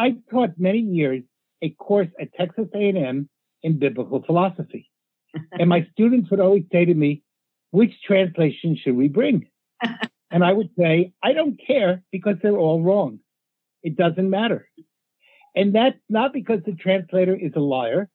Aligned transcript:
I 0.00 0.16
taught 0.30 0.52
many 0.56 0.78
years 0.78 1.22
a 1.60 1.68
course 1.68 2.08
at 2.18 2.32
Texas 2.32 2.68
A&M 2.74 3.28
in 3.62 3.78
biblical 3.78 4.22
philosophy. 4.22 4.88
and 5.52 5.68
my 5.68 5.86
students 5.92 6.30
would 6.30 6.40
always 6.40 6.64
say 6.72 6.86
to 6.86 6.94
me, 6.94 7.22
which 7.70 7.92
translation 8.06 8.78
should 8.82 8.96
we 8.96 9.08
bring? 9.08 9.46
and 10.30 10.42
I 10.42 10.54
would 10.54 10.70
say, 10.78 11.12
I 11.22 11.34
don't 11.34 11.60
care 11.66 12.02
because 12.10 12.36
they're 12.42 12.56
all 12.56 12.82
wrong. 12.82 13.18
It 13.82 13.94
doesn't 13.98 14.30
matter. 14.30 14.70
And 15.54 15.74
that's 15.74 15.98
not 16.08 16.32
because 16.32 16.60
the 16.64 16.72
translator 16.72 17.36
is 17.36 17.52
a 17.54 17.60
liar. 17.60 18.08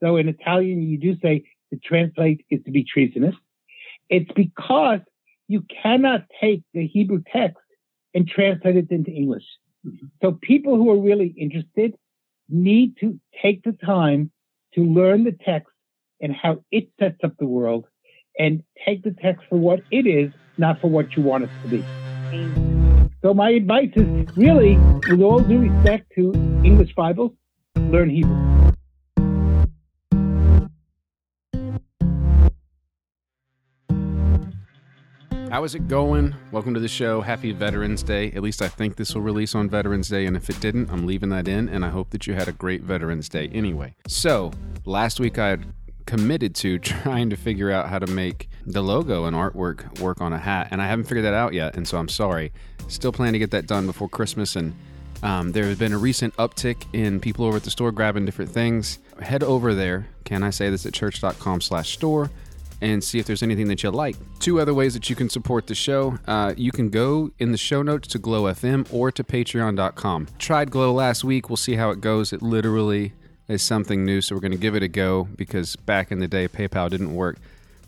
So 0.00 0.18
in 0.18 0.28
Italian, 0.28 0.82
you 0.82 0.96
do 0.96 1.16
say 1.20 1.44
to 1.72 1.80
translate 1.84 2.46
is 2.50 2.60
to 2.66 2.70
be 2.70 2.84
treasonous. 2.84 3.34
It's 4.08 4.30
because 4.36 5.00
you 5.48 5.64
cannot 5.82 6.26
take 6.40 6.62
the 6.72 6.86
Hebrew 6.86 7.24
text 7.32 7.58
and 8.14 8.28
translate 8.28 8.76
it 8.76 8.92
into 8.92 9.10
English. 9.10 9.44
Mm-hmm. 9.86 10.06
So 10.20 10.38
people 10.40 10.76
who 10.76 10.90
are 10.90 11.00
really 11.00 11.34
interested 11.38 11.94
need 12.48 12.96
to 13.00 13.18
take 13.42 13.62
the 13.64 13.72
time 13.72 14.30
to 14.74 14.82
learn 14.82 15.24
the 15.24 15.32
text 15.32 15.72
and 16.20 16.34
how 16.34 16.62
it 16.70 16.88
sets 16.98 17.18
up 17.24 17.32
the 17.38 17.46
world 17.46 17.86
and 18.38 18.62
take 18.86 19.02
the 19.02 19.14
text 19.22 19.44
for 19.48 19.58
what 19.58 19.80
it 19.90 20.06
is, 20.06 20.32
not 20.56 20.80
for 20.80 20.88
what 20.88 21.16
you 21.16 21.22
want 21.22 21.44
it 21.44 21.50
to 21.62 21.68
be. 21.68 21.84
So 23.22 23.34
my 23.34 23.50
advice 23.50 23.90
is 23.94 24.36
really, 24.36 24.76
with 25.08 25.20
all 25.20 25.40
due 25.40 25.58
respect 25.58 26.10
to 26.16 26.32
English 26.64 26.94
Bibles, 26.94 27.32
learn 27.76 28.10
Hebrew. 28.10 28.51
How 35.52 35.64
is 35.64 35.74
it 35.74 35.86
going? 35.86 36.34
Welcome 36.50 36.72
to 36.72 36.80
the 36.80 36.88
show. 36.88 37.20
Happy 37.20 37.52
Veterans 37.52 38.02
Day. 38.02 38.32
At 38.32 38.42
least 38.42 38.62
I 38.62 38.68
think 38.68 38.96
this 38.96 39.14
will 39.14 39.20
release 39.20 39.54
on 39.54 39.68
Veterans 39.68 40.08
Day. 40.08 40.24
And 40.24 40.34
if 40.34 40.48
it 40.48 40.58
didn't, 40.60 40.90
I'm 40.90 41.04
leaving 41.06 41.28
that 41.28 41.46
in. 41.46 41.68
And 41.68 41.84
I 41.84 41.90
hope 41.90 42.08
that 42.12 42.26
you 42.26 42.32
had 42.32 42.48
a 42.48 42.52
great 42.52 42.80
Veterans 42.80 43.28
Day 43.28 43.48
anyway. 43.48 43.94
So, 44.06 44.50
last 44.86 45.20
week 45.20 45.38
I 45.38 45.48
had 45.48 45.66
committed 46.06 46.54
to 46.54 46.78
trying 46.78 47.28
to 47.28 47.36
figure 47.36 47.70
out 47.70 47.90
how 47.90 47.98
to 47.98 48.06
make 48.06 48.48
the 48.64 48.80
logo 48.80 49.26
and 49.26 49.36
artwork 49.36 50.00
work 50.00 50.22
on 50.22 50.32
a 50.32 50.38
hat. 50.38 50.68
And 50.70 50.80
I 50.80 50.86
haven't 50.86 51.04
figured 51.04 51.26
that 51.26 51.34
out 51.34 51.52
yet. 51.52 51.76
And 51.76 51.86
so 51.86 51.98
I'm 51.98 52.08
sorry. 52.08 52.50
Still 52.88 53.12
plan 53.12 53.34
to 53.34 53.38
get 53.38 53.50
that 53.50 53.66
done 53.66 53.84
before 53.84 54.08
Christmas. 54.08 54.56
And 54.56 54.74
um, 55.22 55.52
there 55.52 55.64
has 55.64 55.78
been 55.78 55.92
a 55.92 55.98
recent 55.98 56.34
uptick 56.38 56.86
in 56.94 57.20
people 57.20 57.44
over 57.44 57.58
at 57.58 57.64
the 57.64 57.70
store 57.70 57.92
grabbing 57.92 58.24
different 58.24 58.50
things. 58.50 59.00
Head 59.20 59.42
over 59.42 59.74
there. 59.74 60.08
Can 60.24 60.44
I 60.44 60.48
say 60.48 60.70
this 60.70 60.86
at 60.86 60.94
church.com 60.94 61.60
slash 61.60 61.92
store? 61.92 62.30
And 62.82 63.02
see 63.02 63.20
if 63.20 63.26
there's 63.26 63.44
anything 63.44 63.68
that 63.68 63.82
you 63.84 63.90
like. 63.90 64.16
Two 64.40 64.60
other 64.60 64.74
ways 64.74 64.92
that 64.94 65.08
you 65.08 65.14
can 65.14 65.30
support 65.30 65.68
the 65.68 65.74
show. 65.74 66.18
Uh, 66.26 66.52
you 66.56 66.72
can 66.72 66.90
go 66.90 67.30
in 67.38 67.52
the 67.52 67.58
show 67.58 67.80
notes 67.80 68.08
to 68.08 68.18
Glow 68.18 68.42
FM 68.42 68.92
or 68.92 69.12
to 69.12 69.22
patreon.com. 69.22 70.26
Tried 70.38 70.70
Glow 70.72 70.92
last 70.92 71.22
week. 71.22 71.48
We'll 71.48 71.56
see 71.56 71.76
how 71.76 71.90
it 71.90 72.00
goes. 72.00 72.32
It 72.32 72.42
literally 72.42 73.12
is 73.46 73.62
something 73.62 74.04
new, 74.04 74.20
so 74.20 74.34
we're 74.34 74.40
going 74.40 74.52
to 74.52 74.58
give 74.58 74.74
it 74.74 74.82
a 74.82 74.88
go 74.88 75.28
because 75.36 75.76
back 75.76 76.10
in 76.10 76.18
the 76.18 76.26
day, 76.26 76.48
PayPal 76.48 76.90
didn't 76.90 77.14
work. 77.14 77.38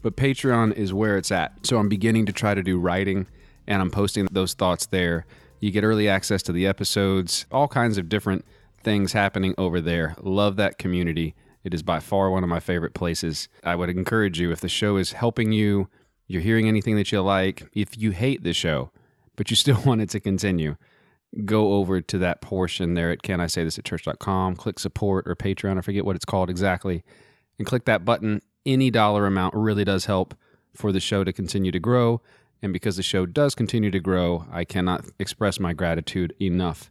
But 0.01 0.17
Patreon 0.17 0.75
is 0.77 0.95
where 0.95 1.17
it's 1.17 1.33
at. 1.33 1.67
So 1.67 1.79
I'm 1.79 1.89
beginning 1.89 2.27
to 2.27 2.33
try 2.33 2.55
to 2.55 2.63
do 2.63 2.79
writing 2.79 3.27
and 3.67 3.83
I'm 3.83 3.91
posting 3.91 4.27
those 4.31 4.55
thoughts 4.55 4.87
there. 4.87 5.27
You 5.59 5.73
get 5.73 5.83
early 5.83 6.09
access 6.09 6.43
to 6.45 6.53
the 6.53 6.69
episodes, 6.69 7.47
all 7.51 7.67
kinds 7.67 7.99
of 7.99 8.09
different 8.09 8.45
things 8.83 9.13
happening 9.13 9.55
over 9.59 9.81
there. 9.81 10.15
Love 10.21 10.55
that 10.57 10.79
community. 10.79 11.35
It 11.65 11.73
is 11.73 11.83
by 11.83 11.99
far 11.99 12.31
one 12.31 12.45
of 12.45 12.51
my 12.51 12.61
favorite 12.61 12.95
places. 12.95 13.49
I 13.65 13.75
would 13.75 13.89
encourage 13.89 14.39
you 14.39 14.53
if 14.53 14.61
the 14.61 14.69
show 14.69 14.97
is 14.97 15.13
helping 15.13 15.51
you, 15.51 15.89
you're 16.27 16.43
hearing 16.43 16.69
anything 16.69 16.97
that 16.97 17.11
you 17.11 17.23
like, 17.23 17.67
if 17.73 17.99
you 17.99 18.11
hate 18.11 18.45
the 18.45 18.53
show, 18.53 18.91
but 19.35 19.51
you 19.51 19.57
still 19.57 19.81
want 19.87 20.03
it 20.03 20.11
to 20.11 20.21
continue, 20.21 20.77
go 21.45 21.75
over 21.75 22.01
to 22.01 22.19
that 22.19 22.43
portion 22.43 22.95
there 22.95 23.11
at 23.11 23.23
can 23.23 23.41
I 23.41 23.47
say 23.47 23.65
this 23.65 23.79
at 23.79 23.85
church.com, 23.85 24.57
click 24.57 24.79
support 24.79 25.27
or 25.27 25.35
Patreon, 25.35 25.79
I 25.79 25.81
forget 25.81 26.05
what 26.05 26.17
it's 26.17 26.27
called 26.27 26.51
exactly, 26.51 27.03
and 27.59 27.67
click 27.67 27.87
that 27.87 28.05
button. 28.05 28.43
Any 28.67 28.91
dollar 28.91 29.27
amount 29.27 29.55
really 29.55 29.85
does 29.85 30.05
help 30.05 30.35
for 30.75 30.93
the 30.93 31.01
show 31.01 31.25
to 31.25 31.33
continue 31.33 31.71
to 31.71 31.79
grow. 31.79 32.21
And 32.63 32.73
because 32.73 32.97
the 32.97 33.03
show 33.03 33.27
does 33.27 33.55
continue 33.55 33.91
to 33.91 34.01
grow, 34.01 34.47
I 34.51 34.65
cannot 34.65 35.05
express 35.19 35.61
my 35.61 35.75
gratitude 35.75 36.35
enough 36.41 36.91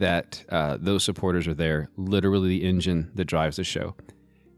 that 0.00 0.44
uh, 0.48 0.76
those 0.80 1.04
supporters 1.04 1.46
are 1.46 1.54
there, 1.54 1.88
literally 1.96 2.48
the 2.48 2.64
engine 2.64 3.10
that 3.14 3.26
drives 3.26 3.56
the 3.56 3.64
show. 3.64 3.94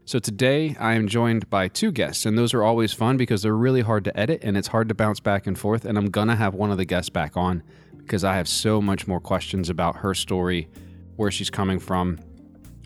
So 0.05 0.19
today 0.19 0.75
I 0.79 0.95
am 0.95 1.07
joined 1.07 1.49
by 1.49 1.69
two 1.69 1.91
guests, 1.91 2.25
and 2.25 2.37
those 2.37 2.53
are 2.53 2.63
always 2.63 2.91
fun 2.91 3.15
because 3.15 3.41
they're 3.41 3.55
really 3.55 3.81
hard 3.81 4.03
to 4.05 4.19
edit 4.19 4.41
and 4.43 4.57
it's 4.57 4.67
hard 4.67 4.89
to 4.89 4.95
bounce 4.95 5.21
back 5.21 5.47
and 5.47 5.57
forth. 5.57 5.85
And 5.85 5.97
I'm 5.97 6.09
gonna 6.09 6.35
have 6.35 6.53
one 6.53 6.71
of 6.71 6.77
the 6.77 6.85
guests 6.85 7.09
back 7.09 7.37
on 7.37 7.63
because 7.97 8.25
I 8.25 8.35
have 8.35 8.49
so 8.49 8.81
much 8.81 9.07
more 9.07 9.21
questions 9.21 9.69
about 9.69 9.97
her 9.97 10.13
story, 10.13 10.67
where 11.15 11.31
she's 11.31 11.49
coming 11.49 11.79
from. 11.79 12.19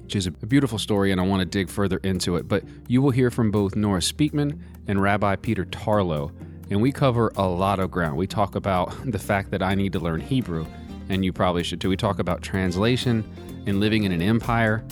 She's 0.08 0.28
a 0.28 0.32
beautiful 0.32 0.78
story, 0.78 1.12
and 1.12 1.20
I 1.20 1.26
want 1.26 1.40
to 1.42 1.46
dig 1.46 1.70
further 1.70 1.98
into 2.04 2.36
it. 2.36 2.48
But 2.48 2.64
you 2.88 3.02
will 3.02 3.12
hear 3.12 3.32
from 3.32 3.50
both 3.52 3.76
Nora 3.76 4.00
Speakman 4.00 4.60
and 4.88 5.02
Rabbi 5.02 5.38
Peter 5.38 5.66
Tarlow, 5.66 6.32
and 6.70 6.82
we 6.82 6.92
cover 6.92 7.32
a 7.36 7.48
lot 7.48 7.80
of 7.80 7.90
ground. 7.90 8.16
We 8.16 8.28
talk 8.28 8.56
about 8.56 8.94
the 9.12 9.20
fact 9.20 9.52
that 9.52 9.64
I 9.64 9.76
need 9.76 9.94
to 9.94 10.00
learn 10.00 10.22
Hebrew 10.22 10.68
and 11.10 11.24
you 11.24 11.34
probably 11.34 11.64
should 11.64 11.82
too. 11.82 11.90
We 11.90 11.98
talk 11.98 12.20
about 12.20 12.42
translation 12.42 13.24
and 13.66 13.80
living 13.80 14.04
in 14.04 14.12
an 14.12 14.22
empire. 14.22 14.84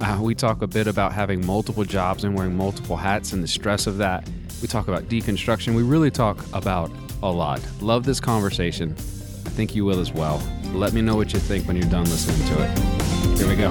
Uh, 0.00 0.18
we 0.20 0.34
talk 0.34 0.62
a 0.62 0.66
bit 0.66 0.86
about 0.86 1.12
having 1.12 1.44
multiple 1.44 1.84
jobs 1.84 2.24
and 2.24 2.34
wearing 2.34 2.56
multiple 2.56 2.96
hats 2.96 3.32
and 3.32 3.42
the 3.42 3.48
stress 3.48 3.86
of 3.86 3.98
that. 3.98 4.28
We 4.62 4.68
talk 4.68 4.88
about 4.88 5.04
deconstruction. 5.04 5.74
We 5.74 5.82
really 5.82 6.10
talk 6.10 6.44
about 6.52 6.90
a 7.22 7.30
lot. 7.30 7.60
Love 7.80 8.04
this 8.04 8.20
conversation. 8.20 8.92
I 8.92 9.50
think 9.50 9.74
you 9.74 9.84
will 9.84 10.00
as 10.00 10.12
well. 10.12 10.42
Let 10.72 10.92
me 10.92 11.02
know 11.02 11.16
what 11.16 11.32
you 11.32 11.38
think 11.38 11.66
when 11.66 11.76
you're 11.76 11.90
done 11.90 12.04
listening 12.04 12.46
to 12.48 12.62
it. 12.62 13.38
Here 13.38 13.48
we 13.48 13.56
go. 13.56 13.68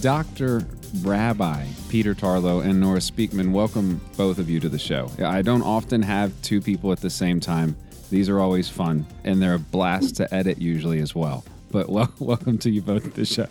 Dr. 0.00 0.66
Rabbi 1.00 1.66
Peter 1.88 2.14
Tarlow 2.14 2.64
and 2.64 2.78
Nora 2.78 2.98
Speakman. 2.98 3.52
Welcome 3.52 4.00
both 4.16 4.38
of 4.38 4.50
you 4.50 4.60
to 4.60 4.68
the 4.68 4.78
show. 4.78 5.10
I 5.24 5.42
don't 5.42 5.62
often 5.62 6.02
have 6.02 6.32
two 6.42 6.60
people 6.60 6.92
at 6.92 7.00
the 7.00 7.10
same 7.10 7.40
time. 7.40 7.74
These 8.10 8.28
are 8.28 8.38
always 8.38 8.68
fun, 8.68 9.06
and 9.24 9.40
they're 9.40 9.54
a 9.54 9.58
blast 9.58 10.16
to 10.16 10.32
edit 10.34 10.58
usually 10.58 11.00
as 11.00 11.14
well. 11.14 11.44
But 11.70 11.88
well, 11.88 12.12
welcome 12.18 12.58
to 12.58 12.70
you 12.70 12.82
both 12.82 13.04
to 13.04 13.10
the 13.10 13.24
show. 13.24 13.48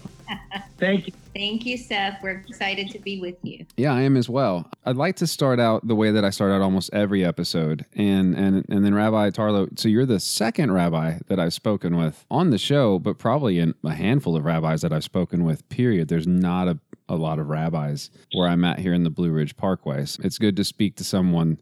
Thank 0.78 1.08
you. 1.08 1.14
Thank 1.34 1.66
you, 1.66 1.78
Seth. 1.78 2.22
We're 2.22 2.44
excited 2.48 2.90
to 2.92 3.00
be 3.00 3.20
with 3.20 3.36
you. 3.44 3.66
Yeah, 3.78 3.94
I 3.94 4.02
am 4.02 4.18
as 4.18 4.30
well. 4.30 4.70
I'd 4.86 4.98
like 4.98 5.16
to 5.18 5.28
start 5.28 5.60
out 5.60 5.88
the 5.88 5.96
way 5.96 6.12
that 6.12 6.24
I 6.26 6.30
start 6.30 6.52
out 6.52 6.62
almost 6.62 6.90
every 6.94 7.26
episode, 7.26 7.86
and 7.96 8.36
and 8.36 8.66
and 8.70 8.86
then 8.86 8.94
Rabbi 8.94 9.32
Tarlow, 9.32 9.78
So 9.80 9.90
you're 9.90 10.06
the 10.06 10.20
second 10.20 10.72
rabbi 10.72 11.20
that 11.28 11.40
I've 11.40 11.54
spoken 11.54 11.98
with 11.98 12.26
on 12.30 12.52
the 12.52 12.58
show, 12.58 13.00
but 13.00 13.18
probably 13.18 13.60
in 13.60 13.74
a 13.84 13.94
handful 13.94 14.36
of 14.36 14.46
rabbis 14.46 14.82
that 14.82 14.94
I've 14.94 15.04
spoken 15.04 15.44
with. 15.44 15.68
Period. 15.70 16.08
There's 16.08 16.28
not 16.28 16.68
a 16.68 16.78
a 17.12 17.16
lot 17.16 17.40
of 17.40 17.50
rabbis 17.50 18.10
where 18.34 18.48
I'm 18.48 18.64
at 18.64 18.80
here 18.80 18.94
in 18.94 19.04
the 19.04 19.10
Blue 19.10 19.32
Ridge 19.32 19.58
Parkway. 19.58 20.06
So 20.06 20.22
it's 20.24 20.38
good 20.38 20.56
to 20.56 20.64
speak 20.64 20.96
to 20.96 21.04
someone 21.04 21.60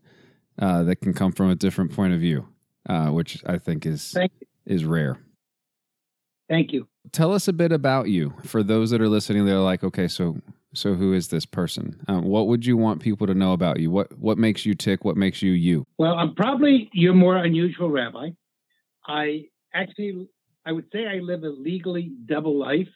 uh, 0.60 0.84
that 0.84 0.98
can 0.98 1.14
come 1.14 1.32
from 1.32 1.50
a 1.50 1.56
different 1.56 1.94
point 1.94 2.14
of 2.14 2.20
view, 2.20 2.48
uh, 2.88 3.08
which 3.08 3.44
I 3.46 3.58
think 3.58 3.86
is 3.86 4.16
is 4.66 4.86
rare. 4.86 5.18
Thank 6.48 6.72
you. 6.72 6.88
Tell 7.12 7.34
us 7.34 7.48
a 7.48 7.54
bit 7.54 7.72
about 7.72 8.10
you 8.10 8.34
for 8.44 8.64
those 8.64 8.90
that 8.92 9.02
are 9.02 9.10
listening. 9.10 9.46
They're 9.46 9.58
like, 9.60 9.84
okay, 9.84 10.08
so 10.08 10.38
so 10.74 10.94
who 10.94 11.14
is 11.14 11.30
this 11.30 11.46
person? 11.46 12.00
Um, 12.08 12.26
what 12.26 12.48
would 12.48 12.66
you 12.66 12.78
want 12.78 13.02
people 13.02 13.26
to 13.28 13.34
know 13.34 13.54
about 13.54 13.80
you? 13.80 13.90
What 13.90 14.18
what 14.18 14.38
makes 14.38 14.66
you 14.66 14.76
tick? 14.76 15.04
What 15.04 15.18
makes 15.18 15.42
you 15.42 15.52
you? 15.52 15.86
Well, 15.98 16.14
I'm 16.14 16.36
probably 16.36 16.90
your 16.94 17.14
more 17.14 17.38
unusual 17.38 17.90
rabbi. 17.90 18.30
I 19.08 19.46
actually, 19.74 20.28
I 20.66 20.72
would 20.72 20.86
say 20.92 21.08
I 21.08 21.20
live 21.20 21.44
a 21.44 21.50
legally 21.50 22.12
double 22.26 22.60
life. 22.60 22.88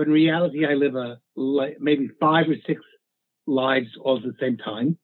But 0.00 0.06
in 0.06 0.14
reality, 0.14 0.64
I 0.64 0.72
live 0.72 0.94
a 0.94 1.20
maybe 1.78 2.08
five 2.18 2.48
or 2.48 2.54
six 2.66 2.80
lives 3.46 3.88
all 4.00 4.16
at 4.16 4.22
the 4.22 4.32
same 4.40 4.56
time. 4.56 4.96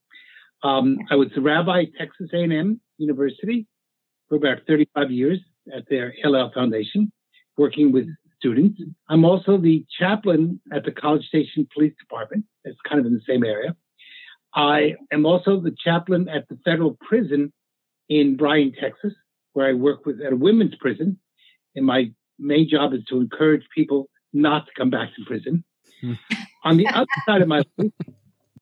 Um, 0.62 0.96
I 1.10 1.16
was 1.16 1.28
the 1.34 1.42
rabbi 1.42 1.82
at 1.82 1.88
Texas 1.98 2.30
A&M 2.32 2.80
University 2.96 3.66
for 4.26 4.36
about 4.36 4.60
35 4.66 5.10
years 5.10 5.38
at 5.70 5.82
their 5.90 6.14
Hillel 6.22 6.50
Foundation, 6.54 7.12
working 7.58 7.92
with 7.92 8.06
students. 8.38 8.80
I'm 9.10 9.26
also 9.26 9.58
the 9.58 9.84
chaplain 9.98 10.62
at 10.72 10.86
the 10.86 10.92
College 10.92 11.26
Station 11.26 11.68
Police 11.74 11.92
Department. 12.00 12.46
It's 12.64 12.80
kind 12.88 12.98
of 12.98 13.04
in 13.04 13.12
the 13.12 13.20
same 13.28 13.44
area. 13.44 13.76
I 14.54 14.94
am 15.12 15.26
also 15.26 15.60
the 15.60 15.76
chaplain 15.84 16.30
at 16.30 16.48
the 16.48 16.56
federal 16.64 16.96
prison 17.06 17.52
in 18.08 18.38
Bryan, 18.38 18.72
Texas, 18.72 19.12
where 19.52 19.68
I 19.68 19.74
work 19.74 20.06
with 20.06 20.22
at 20.22 20.32
a 20.32 20.36
women's 20.36 20.76
prison. 20.76 21.18
And 21.74 21.84
my 21.84 22.12
main 22.38 22.66
job 22.66 22.94
is 22.94 23.04
to 23.10 23.20
encourage 23.20 23.64
people 23.74 24.08
not 24.36 24.66
to 24.66 24.72
come 24.76 24.90
back 24.90 25.08
to 25.16 25.24
prison. 25.24 25.64
Hmm. 26.00 26.12
On 26.64 26.76
the 26.76 26.86
other 26.88 27.06
side 27.26 27.42
of 27.42 27.48
my 27.48 27.62
life, 27.78 27.92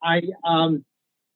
I 0.02 0.22
um, 0.44 0.84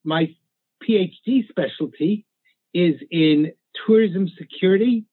my 0.04 0.34
PhD 0.82 1.48
specialty 1.48 2.26
is 2.74 2.94
in 3.10 3.52
tourism 3.86 4.28
security 4.38 5.04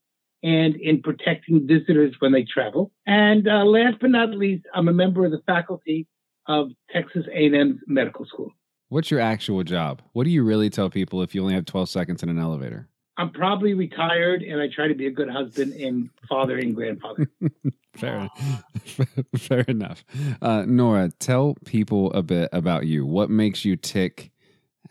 and 0.44 0.76
in 0.76 1.02
protecting 1.02 1.68
visitors 1.68 2.16
when 2.20 2.32
they 2.32 2.44
travel. 2.44 2.92
And 3.08 3.48
uh, 3.48 3.64
last 3.66 3.98
but 4.00 4.12
not 4.12 4.30
least, 4.32 4.66
I'm 4.74 4.88
a 4.88 4.94
member 4.94 5.26
of 5.26 5.32
the 5.32 5.42
faculty 5.48 6.08
of 6.48 6.70
Texas 6.92 7.26
A&M's 7.34 7.80
medical 7.88 8.26
school. 8.26 8.52
What's 8.90 9.10
your 9.10 9.20
actual 9.20 9.64
job? 9.64 10.04
What 10.14 10.26
do 10.26 10.30
you 10.30 10.44
really 10.44 10.70
tell 10.70 10.92
people 10.92 11.24
if 11.24 11.34
you 11.34 11.42
only 11.42 11.56
have 11.56 11.66
12 11.66 11.90
seconds 11.90 12.22
in 12.22 12.30
an 12.30 12.38
elevator? 12.38 12.88
I'm 13.18 13.32
probably 13.32 13.74
retired 13.74 14.44
and 14.44 14.62
I 14.62 14.68
try 14.68 14.88
to 14.88 14.94
be 14.94 15.08
a 15.08 15.12
good 15.12 15.30
husband 15.30 15.74
and 15.74 16.10
father 16.30 16.58
and 16.58 16.76
grandfather. 16.76 17.28
fair, 17.96 18.30
fair 19.38 19.62
enough. 19.62 20.04
Uh, 20.42 20.64
Nora, 20.66 21.10
tell 21.20 21.56
people 21.66 22.12
a 22.14 22.22
bit 22.22 22.50
about 22.52 22.86
you. 22.86 23.06
What 23.06 23.30
makes 23.30 23.66
you 23.66 23.76
tick? 23.76 24.32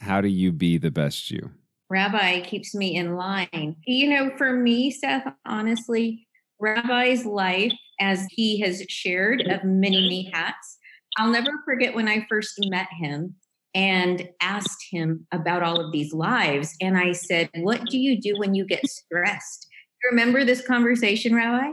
How 0.01 0.21
do 0.21 0.29
you 0.29 0.53
be 0.53 0.79
the 0.79 0.91
best 0.91 1.31
you? 1.31 1.51
Rabbi 1.91 2.41
keeps 2.41 2.75
me 2.75 2.97
in 2.97 3.17
line. 3.17 3.77
You 3.87 4.11
know, 4.11 4.37
for 4.37 4.53
me, 4.53 4.91
Seth, 4.91 5.27
honestly, 5.47 6.27
Rabbi's 6.59 7.25
life, 7.25 7.73
as 8.01 8.27
he 8.31 8.61
has 8.61 8.83
shared 8.89 9.43
of 9.43 9.65
many, 9.65 10.01
many 10.01 10.31
hats, 10.33 10.79
I'll 11.17 11.31
never 11.31 11.51
forget 11.65 11.95
when 11.95 12.09
I 12.09 12.27
first 12.29 12.55
met 12.69 12.89
him 12.99 13.37
and 13.75 14.29
asked 14.41 14.87
him 14.91 15.27
about 15.33 15.63
all 15.63 15.81
of 15.81 15.93
these 15.93 16.13
lives. 16.13 16.75
And 16.81 16.97
I 16.97 17.13
said, 17.13 17.51
What 17.57 17.85
do 17.87 17.99
you 17.99 18.21
do 18.21 18.35
when 18.39 18.55
you 18.55 18.65
get 18.65 18.87
stressed? 18.89 19.69
You 20.03 20.11
remember 20.11 20.45
this 20.45 20.67
conversation, 20.67 21.35
Rabbi? 21.35 21.71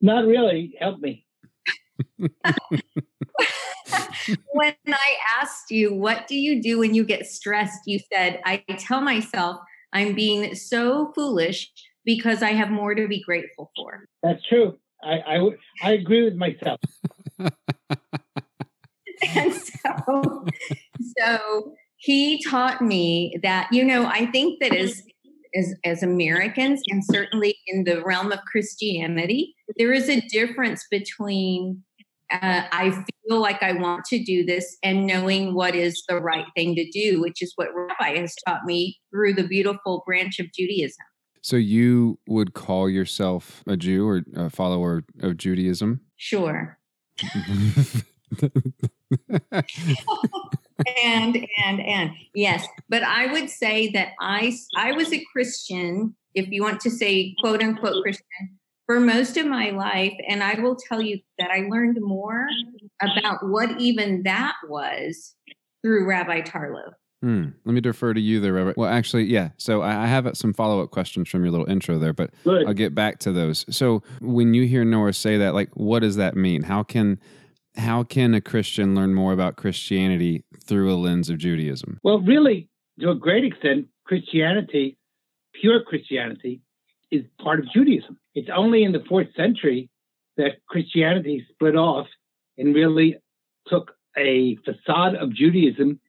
Not 0.00 0.26
really. 0.26 0.74
Help 0.80 1.00
me. 1.00 1.26
when 4.52 4.74
I 4.86 5.16
asked 5.40 5.70
you, 5.70 5.94
What 5.94 6.26
do 6.26 6.36
you 6.36 6.62
do 6.62 6.78
when 6.78 6.94
you 6.94 7.04
get 7.04 7.26
stressed? 7.26 7.80
You 7.86 7.98
said, 8.12 8.40
I 8.44 8.64
tell 8.78 9.00
myself 9.00 9.56
I'm 9.92 10.14
being 10.14 10.54
so 10.54 11.12
foolish 11.14 11.70
because 12.04 12.42
I 12.42 12.52
have 12.52 12.70
more 12.70 12.94
to 12.94 13.08
be 13.08 13.22
grateful 13.22 13.70
for. 13.76 14.06
That's 14.22 14.46
true. 14.46 14.78
I, 15.02 15.18
I, 15.18 15.50
I 15.82 15.92
agree 15.92 16.24
with 16.24 16.36
myself. 16.36 16.78
and 17.38 17.52
so, 19.54 20.46
so 21.18 21.74
he 21.96 22.42
taught 22.42 22.82
me 22.82 23.38
that, 23.42 23.68
you 23.72 23.84
know, 23.84 24.06
I 24.06 24.26
think 24.26 24.60
that 24.60 24.74
as, 24.74 25.02
as, 25.54 25.74
as 25.84 26.02
Americans 26.02 26.80
and 26.88 27.04
certainly 27.04 27.56
in 27.66 27.84
the 27.84 28.02
realm 28.02 28.32
of 28.32 28.40
Christianity, 28.50 29.54
there 29.76 29.92
is 29.92 30.08
a 30.08 30.20
difference 30.28 30.86
between 30.90 31.82
uh, 32.30 32.62
I 32.70 33.04
feel 33.26 33.40
like 33.40 33.62
I 33.62 33.72
want 33.72 34.04
to 34.06 34.22
do 34.22 34.44
this 34.44 34.76
and 34.84 35.06
knowing 35.06 35.54
what 35.54 35.74
is 35.74 36.04
the 36.08 36.20
right 36.20 36.44
thing 36.54 36.76
to 36.76 36.88
do, 36.90 37.20
which 37.20 37.42
is 37.42 37.52
what 37.56 37.68
Rabbi 37.74 38.20
has 38.20 38.36
taught 38.46 38.64
me 38.64 39.00
through 39.10 39.34
the 39.34 39.48
beautiful 39.48 40.04
branch 40.06 40.38
of 40.38 40.46
Judaism. 40.52 41.04
So 41.42 41.56
you 41.56 42.20
would 42.28 42.54
call 42.54 42.88
yourself 42.88 43.64
a 43.66 43.76
Jew 43.76 44.06
or 44.06 44.22
a 44.36 44.48
follower 44.50 45.02
of 45.20 45.38
Judaism? 45.38 46.02
Sure. 46.16 46.78
and 51.04 51.36
and 51.64 51.80
and 51.80 52.10
yes 52.34 52.66
but 52.88 53.02
i 53.02 53.30
would 53.32 53.48
say 53.48 53.90
that 53.90 54.08
i 54.20 54.56
i 54.76 54.92
was 54.92 55.12
a 55.12 55.24
christian 55.32 56.14
if 56.34 56.48
you 56.48 56.62
want 56.62 56.80
to 56.80 56.90
say 56.90 57.34
quote 57.40 57.62
unquote 57.62 58.02
christian 58.02 58.58
for 58.86 59.00
most 59.00 59.36
of 59.36 59.46
my 59.46 59.70
life 59.70 60.14
and 60.28 60.42
i 60.42 60.54
will 60.60 60.76
tell 60.76 61.00
you 61.00 61.18
that 61.38 61.50
i 61.50 61.66
learned 61.70 61.98
more 62.00 62.46
about 63.00 63.38
what 63.48 63.80
even 63.80 64.22
that 64.24 64.54
was 64.68 65.34
through 65.82 66.06
rabbi 66.06 66.40
tarlow 66.40 66.92
Hmm. 67.22 67.48
Let 67.66 67.74
me 67.74 67.82
defer 67.82 68.14
to 68.14 68.20
you 68.20 68.40
there, 68.40 68.54
Rabbi. 68.54 68.72
Well, 68.78 68.88
actually, 68.88 69.24
yeah. 69.24 69.50
So 69.58 69.82
I 69.82 70.06
have 70.06 70.30
some 70.34 70.54
follow 70.54 70.82
up 70.82 70.90
questions 70.90 71.28
from 71.28 71.42
your 71.42 71.50
little 71.50 71.68
intro 71.68 71.98
there, 71.98 72.14
but 72.14 72.30
Good. 72.44 72.66
I'll 72.66 72.72
get 72.72 72.94
back 72.94 73.18
to 73.20 73.32
those. 73.32 73.66
So 73.68 74.02
when 74.22 74.54
you 74.54 74.66
hear 74.66 74.86
Nora 74.86 75.12
say 75.12 75.36
that, 75.36 75.52
like, 75.52 75.68
what 75.74 76.00
does 76.00 76.16
that 76.16 76.34
mean? 76.34 76.62
How 76.62 76.82
can 76.82 77.20
how 77.76 78.02
can 78.02 78.34
a 78.34 78.40
Christian 78.40 78.94
learn 78.94 79.14
more 79.14 79.32
about 79.32 79.56
Christianity 79.56 80.44
through 80.62 80.92
a 80.92 80.96
lens 80.96 81.30
of 81.30 81.38
Judaism? 81.38 81.98
Well, 82.02 82.20
really, 82.20 82.68
to 83.00 83.10
a 83.10 83.14
great 83.14 83.44
extent, 83.44 83.86
Christianity, 84.04 84.96
pure 85.54 85.82
Christianity, 85.82 86.60
is 87.10 87.24
part 87.40 87.58
of 87.58 87.70
Judaism. 87.72 88.18
It's 88.34 88.50
only 88.54 88.84
in 88.84 88.92
the 88.92 89.04
fourth 89.08 89.28
century 89.36 89.88
that 90.36 90.64
Christianity 90.68 91.46
split 91.52 91.76
off 91.76 92.06
and 92.56 92.74
really 92.74 93.16
took 93.66 93.92
a 94.16 94.56
facade 94.64 95.14
of 95.14 95.34
Judaism 95.34 96.00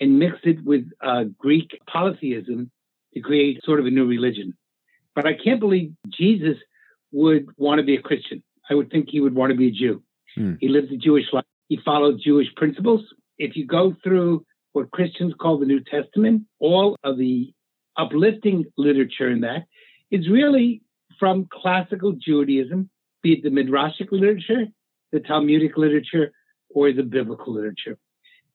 and 0.00 0.18
mixed 0.18 0.44
it 0.44 0.64
with 0.64 0.88
uh, 1.02 1.24
Greek 1.38 1.70
polytheism 1.90 2.70
to 3.14 3.20
create 3.20 3.64
sort 3.64 3.80
of 3.80 3.86
a 3.86 3.90
new 3.90 4.06
religion. 4.06 4.56
But 5.14 5.26
I 5.26 5.32
can't 5.34 5.60
believe 5.60 5.92
Jesus 6.08 6.56
would 7.12 7.48
want 7.56 7.78
to 7.78 7.84
be 7.84 7.96
a 7.96 8.02
Christian. 8.02 8.42
I 8.70 8.74
would 8.74 8.90
think 8.90 9.08
he 9.08 9.20
would 9.20 9.34
want 9.34 9.50
to 9.50 9.56
be 9.56 9.68
a 9.68 9.72
Jew. 9.72 10.02
Hmm. 10.34 10.54
He 10.60 10.68
lived 10.68 10.92
a 10.92 10.96
Jewish 10.96 11.32
life. 11.32 11.44
He 11.68 11.78
followed 11.84 12.20
Jewish 12.22 12.48
principles. 12.56 13.02
If 13.38 13.56
you 13.56 13.66
go 13.66 13.94
through 14.02 14.44
what 14.72 14.90
Christians 14.90 15.34
call 15.40 15.58
the 15.58 15.66
New 15.66 15.80
Testament, 15.80 16.44
all 16.58 16.96
of 17.04 17.18
the 17.18 17.52
uplifting 17.96 18.64
literature 18.76 19.30
in 19.30 19.40
that 19.40 19.64
is 20.10 20.28
really 20.28 20.82
from 21.18 21.48
classical 21.52 22.12
Judaism, 22.12 22.88
be 23.22 23.32
it 23.32 23.42
the 23.42 23.50
Midrashic 23.50 24.12
literature, 24.12 24.66
the 25.12 25.20
Talmudic 25.20 25.76
literature, 25.76 26.32
or 26.70 26.92
the 26.92 27.02
biblical 27.02 27.54
literature. 27.54 27.98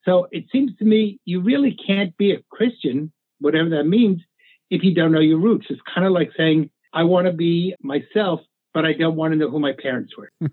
So 0.06 0.28
it 0.32 0.46
seems 0.52 0.76
to 0.78 0.86
me 0.86 1.20
you 1.26 1.42
really 1.42 1.78
can't 1.88 2.16
be 2.18 2.32
a 2.32 2.42
Christian, 2.50 3.12
whatever 3.40 3.70
that 3.70 3.86
means, 3.86 4.22
if 4.70 4.84
you 4.84 4.94
don't 4.94 5.12
know 5.12 5.20
your 5.20 5.40
roots. 5.40 5.68
It's 5.70 5.82
kind 5.94 6.06
of 6.06 6.14
like 6.14 6.32
saying, 6.38 6.70
I 6.94 7.04
want 7.04 7.28
to 7.28 7.34
be 7.34 7.76
myself, 7.82 8.42
but 8.74 8.86
I 8.86 8.94
don't 8.94 9.16
want 9.16 9.34
to 9.34 9.38
know 9.38 9.50
who 9.50 9.60
my 9.60 9.74
parents 9.74 10.14
were. 10.18 10.32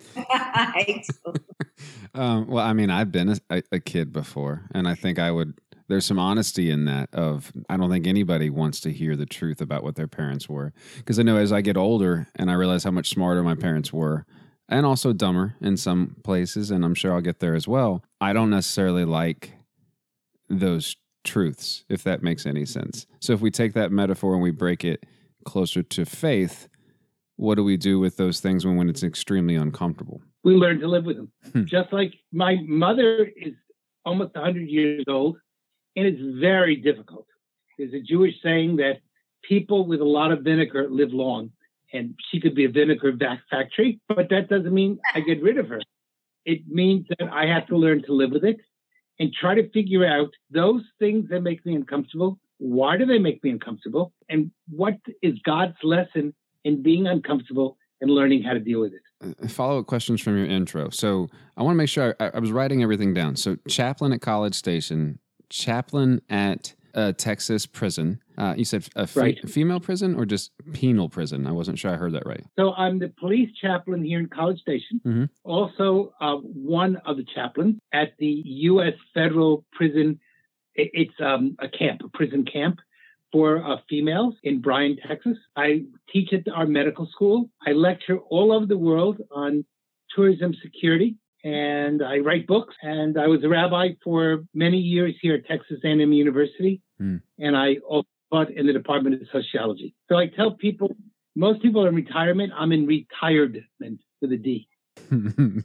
um, 2.13 2.47
well, 2.47 2.65
I 2.65 2.73
mean, 2.73 2.89
I've 2.89 3.11
been 3.11 3.39
a, 3.49 3.63
a 3.71 3.79
kid 3.79 4.11
before, 4.11 4.63
and 4.73 4.87
I 4.87 4.95
think 4.95 5.19
I 5.19 5.31
would. 5.31 5.59
There's 5.89 6.05
some 6.05 6.19
honesty 6.19 6.71
in 6.71 6.85
that. 6.85 7.09
Of 7.13 7.51
I 7.69 7.77
don't 7.77 7.89
think 7.89 8.07
anybody 8.07 8.49
wants 8.49 8.79
to 8.81 8.91
hear 8.91 9.15
the 9.15 9.25
truth 9.25 9.61
about 9.61 9.83
what 9.83 9.95
their 9.95 10.07
parents 10.07 10.47
were, 10.47 10.73
because 10.97 11.19
I 11.19 11.23
know 11.23 11.37
as 11.37 11.51
I 11.51 11.61
get 11.61 11.77
older 11.77 12.27
and 12.35 12.49
I 12.49 12.53
realize 12.53 12.83
how 12.83 12.91
much 12.91 13.09
smarter 13.09 13.43
my 13.43 13.55
parents 13.55 13.91
were, 13.91 14.25
and 14.69 14.85
also 14.85 15.13
dumber 15.13 15.55
in 15.61 15.77
some 15.77 16.17
places, 16.23 16.71
and 16.71 16.85
I'm 16.85 16.95
sure 16.95 17.13
I'll 17.13 17.21
get 17.21 17.39
there 17.39 17.55
as 17.55 17.67
well. 17.67 18.03
I 18.21 18.33
don't 18.33 18.49
necessarily 18.49 19.05
like 19.05 19.53
those 20.49 20.95
truths, 21.23 21.83
if 21.89 22.03
that 22.03 22.21
makes 22.21 22.45
any 22.45 22.65
sense. 22.65 23.05
So 23.19 23.33
if 23.33 23.41
we 23.41 23.51
take 23.51 23.73
that 23.73 23.91
metaphor 23.91 24.33
and 24.33 24.43
we 24.43 24.51
break 24.51 24.83
it 24.83 25.05
closer 25.45 25.83
to 25.83 26.05
faith, 26.05 26.67
what 27.37 27.55
do 27.55 27.63
we 27.63 27.77
do 27.77 27.99
with 27.99 28.17
those 28.17 28.39
things 28.39 28.65
when, 28.65 28.75
when 28.75 28.89
it's 28.89 29.03
extremely 29.03 29.55
uncomfortable? 29.55 30.21
We 30.43 30.53
learn 30.53 30.79
to 30.79 30.87
live 30.87 31.05
with 31.05 31.17
them. 31.17 31.31
Hmm. 31.51 31.63
Just 31.65 31.91
like 31.91 32.13
my 32.31 32.57
mother 32.65 33.29
is 33.35 33.53
almost 34.05 34.35
100 34.35 34.69
years 34.69 35.05
old, 35.07 35.37
and 35.95 36.05
it's 36.05 36.21
very 36.39 36.75
difficult. 36.75 37.27
There's 37.77 37.93
a 37.93 38.01
Jewish 38.01 38.35
saying 38.43 38.77
that 38.77 38.99
people 39.43 39.85
with 39.87 40.01
a 40.01 40.05
lot 40.05 40.31
of 40.31 40.41
vinegar 40.41 40.87
live 40.89 41.13
long, 41.13 41.51
and 41.91 42.15
she 42.31 42.39
could 42.39 42.55
be 42.55 42.65
a 42.65 42.69
vinegar 42.69 43.11
back 43.11 43.41
factory, 43.49 43.99
but 44.07 44.29
that 44.29 44.49
doesn't 44.49 44.73
mean 44.73 44.99
I 45.13 45.21
get 45.21 45.41
rid 45.41 45.57
of 45.57 45.69
her. 45.69 45.81
It 46.45 46.67
means 46.67 47.07
that 47.09 47.29
I 47.31 47.45
have 47.45 47.67
to 47.67 47.77
learn 47.77 48.03
to 48.03 48.13
live 48.13 48.31
with 48.31 48.43
it 48.43 48.59
and 49.19 49.31
try 49.33 49.55
to 49.55 49.69
figure 49.69 50.05
out 50.05 50.31
those 50.49 50.83
things 50.99 51.29
that 51.29 51.41
make 51.41 51.65
me 51.65 51.75
uncomfortable. 51.75 52.39
Why 52.57 52.97
do 52.97 53.05
they 53.05 53.19
make 53.19 53.43
me 53.43 53.51
uncomfortable? 53.51 54.11
And 54.29 54.51
what 54.69 54.97
is 55.21 55.35
God's 55.45 55.77
lesson 55.83 56.33
and 56.65 56.83
being 56.83 57.07
uncomfortable 57.07 57.77
and 58.01 58.11
learning 58.11 58.43
how 58.43 58.53
to 58.53 58.59
deal 58.59 58.81
with 58.81 58.93
it. 58.93 59.01
Uh, 59.41 59.47
Follow 59.47 59.79
up 59.79 59.87
questions 59.87 60.21
from 60.21 60.37
your 60.37 60.45
intro. 60.45 60.89
So 60.89 61.29
I 61.55 61.63
want 61.63 61.75
to 61.75 61.77
make 61.77 61.89
sure 61.89 62.15
I, 62.19 62.31
I, 62.33 62.39
was 62.39 62.51
writing 62.51 62.83
everything 62.83 63.13
down. 63.13 63.35
So 63.37 63.57
chaplain 63.67 64.11
at 64.11 64.21
College 64.21 64.53
Station, 64.53 65.19
chaplain 65.49 66.21
at 66.29 66.75
a 66.93 67.13
Texas 67.13 67.65
prison. 67.65 68.19
Uh, 68.37 68.53
you 68.57 68.65
said 68.65 68.87
a 68.95 69.07
fe- 69.07 69.19
right. 69.21 69.49
female 69.49 69.79
prison 69.79 70.15
or 70.15 70.25
just 70.25 70.51
penal 70.73 71.09
prison? 71.09 71.47
I 71.47 71.51
wasn't 71.51 71.79
sure 71.79 71.91
I 71.91 71.95
heard 71.95 72.13
that 72.13 72.25
right. 72.25 72.43
So 72.59 72.73
I'm 72.73 72.99
the 72.99 73.09
police 73.19 73.49
chaplain 73.59 74.03
here 74.03 74.19
in 74.19 74.27
College 74.27 74.59
Station. 74.59 75.01
Mm-hmm. 75.05 75.25
Also, 75.43 76.13
uh, 76.19 76.35
one 76.35 76.97
of 77.05 77.17
the 77.17 77.25
chaplains 77.33 77.79
at 77.93 78.13
the 78.19 78.43
U.S. 78.45 78.93
federal 79.13 79.65
prison. 79.71 80.19
It's 80.75 81.13
um, 81.23 81.55
a 81.59 81.69
camp, 81.69 82.01
a 82.03 82.09
prison 82.09 82.45
camp 82.51 82.79
for 83.33 83.65
uh, 83.65 83.77
females 83.89 84.35
in 84.43 84.61
Bryan, 84.61 84.95
Texas. 85.05 85.37
I 85.57 85.83
teach 86.09 86.31
at 86.31 86.47
our 86.53 86.67
medical 86.67 87.07
school. 87.11 87.49
I 87.67 87.71
lecture 87.71 88.19
all 88.29 88.53
over 88.53 88.65
the 88.65 88.77
world 88.77 89.17
on 89.31 89.65
tourism 90.15 90.53
security 90.61 91.17
and 91.43 92.01
I 92.01 92.19
write 92.19 92.47
books. 92.47 92.75
And 92.81 93.19
I 93.19 93.27
was 93.27 93.43
a 93.43 93.49
rabbi 93.49 93.89
for 94.03 94.45
many 94.53 94.77
years 94.77 95.15
here 95.21 95.35
at 95.35 95.45
Texas 95.45 95.79
A&M 95.83 96.13
University, 96.13 96.81
mm. 97.01 97.21
and 97.39 97.57
I 97.57 97.77
also 97.87 98.07
taught 98.31 98.51
in 98.51 98.65
the 98.65 98.73
Department 98.73 99.21
of 99.21 99.27
Sociology. 99.31 99.93
So 100.09 100.17
I 100.17 100.27
tell 100.27 100.51
people, 100.51 100.95
most 101.35 101.61
people 101.61 101.83
are 101.83 101.89
in 101.89 101.95
retirement. 101.95 102.53
I'm 102.55 102.71
in 102.71 102.85
retirement 102.85 103.99
with 104.21 104.31
a 104.31 104.37
D. 104.37 104.67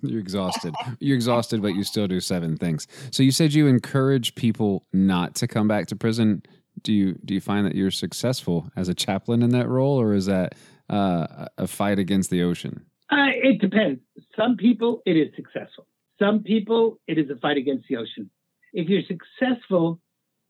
You're 0.03 0.21
exhausted. 0.21 0.75
You're 0.99 1.17
exhausted, 1.17 1.63
but 1.63 1.75
you 1.75 1.85
still 1.85 2.09
do 2.09 2.19
seven 2.19 2.57
things. 2.57 2.89
So 3.11 3.23
you 3.23 3.31
said 3.31 3.53
you 3.53 3.67
encourage 3.67 4.35
people 4.35 4.87
not 4.93 5.35
to 5.37 5.47
come 5.47 5.69
back 5.69 5.87
to 5.89 5.97
prison 5.97 6.43
do 6.83 6.93
you 6.93 7.15
do 7.25 7.35
you 7.35 7.41
find 7.41 7.67
that 7.67 7.75
you're 7.75 7.91
successful 7.91 8.71
as 8.77 8.89
a 8.89 8.95
chaplain 8.95 9.43
in 9.43 9.51
that 9.51 9.69
role, 9.69 10.01
or 10.01 10.15
is 10.15 10.27
that 10.27 10.55
uh, 10.89 11.47
a 11.57 11.67
fight 11.67 11.99
against 11.99 12.31
the 12.31 12.43
ocean? 12.43 12.87
Uh, 13.11 13.33
it 13.43 13.61
depends. 13.61 14.01
Some 14.37 14.57
people 14.57 15.03
it 15.07 15.17
is 15.17 15.29
successful. 15.37 15.87
Some 16.19 16.43
people 16.43 17.01
it 17.07 17.19
is 17.19 17.31
a 17.31 17.37
fight 17.37 17.57
against 17.57 17.87
the 17.89 17.97
ocean. 17.97 18.31
If 18.73 18.89
you're 18.89 19.03
successful, 19.03 20.01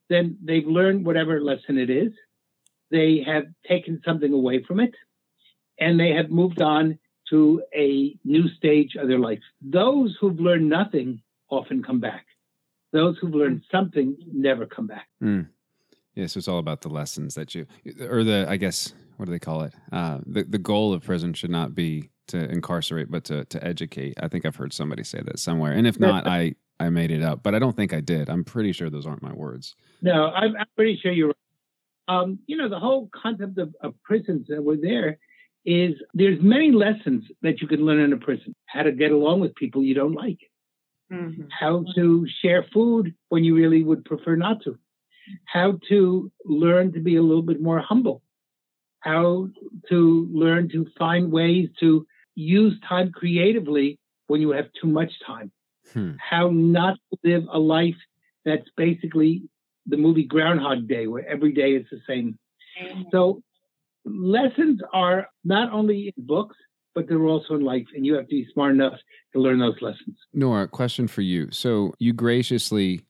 then 0.09 0.39
they've 0.43 0.67
learned 0.67 1.07
whatever 1.07 1.41
lesson 1.41 1.79
it 1.79 1.91
is. 1.91 2.13
They 2.91 3.23
have 3.27 3.45
taken 3.69 4.01
something 4.05 4.33
away 4.33 4.65
from 4.65 4.81
it 4.81 4.95
and 5.79 6.01
they 6.01 6.11
have 6.11 6.31
moved 6.31 6.63
on 6.63 6.99
to 7.31 7.63
a 7.75 8.17
new 8.25 8.49
stage 8.49 8.97
of 8.97 9.09
their 9.09 9.19
life. 9.19 9.41
Those 9.61 10.17
who've 10.21 10.41
learned 10.41 10.69
nothing 10.69 11.21
often 11.51 11.83
come 11.83 12.01
back. 12.01 12.27
Those 12.93 13.19
who've 13.19 13.35
learned 13.35 13.63
something 13.71 14.17
never 14.33 14.67
come 14.67 14.87
back. 14.87 15.09
Mm. 15.23 15.49
Yeah, 16.19 16.27
so 16.27 16.39
it's 16.39 16.49
all 16.49 16.59
about 16.59 16.81
the 16.81 16.89
lessons 16.89 17.37
that 17.37 17.55
you, 17.55 17.65
or 18.01 18.25
the, 18.25 18.45
I 18.49 18.57
guess, 18.57 18.93
what 19.19 19.27
do 19.27 19.31
they 19.31 19.39
call 19.39 19.63
it? 19.63 19.73
Uh, 19.93 20.19
the 20.27 20.43
the 20.43 20.59
goal 20.59 20.93
of 20.93 21.05
prison 21.05 21.33
should 21.33 21.51
not 21.51 21.77
be 21.77 22.11
to 22.27 22.51
incarcerate, 22.51 23.09
but 23.09 23.23
to 23.27 23.45
to 23.45 23.65
educate. 23.65 24.19
I 24.21 24.27
think 24.27 24.45
I've 24.45 24.57
heard 24.57 24.73
somebody 24.73 25.05
say 25.05 25.21
that 25.25 25.39
somewhere, 25.39 25.71
and 25.71 25.87
if 25.87 26.01
not, 26.01 26.27
I 26.27 26.57
I 26.81 26.91
made 26.91 27.13
it 27.13 27.23
up, 27.23 27.45
but 27.45 27.55
I 27.55 27.61
don't 27.61 27.77
think 27.77 27.93
I 27.93 28.01
did. 28.01 28.29
I'm 28.29 28.43
pretty 28.43 28.73
sure 28.73 28.91
those 28.91 29.07
aren't 29.07 29.23
my 29.23 29.33
words. 29.33 29.77
No, 30.03 30.27
I'm, 30.31 30.57
I'm 30.57 30.67
pretty 30.75 30.99
sure 31.01 31.13
you're. 31.13 31.29
Right. 31.29 31.37
Um, 32.09 32.41
you 32.49 32.57
know, 32.57 32.69
the 32.69 32.81
whole 32.81 33.09
concept 33.15 33.57
of, 33.59 33.73
of 33.81 33.95
prisons 34.03 34.49
that 34.49 34.61
were 34.61 34.77
there 34.77 35.19
is 35.65 35.95
there's 36.15 36.43
many 36.43 36.73
lessons 36.73 37.27
that 37.43 37.61
you 37.61 37.69
can 37.69 37.87
learn 37.87 38.01
in 38.01 38.13
a 38.13 38.17
prison. 38.17 38.57
How 38.67 38.83
to 38.83 38.91
get 38.91 39.13
along 39.13 39.39
with 39.39 39.55
people 39.55 39.85
you 39.85 39.95
don't 39.95 40.15
like. 40.15 40.41
Mm-hmm. 41.13 41.43
How 41.49 41.85
to 41.95 42.27
share 42.43 42.67
food 42.73 43.15
when 43.29 43.45
you 43.45 43.55
really 43.55 43.85
would 43.85 44.05
prefer 44.05 44.35
not 44.35 44.65
to. 44.65 44.79
How 45.45 45.79
to 45.89 46.31
learn 46.45 46.93
to 46.93 47.01
be 47.01 47.17
a 47.17 47.23
little 47.23 47.43
bit 47.43 47.61
more 47.61 47.81
humble. 47.81 48.23
How 49.01 49.49
to 49.89 50.29
learn 50.33 50.69
to 50.71 50.87
find 50.99 51.31
ways 51.31 51.69
to 51.81 52.07
use 52.35 52.75
time 52.89 53.13
creatively 53.13 53.99
when 54.27 54.41
you 54.41 54.51
have 54.51 54.67
too 54.81 54.89
much 54.89 55.13
time. 55.27 55.51
Hmm. 55.93 56.13
How 56.19 56.51
not 56.51 56.99
to 57.11 57.19
live 57.25 57.45
a 57.53 57.59
life 57.59 57.97
that's 58.45 58.69
basically 58.77 59.43
the 59.87 59.97
movie 59.97 60.25
Groundhog 60.25 60.87
Day, 60.87 61.07
where 61.07 61.27
every 61.27 61.53
day 61.53 61.73
is 61.73 61.87
the 61.91 62.01
same. 62.07 62.39
So 63.11 63.43
lessons 64.05 64.81
are 64.93 65.29
not 65.45 65.73
only 65.73 66.13
in 66.17 66.27
books, 66.27 66.57
but 66.95 67.09
they're 67.09 67.25
also 67.25 67.55
in 67.55 67.63
life, 67.63 67.87
and 67.95 68.05
you 68.05 68.15
have 68.15 68.25
to 68.25 68.29
be 68.29 68.47
smart 68.53 68.75
enough 68.75 68.95
to 69.33 69.41
learn 69.41 69.59
those 69.59 69.81
lessons. 69.81 70.17
Nora, 70.33 70.69
question 70.69 71.07
for 71.07 71.23
you. 71.23 71.49
So 71.51 71.95
you 71.99 72.13
graciously 72.13 73.03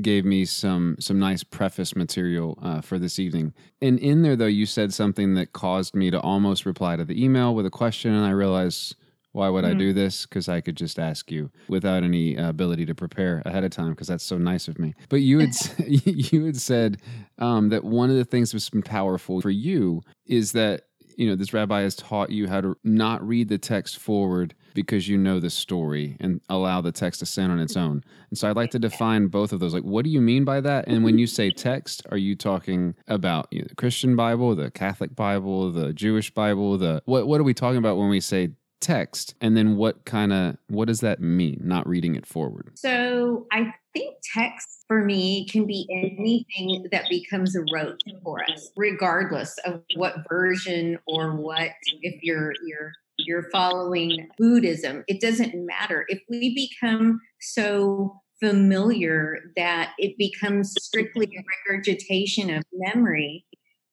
gave 0.00 0.24
me 0.24 0.44
some 0.44 0.96
some 0.98 1.18
nice 1.18 1.44
preface 1.44 1.94
material 1.94 2.58
uh, 2.62 2.80
for 2.80 2.98
this 2.98 3.18
evening, 3.18 3.52
and 3.82 3.98
in 3.98 4.22
there 4.22 4.36
though 4.36 4.46
you 4.46 4.66
said 4.66 4.92
something 4.92 5.34
that 5.34 5.52
caused 5.52 5.94
me 5.94 6.10
to 6.10 6.20
almost 6.20 6.66
reply 6.66 6.96
to 6.96 7.04
the 7.04 7.22
email 7.22 7.54
with 7.54 7.66
a 7.66 7.70
question, 7.70 8.12
and 8.12 8.24
I 8.24 8.30
realized 8.30 8.96
why 9.34 9.48
would 9.48 9.64
mm-hmm. 9.64 9.74
I 9.74 9.78
do 9.78 9.92
this? 9.92 10.26
Because 10.26 10.48
I 10.48 10.60
could 10.60 10.76
just 10.76 10.96
ask 10.96 11.28
you 11.32 11.50
without 11.68 12.04
any 12.04 12.38
uh, 12.38 12.48
ability 12.48 12.86
to 12.86 12.94
prepare 12.94 13.42
ahead 13.44 13.64
of 13.64 13.72
time. 13.72 13.90
Because 13.90 14.06
that's 14.06 14.24
so 14.24 14.38
nice 14.38 14.68
of 14.68 14.78
me. 14.78 14.94
But 15.08 15.22
you 15.22 15.40
had 15.40 15.50
you 15.86 16.44
had 16.44 16.56
said 16.56 16.98
um, 17.38 17.68
that 17.70 17.82
one 17.82 18.10
of 18.10 18.16
the 18.16 18.24
things 18.24 18.52
that's 18.52 18.70
been 18.70 18.82
powerful 18.82 19.40
for 19.40 19.50
you 19.50 20.02
is 20.24 20.52
that 20.52 20.82
you 21.16 21.28
know 21.28 21.34
this 21.34 21.52
rabbi 21.52 21.82
has 21.82 21.96
taught 21.96 22.30
you 22.30 22.48
how 22.48 22.60
to 22.60 22.76
not 22.84 23.26
read 23.26 23.48
the 23.48 23.58
text 23.58 23.98
forward 23.98 24.54
because 24.74 25.08
you 25.08 25.16
know 25.16 25.40
the 25.40 25.50
story 25.50 26.16
and 26.20 26.40
allow 26.48 26.80
the 26.80 26.92
text 26.92 27.20
to 27.20 27.26
stand 27.26 27.52
on 27.52 27.60
its 27.60 27.76
own. 27.76 28.02
And 28.30 28.38
so 28.38 28.50
I'd 28.50 28.56
like 28.56 28.70
to 28.72 28.78
define 28.78 29.28
both 29.28 29.52
of 29.52 29.60
those. 29.60 29.72
Like, 29.72 29.84
what 29.84 30.04
do 30.04 30.10
you 30.10 30.20
mean 30.20 30.44
by 30.44 30.60
that? 30.60 30.86
And 30.88 31.04
when 31.04 31.18
you 31.18 31.26
say 31.26 31.50
text, 31.50 32.02
are 32.10 32.16
you 32.16 32.34
talking 32.36 32.94
about 33.08 33.50
the 33.50 33.74
Christian 33.76 34.16
Bible, 34.16 34.54
the 34.54 34.70
Catholic 34.70 35.14
Bible, 35.14 35.72
the 35.72 35.92
Jewish 35.92 36.30
Bible? 36.32 36.76
The 36.78 37.02
what? 37.06 37.26
What 37.26 37.40
are 37.40 37.44
we 37.44 37.54
talking 37.54 37.78
about 37.78 37.96
when 37.96 38.08
we 38.08 38.20
say 38.20 38.50
text 38.84 39.34
and 39.40 39.56
then 39.56 39.76
what 39.76 40.04
kind 40.04 40.30
of 40.30 40.58
what 40.68 40.86
does 40.86 41.00
that 41.00 41.18
mean 41.18 41.58
not 41.64 41.88
reading 41.88 42.14
it 42.16 42.26
forward 42.26 42.70
so 42.74 43.46
i 43.50 43.72
think 43.94 44.14
text 44.34 44.84
for 44.86 45.02
me 45.02 45.48
can 45.48 45.66
be 45.66 45.86
anything 45.90 46.86
that 46.92 47.08
becomes 47.08 47.56
a 47.56 47.60
rote 47.72 47.98
for 48.22 48.42
us 48.50 48.70
regardless 48.76 49.56
of 49.64 49.80
what 49.96 50.16
version 50.28 50.98
or 51.06 51.34
what 51.34 51.70
if 52.02 52.22
you're 52.22 52.52
you're 52.66 52.92
you're 53.18 53.50
following 53.50 54.28
buddhism. 54.38 55.04
It 55.08 55.20
doesn't 55.20 55.54
matter. 55.54 56.04
If 56.08 56.20
we 56.28 56.54
become 56.54 57.20
so 57.40 58.20
familiar 58.42 59.38
that 59.56 59.92
it 59.98 60.18
becomes 60.18 60.74
strictly 60.80 61.26
a 61.26 61.42
regurgitation 61.72 62.50
of 62.50 62.62
memory 62.72 63.46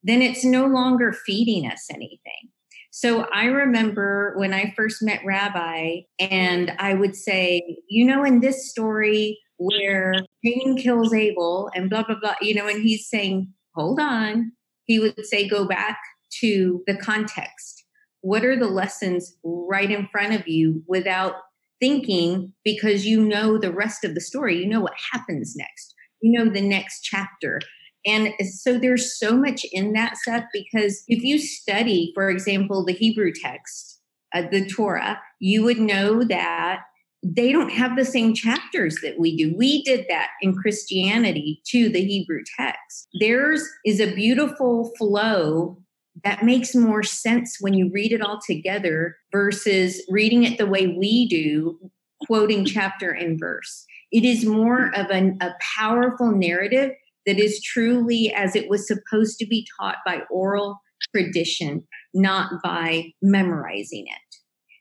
then 0.04 0.22
it's 0.22 0.44
no 0.44 0.66
longer 0.66 1.13
feeding 1.13 1.66
us 1.66 1.88
anything. 1.90 2.50
So 2.92 3.25
I 3.34 3.46
remember 3.46 4.34
when 4.38 4.54
I 4.54 4.74
first 4.75 5.01
met 5.01 5.24
Rabbi, 5.25 6.01
and 6.20 6.74
I 6.78 6.94
would 6.94 7.16
say, 7.16 7.78
you 7.88 8.06
know, 8.06 8.24
in 8.24 8.42
this 8.42 8.70
story 8.70 9.40
where 9.58 10.13
Cain 10.44 10.78
kills 10.78 11.13
Abel 11.13 11.70
and 11.74 11.90
blah, 11.90 12.04
blah, 12.04 12.20
blah, 12.20 12.36
you 12.42 12.54
know, 12.54 12.68
and 12.68 12.82
he's 12.82 13.08
saying, 13.08 13.54
hold 13.75 14.00
on, 14.00 14.51
he 14.86 15.00
would 15.00 15.25
say, 15.25 15.48
go 15.48 15.66
back 15.66 16.00
to 16.42 16.84
the 16.88 16.98
context. 16.98 17.80
What 18.22 18.46
are 18.46 18.58
the 18.58 18.68
lessons 18.68 19.36
right 19.44 19.90
in 19.90 20.08
front 20.12 20.34
of 20.34 20.48
you 20.48 20.84
without 20.88 21.36
thinking 21.80 22.54
because 22.63 23.06
you 23.06 23.25
know 23.25 23.58
the 23.58 23.74
rest 23.74 24.04
of 24.04 24.13
the 24.16 24.22
story? 24.22 24.58
You 24.58 24.68
know 24.68 24.82
what 24.82 24.94
happens 25.12 25.56
next, 25.56 25.94
you 26.22 26.38
know 26.38 26.51
the 26.51 26.62
next 26.62 27.01
chapter. 27.01 27.60
And 28.06 28.34
so 28.42 28.80
there's 28.80 29.18
so 29.20 29.38
much 29.38 29.63
in 29.72 29.94
that 29.94 30.18
stuff 30.18 30.46
because 30.51 31.04
if 31.08 31.24
you 31.24 31.38
study, 31.38 32.12
for 32.16 32.30
example, 32.30 32.84
the 32.84 32.94
Hebrew 32.94 33.32
text, 33.32 34.00
uh, 34.34 34.44
the 34.50 34.68
Torah, 34.68 35.22
you 35.40 35.63
would 35.63 35.80
know 35.80 36.24
that 36.24 36.82
they 37.24 37.51
don't 37.51 37.72
have 37.72 37.96
the 37.96 38.06
same 38.06 38.34
chapters 38.34 38.98
that 39.04 39.20
we 39.20 39.38
do. 39.38 39.54
We 39.56 39.84
did 39.84 40.06
that 40.10 40.30
in 40.42 40.56
Christianity 40.56 41.62
to 41.68 41.90
the 41.90 42.04
Hebrew 42.04 42.42
text. 42.58 43.08
Theirs 43.20 43.63
is 43.86 44.00
a 44.00 44.13
beautiful 44.13 44.92
flow 44.98 45.78
that 46.24 46.44
makes 46.44 46.75
more 46.75 47.03
sense 47.03 47.58
when 47.60 47.74
you 47.74 47.89
read 47.94 48.12
it 48.12 48.22
all 48.22 48.39
together 48.46 49.18
versus 49.32 50.01
reading 50.10 50.44
it 50.44 50.58
the 50.58 50.68
way 50.68 50.88
we 50.88 51.27
do, 51.27 51.80
quoting 52.25 52.65
chapter 52.65 53.12
and 53.12 53.39
verse. 53.39 53.86
It 54.12 54.25
is 54.25 54.46
more 54.46 54.91
of 54.96 55.10
an, 55.10 55.38
a 55.41 55.51
powerful 55.77 56.32
narrative 56.32 56.91
that 57.25 57.39
is 57.39 57.62
truly 57.62 58.34
as 58.36 58.56
it 58.56 58.70
was 58.70 58.88
supposed 58.88 59.38
to 59.39 59.46
be 59.46 59.65
taught 59.80 59.98
by 60.06 60.22
oral 60.30 60.82
tradition, 61.15 61.88
not 62.13 62.62
by 62.63 63.13
memorizing 63.22 64.06
it. 64.08 64.36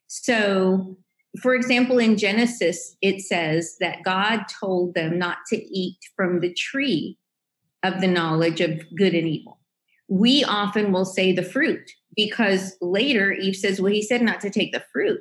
So, 0.09 0.99
for 1.41 1.55
example, 1.55 1.99
in 1.99 2.17
Genesis, 2.17 2.97
it 3.01 3.21
says 3.21 3.77
that 3.79 4.03
God 4.05 4.47
told 4.61 4.95
them 4.95 5.19
not 5.19 5.39
to 5.49 5.57
eat 5.57 5.99
from 6.17 6.41
the 6.41 6.53
tree 6.53 7.17
of 7.85 8.01
the 8.01 8.09
knowledge 8.09 8.61
of 8.61 8.83
good 8.97 9.15
and 9.15 9.29
evil. 9.29 9.60
We 10.11 10.45
often 10.45 10.93
will 10.93 11.07
say 11.07 11.33
the 11.33 11.43
fruit 11.43 11.91
because 12.15 12.77
later 12.83 13.33
Eve 13.33 13.57
says, 13.57 13.81
well, 13.81 13.93
he 13.93 14.03
said 14.03 14.21
not 14.21 14.41
to 14.41 14.51
take 14.51 14.73
the 14.73 14.85
fruit. 14.93 15.21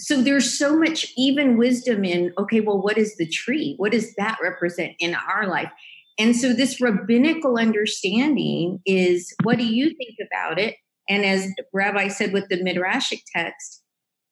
So 0.00 0.20
there's 0.20 0.58
so 0.58 0.76
much 0.76 1.12
even 1.16 1.56
wisdom 1.56 2.04
in, 2.04 2.32
okay, 2.36 2.60
well, 2.60 2.82
what 2.82 2.98
is 2.98 3.16
the 3.16 3.28
tree? 3.28 3.74
What 3.76 3.92
does 3.92 4.14
that 4.16 4.38
represent 4.42 4.94
in 4.98 5.14
our 5.14 5.46
life? 5.46 5.70
And 6.18 6.34
so 6.34 6.52
this 6.52 6.80
rabbinical 6.80 7.56
understanding 7.56 8.80
is 8.84 9.32
what 9.44 9.58
do 9.58 9.64
you 9.64 9.90
think 9.90 10.16
about 10.26 10.58
it? 10.58 10.76
And 11.08 11.24
as 11.24 11.48
Rabbi 11.72 12.08
said 12.08 12.32
with 12.32 12.48
the 12.48 12.62
Midrashic 12.62 13.22
text, 13.34 13.82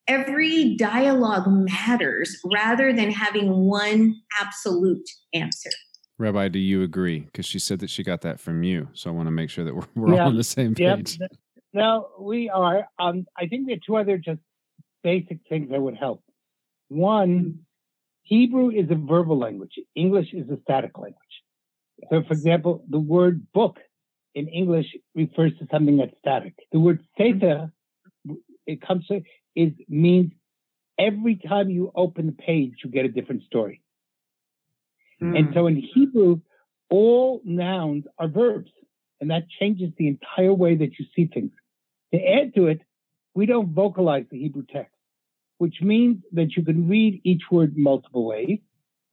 every 0.08 0.76
dialogue 0.76 1.46
matters 1.46 2.36
rather 2.52 2.92
than 2.92 3.10
having 3.10 3.66
one 3.66 4.16
absolute 4.40 5.08
answer. 5.32 5.70
Rabbi, 6.20 6.48
do 6.48 6.58
you 6.58 6.82
agree? 6.82 7.20
Because 7.20 7.46
she 7.46 7.58
said 7.58 7.78
that 7.80 7.88
she 7.88 8.02
got 8.02 8.20
that 8.20 8.38
from 8.38 8.62
you. 8.62 8.88
So 8.92 9.08
I 9.08 9.12
want 9.14 9.26
to 9.26 9.32
make 9.32 9.48
sure 9.48 9.64
that 9.64 9.74
we're, 9.74 9.86
we're 9.94 10.14
yeah, 10.14 10.22
all 10.24 10.28
on 10.28 10.36
the 10.36 10.44
same 10.44 10.74
page. 10.74 11.18
Yeah. 11.18 11.26
No, 11.72 12.08
we 12.20 12.50
are. 12.50 12.86
Um, 12.98 13.26
I 13.38 13.46
think 13.46 13.66
there 13.66 13.76
are 13.76 13.80
two 13.86 13.96
other 13.96 14.18
just 14.18 14.40
basic 15.02 15.38
things 15.48 15.70
that 15.70 15.80
would 15.80 15.96
help. 15.96 16.22
One, 16.88 17.60
Hebrew 18.22 18.70
is 18.70 18.90
a 18.90 18.96
verbal 18.96 19.38
language. 19.38 19.72
English 19.94 20.34
is 20.34 20.48
a 20.50 20.58
static 20.62 20.98
language. 20.98 21.16
So, 22.10 22.22
for 22.26 22.34
example, 22.34 22.84
the 22.88 22.98
word 22.98 23.46
book 23.54 23.78
in 24.34 24.46
English 24.48 24.86
refers 25.14 25.52
to 25.58 25.66
something 25.72 25.96
that's 25.96 26.12
static. 26.18 26.54
The 26.70 26.80
word 26.80 27.02
sefer, 27.16 27.72
it 28.66 28.82
comes 28.82 29.06
to, 29.06 29.22
is 29.56 29.72
means 29.88 30.32
every 30.98 31.36
time 31.36 31.70
you 31.70 31.92
open 31.94 32.26
the 32.26 32.32
page, 32.32 32.74
you 32.84 32.90
get 32.90 33.06
a 33.06 33.08
different 33.08 33.44
story. 33.44 33.80
Mm. 35.22 35.38
And 35.38 35.48
so 35.54 35.66
in 35.66 35.76
Hebrew, 35.76 36.40
all 36.88 37.40
nouns 37.44 38.04
are 38.18 38.28
verbs, 38.28 38.70
and 39.20 39.30
that 39.30 39.48
changes 39.48 39.90
the 39.96 40.08
entire 40.08 40.52
way 40.52 40.74
that 40.74 40.98
you 40.98 41.06
see 41.14 41.26
things. 41.26 41.52
To 42.12 42.20
add 42.20 42.54
to 42.54 42.66
it, 42.66 42.80
we 43.34 43.46
don't 43.46 43.72
vocalize 43.74 44.24
the 44.30 44.38
Hebrew 44.38 44.64
text, 44.70 44.94
which 45.58 45.76
means 45.80 46.22
that 46.32 46.56
you 46.56 46.64
can 46.64 46.88
read 46.88 47.20
each 47.24 47.42
word 47.50 47.76
multiple 47.76 48.26
ways 48.26 48.58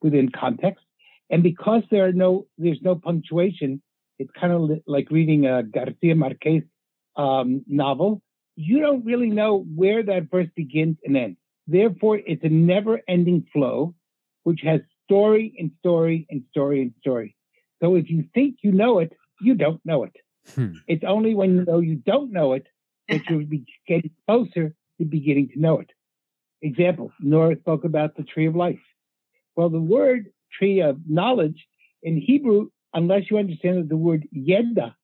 within 0.02 0.30
context. 0.30 0.84
And 1.30 1.44
because 1.44 1.84
there 1.92 2.06
are 2.06 2.14
no, 2.14 2.48
there's 2.58 2.82
no 2.82 2.96
punctuation, 2.96 3.82
it's 4.18 4.32
kind 4.40 4.54
of 4.54 4.80
like 4.88 5.12
reading 5.12 5.46
a 5.46 5.62
Garcia 5.62 6.16
Marquez 6.16 6.64
um, 7.16 7.64
novel. 7.68 8.22
You 8.56 8.80
don't 8.80 9.06
really 9.06 9.30
know 9.30 9.66
where 9.76 10.02
that 10.04 10.32
verse 10.32 10.48
begins 10.56 10.98
and 11.04 11.16
ends. 11.16 11.38
Therefore, 11.68 12.18
it's 12.18 12.44
a 12.44 12.50
never 12.50 13.02
ending 13.08 13.46
flow, 13.54 13.94
which 14.44 14.62
has 14.64 14.82
story 15.08 15.56
and 15.60 15.72
story 15.80 16.28
and 16.30 16.44
story 16.52 16.82
and 16.82 16.94
story. 17.00 17.36
So 17.82 17.96
if 17.96 18.10
you 18.10 18.26
think 18.34 18.58
you 18.64 18.72
know 18.72 19.00
it, 19.00 19.14
you 19.42 19.54
don't 19.56 19.82
know 19.86 20.04
it. 20.04 20.16
Hmm. 20.56 20.74
It's 20.88 21.04
only 21.08 21.36
when 21.36 21.56
you 21.56 21.66
know 21.66 21.80
you 21.80 21.96
don't 21.96 22.32
know 22.32 22.54
it 22.54 22.66
that 23.10 23.22
you'll 23.30 23.46
be 23.46 23.66
getting 23.88 24.12
closer 24.28 24.74
to 24.98 25.06
beginning 25.06 25.50
to 25.54 25.60
know 25.60 25.80
it. 25.80 25.90
Example, 26.62 27.12
Nora 27.20 27.58
spoke 27.60 27.84
about 27.84 28.16
the 28.16 28.24
tree 28.24 28.48
of 28.48 28.56
life. 28.56 28.80
Well, 29.56 29.70
the 29.70 29.80
word 29.80 30.28
tree 30.52 30.82
of 30.82 31.00
knowledge 31.08 31.66
in 32.04 32.18
Hebrew, 32.18 32.70
unless 32.94 33.30
you 33.30 33.38
understand 33.38 33.78
that 33.78 33.90
the 33.90 33.98
word 33.98 34.28
yeda 34.36 34.96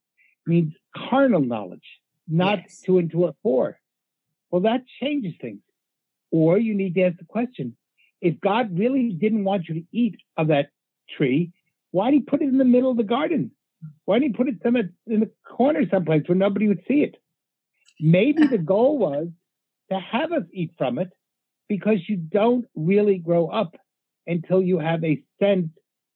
means 0.48 0.74
carnal 0.96 1.42
knowledge, 1.42 1.88
not 2.28 2.60
Yes. 2.64 2.82
two 2.82 2.98
and 2.98 3.10
two 3.12 3.26
are 3.26 3.36
four. 3.44 3.80
Well, 4.50 4.62
that 4.62 4.84
changes 5.02 5.34
things. 5.40 5.62
Or 6.32 6.58
you 6.58 6.74
need 6.74 6.96
to 6.96 7.04
ask 7.04 7.18
the 7.18 7.26
question, 7.26 7.76
if 8.24 8.40
God 8.40 8.80
really 8.80 9.10
didn't 9.10 9.44
want 9.44 9.68
you 9.68 9.76
to 9.76 9.84
eat 9.92 10.16
of 10.38 10.48
that 10.48 10.70
tree, 11.18 11.52
why 11.92 12.10
did 12.10 12.22
he 12.22 12.22
put 12.22 12.42
it 12.42 12.48
in 12.48 12.58
the 12.58 12.64
middle 12.64 12.90
of 12.90 12.96
the 12.96 13.04
garden? 13.04 13.52
Why 14.06 14.18
didn't 14.18 14.38
he 14.38 14.38
put 14.38 14.48
it 14.48 14.62
in 15.08 15.20
the 15.20 15.30
corner 15.46 15.82
someplace 15.92 16.24
where 16.26 16.38
nobody 16.38 16.70
would 16.70 16.84
see 16.88 17.02
it? 17.02 17.16
Maybe 18.00 18.48
the 18.48 18.58
goal 18.58 18.98
was 18.98 19.28
to 19.92 20.00
have 20.00 20.32
us 20.32 20.44
eat 20.54 20.72
from 20.78 21.00
it 21.00 21.10
because 21.68 21.98
you 22.08 22.16
don't 22.16 22.66
really 22.76 23.18
grow 23.18 23.48
up 23.48 23.76
until 24.26 24.64
you 24.64 24.80
have 24.80 25.04
a 25.04 25.22
sense 25.42 25.68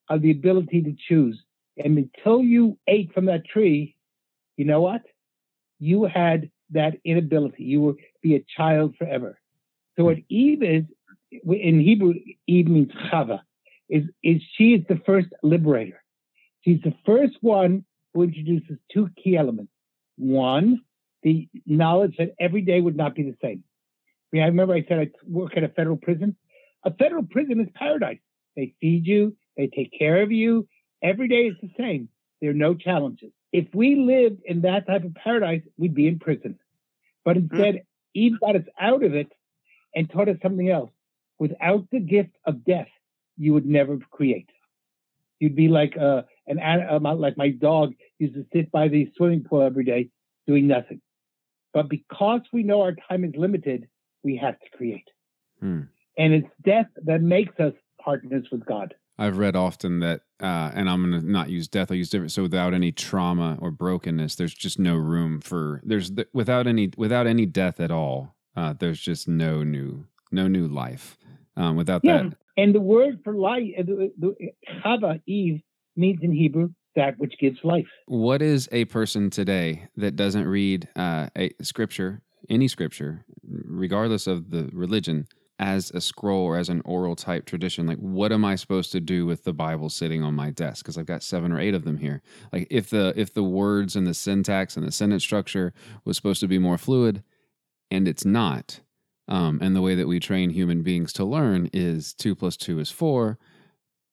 of 0.09 0.21
the 0.21 0.31
ability 0.31 0.83
to 0.83 0.95
choose. 1.09 1.37
And 1.77 1.97
until 1.97 2.41
you 2.41 2.79
ate 2.87 3.13
from 3.13 3.25
that 3.25 3.45
tree, 3.45 3.97
you 4.55 4.63
know 4.63 4.79
what? 4.79 5.01
You 5.77 6.05
had 6.05 6.49
that 6.71 6.95
inability. 7.03 7.65
You 7.65 7.81
will 7.81 7.95
be 8.21 8.35
a 8.35 8.45
child 8.55 8.95
forever. 8.97 9.37
So 9.97 10.05
what 10.05 10.17
Eve 10.29 10.63
is, 10.63 10.83
in 11.31 11.79
Hebrew, 11.79 12.13
Eve 12.47 12.67
means 12.67 12.91
Chava, 13.11 13.41
is, 13.89 14.03
is 14.23 14.41
she 14.55 14.73
is 14.73 14.81
the 14.87 15.01
first 15.05 15.27
liberator. 15.43 16.03
She's 16.61 16.81
the 16.83 16.93
first 17.05 17.37
one 17.41 17.85
who 18.13 18.23
introduces 18.23 18.77
two 18.91 19.09
key 19.21 19.37
elements. 19.37 19.71
One, 20.17 20.81
the 21.23 21.47
knowledge 21.65 22.15
that 22.17 22.33
every 22.39 22.61
day 22.61 22.81
would 22.81 22.97
not 22.97 23.15
be 23.15 23.23
the 23.23 23.35
same. 23.41 23.63
I, 23.63 24.27
mean, 24.31 24.43
I 24.43 24.47
remember 24.47 24.73
I 24.73 24.85
said 24.87 24.99
I 24.99 25.09
work 25.25 25.55
at 25.55 25.63
a 25.63 25.69
federal 25.69 25.97
prison. 25.97 26.35
A 26.83 26.93
federal 26.93 27.23
prison 27.23 27.61
is 27.61 27.67
paradise. 27.73 28.19
They 28.55 28.73
feed 28.81 29.05
you, 29.05 29.35
they 29.55 29.67
take 29.67 29.97
care 29.97 30.21
of 30.21 30.31
you. 30.31 30.67
Every 31.01 31.27
day 31.27 31.43
is 31.43 31.55
the 31.61 31.69
same. 31.77 32.09
There 32.41 32.51
are 32.51 32.55
no 32.55 32.73
challenges. 32.73 33.31
If 33.51 33.67
we 33.73 33.95
lived 33.95 34.41
in 34.45 34.61
that 34.61 34.87
type 34.87 35.03
of 35.03 35.15
paradise, 35.15 35.61
we'd 35.77 35.95
be 35.95 36.07
in 36.07 36.19
prison. 36.19 36.59
But 37.23 37.37
mm. 37.37 37.51
instead, 37.51 37.83
Eve 38.13 38.39
got 38.39 38.55
us 38.55 38.65
out 38.79 39.03
of 39.03 39.13
it 39.13 39.31
and 39.95 40.09
taught 40.09 40.29
us 40.29 40.37
something 40.41 40.69
else. 40.69 40.91
Without 41.39 41.85
the 41.91 41.99
gift 41.99 42.35
of 42.45 42.65
death, 42.65 42.87
you 43.37 43.53
would 43.53 43.65
never 43.65 43.97
create. 44.11 44.49
You'd 45.39 45.55
be 45.55 45.67
like 45.67 45.95
uh, 45.97 46.23
an 46.47 46.59
uh, 46.59 46.99
like 47.15 47.37
my 47.37 47.49
dog 47.49 47.93
used 48.17 48.33
to 48.33 48.45
sit 48.51 48.71
by 48.71 48.87
the 48.87 49.11
swimming 49.15 49.43
pool 49.43 49.61
every 49.61 49.83
day 49.83 50.09
doing 50.47 50.67
nothing. 50.67 51.01
But 51.73 51.89
because 51.89 52.41
we 52.51 52.63
know 52.63 52.81
our 52.81 52.95
time 53.07 53.23
is 53.23 53.33
limited, 53.37 53.87
we 54.23 54.37
have 54.37 54.59
to 54.59 54.77
create. 54.77 55.07
Hmm. 55.59 55.81
And 56.17 56.33
it's 56.33 56.47
death 56.63 56.87
that 57.05 57.21
makes 57.21 57.59
us 57.59 57.73
partners 58.03 58.47
with 58.51 58.65
God. 58.65 58.95
I've 59.19 59.37
read 59.37 59.55
often 59.55 59.99
that, 59.99 60.21
uh, 60.39 60.71
and 60.73 60.89
I'm 60.89 61.09
going 61.09 61.21
to 61.21 61.29
not 61.29 61.49
use 61.49 61.67
death. 61.67 61.91
I'll 61.91 61.97
use 61.97 62.09
different. 62.09 62.31
So 62.31 62.43
without 62.43 62.73
any 62.73 62.91
trauma 62.91 63.57
or 63.59 63.71
brokenness, 63.71 64.35
there's 64.35 64.53
just 64.53 64.79
no 64.79 64.95
room 64.95 65.41
for 65.41 65.81
there's 65.83 66.11
th- 66.11 66.27
without 66.33 66.67
any 66.67 66.91
without 66.97 67.25
any 67.25 67.45
death 67.45 67.79
at 67.79 67.91
all. 67.91 68.35
Uh, 68.55 68.73
there's 68.73 68.99
just 68.99 69.27
no 69.27 69.63
new 69.63 70.05
no 70.31 70.47
new 70.47 70.67
life. 70.67 71.17
Um, 71.57 71.75
without 71.75 72.01
Yeah. 72.03 72.23
that, 72.29 72.37
And 72.55 72.73
the 72.73 72.79
word 72.79 73.19
for 73.23 73.33
life, 73.35 73.63
uh, 73.77 73.83
the, 73.83 74.11
the, 74.19 74.35
Chava, 74.85 75.19
Eve, 75.25 75.61
means 75.95 76.19
in 76.21 76.31
Hebrew 76.31 76.69
that 76.95 77.17
which 77.19 77.33
gives 77.39 77.57
life. 77.63 77.87
what 78.07 78.41
is 78.41 78.69
a 78.71 78.85
person 78.85 79.29
today 79.29 79.87
that 79.97 80.15
doesn't 80.15 80.47
read 80.47 80.87
uh, 80.95 81.27
a 81.35 81.51
scripture, 81.61 82.21
any 82.49 82.67
scripture, 82.67 83.25
regardless 83.43 84.27
of 84.27 84.51
the 84.51 84.69
religion, 84.73 85.27
as 85.59 85.89
a 85.91 86.01
scroll 86.01 86.43
or 86.45 86.57
as 86.57 86.69
an 86.69 86.81
oral 86.85 87.15
type 87.15 87.45
tradition? 87.45 87.87
Like, 87.87 87.97
what 87.97 88.31
am 88.31 88.45
I 88.45 88.55
supposed 88.55 88.91
to 88.91 88.99
do 88.99 89.25
with 89.25 89.43
the 89.43 89.53
Bible 89.53 89.89
sitting 89.89 90.21
on 90.23 90.35
my 90.35 90.51
desk? 90.51 90.85
Because 90.85 90.97
I've 90.99 91.07
got 91.07 91.23
seven 91.23 91.51
or 91.51 91.59
eight 91.59 91.73
of 91.73 91.83
them 91.83 91.97
here. 91.97 92.21
Like, 92.53 92.67
if 92.69 92.89
the 92.91 93.13
if 93.15 93.33
the 93.33 93.43
words 93.43 93.95
and 93.95 94.05
the 94.05 94.13
syntax 94.13 94.77
and 94.77 94.85
the 94.85 94.91
sentence 94.91 95.23
structure 95.23 95.73
was 96.05 96.15
supposed 96.17 96.39
to 96.41 96.47
be 96.47 96.59
more 96.59 96.77
fluid, 96.77 97.23
and 97.89 98.07
it's 98.07 98.25
not. 98.25 98.81
Um, 99.27 99.59
and 99.61 99.75
the 99.75 99.81
way 99.81 99.93
that 99.95 100.07
we 100.07 100.19
train 100.19 100.49
human 100.51 100.83
beings 100.83 101.11
to 101.13 101.25
learn 101.25 101.69
is 101.73 102.13
two 102.13 102.33
plus 102.35 102.55
two 102.57 102.79
is 102.79 102.89
four. 102.91 103.37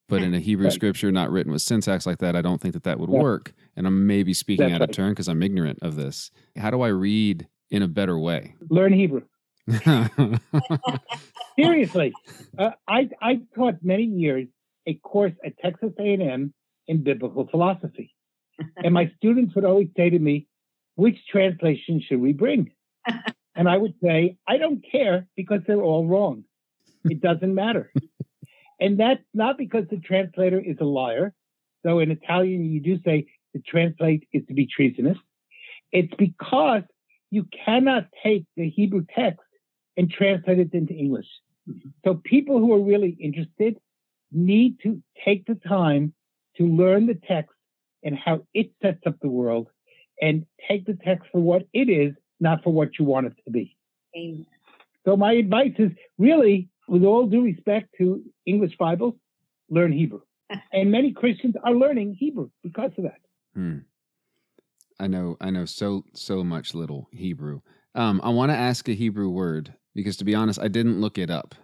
But 0.07 0.21
in 0.21 0.33
a 0.35 0.39
Hebrew 0.39 0.65
Right. 0.67 0.73
scripture 0.73 1.11
not 1.11 1.31
written 1.31 1.51
with 1.51 1.61
syntax 1.63 2.05
like 2.05 2.19
that, 2.19 2.35
I 2.35 2.41
don't 2.41 2.61
think 2.61 2.73
that 2.73 2.83
that 2.83 2.99
would 2.99 3.09
Yeah. 3.09 3.21
work. 3.21 3.53
And 3.75 3.87
I'm 3.87 4.05
maybe 4.05 4.33
speaking 4.33 4.65
That's 4.67 4.75
out 4.75 4.81
of 4.83 4.91
turn 4.91 5.11
because 5.13 5.27
I'm 5.27 5.41
ignorant 5.41 5.79
of 5.81 5.95
this. 5.95 6.29
How 6.57 6.69
do 6.69 6.81
I 6.81 6.89
read 6.89 7.47
in 7.71 7.81
a 7.81 7.87
better 7.87 8.19
way? 8.19 8.55
Learn 8.69 8.93
Hebrew. 8.93 9.21
Seriously, 11.57 12.17
uh, 12.57 12.71
I 12.87 13.09
I 13.21 13.41
taught 13.55 13.75
many 13.81 14.03
years 14.03 14.47
a 14.85 14.93
course 14.95 15.33
at 15.43 15.57
Texas 15.57 15.91
A&M 15.99 16.53
in 16.87 17.03
biblical 17.03 17.47
philosophy, 17.47 18.13
and 18.83 18.93
my 18.93 19.11
students 19.17 19.55
would 19.55 19.65
always 19.65 19.87
say 19.97 20.09
to 20.11 20.19
me, 20.19 20.47
"Which 20.95 21.17
translation 21.31 22.01
should 22.01 22.19
we 22.19 22.33
bring?" 22.33 22.71
And 23.55 23.69
I 23.69 23.77
would 23.77 23.95
say, 24.03 24.37
"I 24.47 24.57
don't 24.57 24.83
care 24.91 25.27
because 25.35 25.61
they're 25.65 25.81
all 25.81 26.05
wrong. 26.05 26.43
It 27.05 27.21
doesn't 27.21 27.55
matter." 27.55 27.91
and 28.79 28.99
that's 28.99 29.23
not 29.33 29.57
because 29.57 29.85
the 29.89 29.97
translator 29.97 30.59
is 30.59 30.77
a 30.79 30.85
liar. 30.85 31.33
Though 31.83 31.99
in 31.99 32.11
Italian 32.11 32.65
you 32.65 32.81
do 32.81 32.99
say 33.03 33.27
to 33.53 33.61
translate 33.61 34.27
is 34.33 34.43
to 34.47 34.53
be 34.53 34.67
treasonous. 34.67 35.17
It's 35.91 36.13
because 36.17 36.83
you 37.31 37.45
cannot 37.65 38.07
take 38.23 38.45
the 38.55 38.69
Hebrew 38.69 39.05
text 39.15 39.39
and 39.97 40.09
translate 40.09 40.59
it 40.59 40.73
into 40.73 40.93
English. 40.93 41.27
Mm-hmm. 41.69 41.89
So 42.03 42.15
people 42.23 42.59
who 42.59 42.73
are 42.73 42.81
really 42.81 43.15
interested 43.19 43.77
need 44.31 44.79
to 44.83 45.01
take 45.23 45.45
the 45.45 45.55
time 45.55 46.13
to 46.57 46.67
learn 46.67 47.07
the 47.07 47.19
text 47.27 47.55
and 48.03 48.17
how 48.17 48.45
it 48.53 48.71
sets 48.81 49.01
up 49.05 49.15
the 49.21 49.29
world 49.29 49.67
and 50.21 50.45
take 50.69 50.85
the 50.85 50.97
text 51.03 51.27
for 51.31 51.41
what 51.41 51.67
it 51.73 51.89
is, 51.89 52.13
not 52.45 52.63
for 52.63 52.71
what 52.71 52.97
you 52.99 53.05
want 53.05 53.25
it 53.25 53.33
to 53.43 53.51
be. 53.51 53.75
Amen. 54.15 54.45
So 55.03 55.17
my 55.17 55.33
advice 55.33 55.73
is 55.79 55.91
really, 56.17 56.69
with 56.87 57.03
all 57.03 57.25
due 57.25 57.43
respect 57.43 57.89
to 57.97 58.23
English 58.45 58.77
Bibles, 58.77 59.15
learn 59.69 59.91
Hebrew. 59.91 60.21
And 60.71 60.91
many 60.91 61.11
Christians 61.11 61.55
are 61.63 61.73
learning 61.73 62.15
Hebrew 62.19 62.49
because 62.61 62.91
of 62.99 63.05
that. 63.05 63.21
Hmm. 63.55 63.79
I 64.99 65.07
know 65.07 65.37
I 65.41 65.49
know 65.49 65.65
so 65.65 66.05
so 66.13 66.43
much 66.43 66.75
little 66.75 67.09
Hebrew. 67.11 67.61
Um, 67.95 68.21
I 68.23 68.29
want 68.29 68.51
to 68.51 68.55
ask 68.55 68.87
a 68.87 68.93
Hebrew 68.93 69.29
word 69.29 69.73
because 69.95 70.17
to 70.17 70.23
be 70.23 70.35
honest, 70.35 70.59
I 70.59 70.67
didn't 70.67 71.01
look 71.01 71.17
it 71.17 71.31
up, 71.31 71.55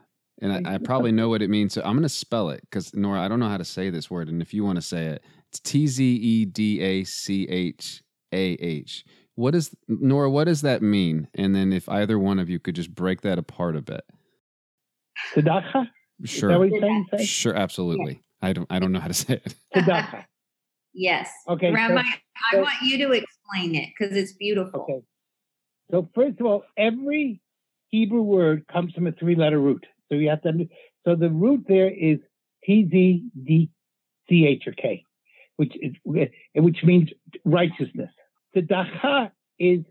and 0.42 0.52
I, 0.52 0.74
I 0.74 0.78
probably 0.90 1.12
know 1.12 1.30
what 1.30 1.44
it 1.44 1.50
means. 1.50 1.74
So 1.74 1.82
I'm 1.82 1.94
going 1.94 2.02
to 2.04 2.10
spell 2.10 2.50
it 2.50 2.62
because 2.62 2.94
Nora, 2.96 3.22
I 3.22 3.28
don't 3.28 3.40
know 3.40 3.48
how 3.48 3.58
to 3.58 3.74
say 3.78 3.90
this 3.90 4.10
word, 4.10 4.28
and 4.30 4.42
if 4.42 4.54
you 4.54 4.66
want 4.66 4.78
to 4.78 4.82
say 4.82 5.06
it, 5.06 5.24
it's 5.50 5.60
T 5.60 5.88
Z 5.88 6.04
E 6.04 6.46
D 6.46 6.82
A 6.82 7.04
C 7.04 7.48
H 7.48 8.04
A 8.34 8.46
H. 8.54 9.06
What 9.42 9.56
is 9.56 9.76
Nora? 9.88 10.30
What 10.30 10.44
does 10.46 10.62
that 10.62 10.84
mean? 10.84 11.28
And 11.34 11.56
then 11.56 11.74
if 11.74 11.90
either 11.90 12.20
one 12.20 12.38
of 12.38 12.48
you 12.50 12.60
could 12.60 12.76
just 12.76 12.94
break 12.94 13.22
that 13.22 13.40
apart 13.40 13.76
a 13.76 13.82
bit. 13.82 14.04
Tzedakah? 15.34 15.88
Is 16.20 16.30
that 16.32 16.40
Sure, 16.40 16.60
what 16.60 16.70
you're 16.70 16.80
saying? 16.80 17.08
Sure, 17.26 17.56
absolutely. 17.56 18.22
I 18.44 18.54
don't 18.54 18.68
I 18.70 18.78
don't 18.80 18.92
know 18.92 19.00
how 19.00 19.08
to 19.08 19.14
say 19.16 19.42
it. 19.44 19.56
Tzedakah. 19.76 20.26
Yes. 20.94 21.30
Okay. 21.48 21.70
so- 21.70 21.74
Rabbi, 21.74 22.02
I 22.02 22.12
so- 22.52 22.62
want 22.62 22.76
you 22.84 22.98
to 22.98 23.12
explain 23.14 23.76
it 23.76 23.90
because 23.98 24.14
it's 24.16 24.34
beautiful. 24.34 24.82
Okay. 24.82 25.00
So 25.90 26.10
first 26.14 26.38
of 26.42 26.46
all, 26.46 26.64
every 26.78 27.42
Hebrew 27.88 28.22
word 28.22 28.68
comes 28.68 28.94
from 28.94 29.08
a 29.08 29.14
three-letter 29.14 29.58
root. 29.58 29.86
So 30.10 30.16
you 30.16 30.30
have 30.30 30.42
to. 30.42 30.50
under- 30.50 30.66
So 31.06 31.16
the 31.16 31.30
root 31.30 31.64
there 31.70 31.90
is 31.90 32.20
T 32.66 32.88
Z 32.92 33.24
D 33.42 33.70
C 34.28 34.46
H 34.46 34.64
or 34.68 34.74
K, 34.74 35.06
which 35.56 35.74
is 35.82 35.94
which 36.56 36.84
means 36.84 37.10
righteousness. 37.46 38.12
Tzedakah 38.56 39.32
is 39.60 39.84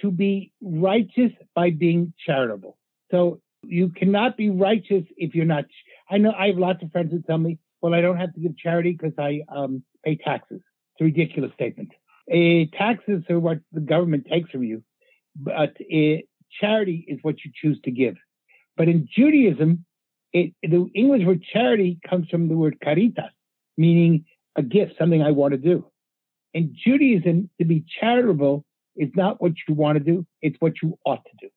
to 0.00 0.10
be 0.10 0.52
righteous 0.60 1.32
by 1.54 1.70
being 1.70 2.12
charitable. 2.26 2.76
So 3.10 3.40
you 3.62 3.90
cannot 3.90 4.36
be 4.36 4.50
righteous 4.50 5.04
if 5.16 5.34
you're 5.34 5.44
not. 5.44 5.64
I 6.10 6.18
know 6.18 6.32
I 6.36 6.48
have 6.48 6.58
lots 6.58 6.82
of 6.82 6.90
friends 6.90 7.12
who 7.12 7.22
tell 7.22 7.38
me, 7.38 7.58
"Well, 7.80 7.94
I 7.94 8.00
don't 8.00 8.16
have 8.16 8.34
to 8.34 8.40
give 8.40 8.56
charity 8.56 8.92
because 8.92 9.14
I 9.18 9.42
um, 9.48 9.84
pay 10.04 10.16
taxes." 10.16 10.60
It's 10.94 11.00
a 11.00 11.04
ridiculous 11.04 11.52
statement. 11.54 11.92
Uh, 12.30 12.66
taxes 12.76 13.22
are 13.30 13.38
what 13.38 13.58
the 13.72 13.80
government 13.80 14.26
takes 14.30 14.50
from 14.50 14.64
you, 14.64 14.82
but 15.36 15.76
uh, 15.80 16.16
charity 16.60 17.04
is 17.08 17.18
what 17.22 17.44
you 17.44 17.50
choose 17.54 17.80
to 17.84 17.90
give. 17.90 18.16
But 18.76 18.88
in 18.88 19.08
Judaism, 19.14 19.84
it, 20.32 20.54
the 20.62 20.86
English 20.94 21.24
word 21.26 21.42
charity 21.52 21.98
comes 22.08 22.28
from 22.28 22.48
the 22.48 22.56
word 22.56 22.78
caritas, 22.80 23.32
meaning 23.76 24.24
a 24.56 24.62
gift, 24.62 24.94
something 24.98 25.22
I 25.22 25.32
want 25.32 25.52
to 25.52 25.58
do. 25.58 25.91
In 26.54 26.74
Judaism, 26.84 27.48
to 27.58 27.64
be 27.64 27.84
charitable 28.00 28.64
is 28.96 29.10
not 29.16 29.40
what 29.40 29.52
you 29.66 29.74
want 29.74 29.98
to 29.98 30.04
do, 30.04 30.26
it's 30.42 30.56
what 30.60 30.74
you 30.82 30.98
ought 31.06 31.24
to 31.24 31.30
do. 31.40 31.48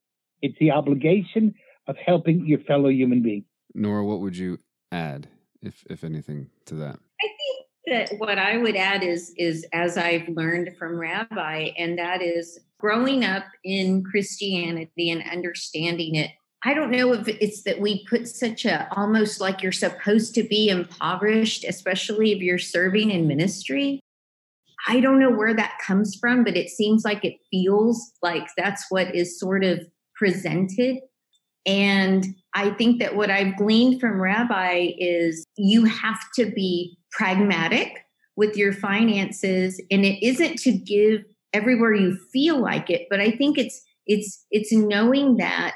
It's 0.42 0.58
the 0.60 0.72
obligation 0.72 1.54
of 1.88 1.98
helping 1.98 2.46
your 2.46 2.60
fellow 2.60 2.90
human 2.90 3.22
being. 3.22 3.46
Nora, 3.74 4.06
what 4.06 4.22
would 4.22 4.38
you 4.38 4.60
add 4.92 5.28
if 5.62 5.84
if 5.90 6.04
anything 6.04 6.50
to 6.66 6.76
that? 6.76 6.98
I 7.22 7.28
think 7.28 7.66
that 7.88 8.18
what 8.20 8.40
I 8.40 8.58
would 8.58 8.76
add 8.76 9.04
is 9.04 9.34
is 9.38 9.66
as 9.74 9.98
I've 9.98 10.28
learned 10.30 10.78
from 10.78 10.98
Rabbi, 10.98 11.72
and 11.78 11.98
that 12.00 12.22
is 12.22 12.60
growing 12.80 13.26
up 13.26 13.46
in 13.64 14.04
Christianity 14.04 15.10
and 15.10 15.24
understanding 15.30 16.16
it. 16.16 16.32
I 16.64 16.74
don't 16.74 16.90
know 16.90 17.14
if 17.14 17.28
it's 17.28 17.62
that 17.64 17.80
we 17.80 18.06
put 18.08 18.28
such 18.28 18.66
a 18.66 18.88
almost 18.96 19.40
like 19.40 19.62
you're 19.62 19.72
supposed 19.72 20.34
to 20.36 20.44
be 20.44 20.70
impoverished, 20.70 21.64
especially 21.64 22.32
if 22.32 22.40
you're 22.42 22.58
serving 22.58 23.12
in 23.12 23.28
ministry. 23.28 24.00
I 24.88 25.00
don't 25.00 25.20
know 25.20 25.32
where 25.32 25.54
that 25.54 25.80
comes 25.86 26.16
from, 26.16 26.44
but 26.44 26.56
it 26.56 26.70
seems 26.70 27.04
like 27.04 27.26
it 27.26 27.38
feels 27.52 28.12
like 28.22 28.48
that's 28.56 28.86
what 28.90 29.16
is 29.16 29.40
sort 29.40 29.64
of 29.64 29.80
presented. 30.16 31.00
And 31.66 32.26
I 32.54 32.70
think 32.72 33.00
that 33.00 33.16
what 33.16 33.32
I've 33.32 33.58
gleaned 33.58 34.00
from 34.00 34.22
Rabbi 34.22 34.92
is 34.98 35.44
you 35.58 35.86
have 35.86 36.20
to 36.36 36.46
be 36.46 36.98
pragmatic 37.12 38.06
with 38.36 38.58
your 38.58 38.74
finances 38.74 39.82
and 39.90 40.06
it 40.06 40.24
isn't 40.26 40.58
to 40.60 40.72
give 40.72 41.24
everywhere 41.54 41.94
you 41.94 42.18
feel 42.34 42.60
like 42.60 42.90
it 42.90 43.08
but 43.10 43.22
i 43.22 43.32
think 43.32 43.58
it's 43.58 43.82
it's 44.06 44.46
it's 44.52 44.74
knowing 44.74 45.38
that 45.38 45.74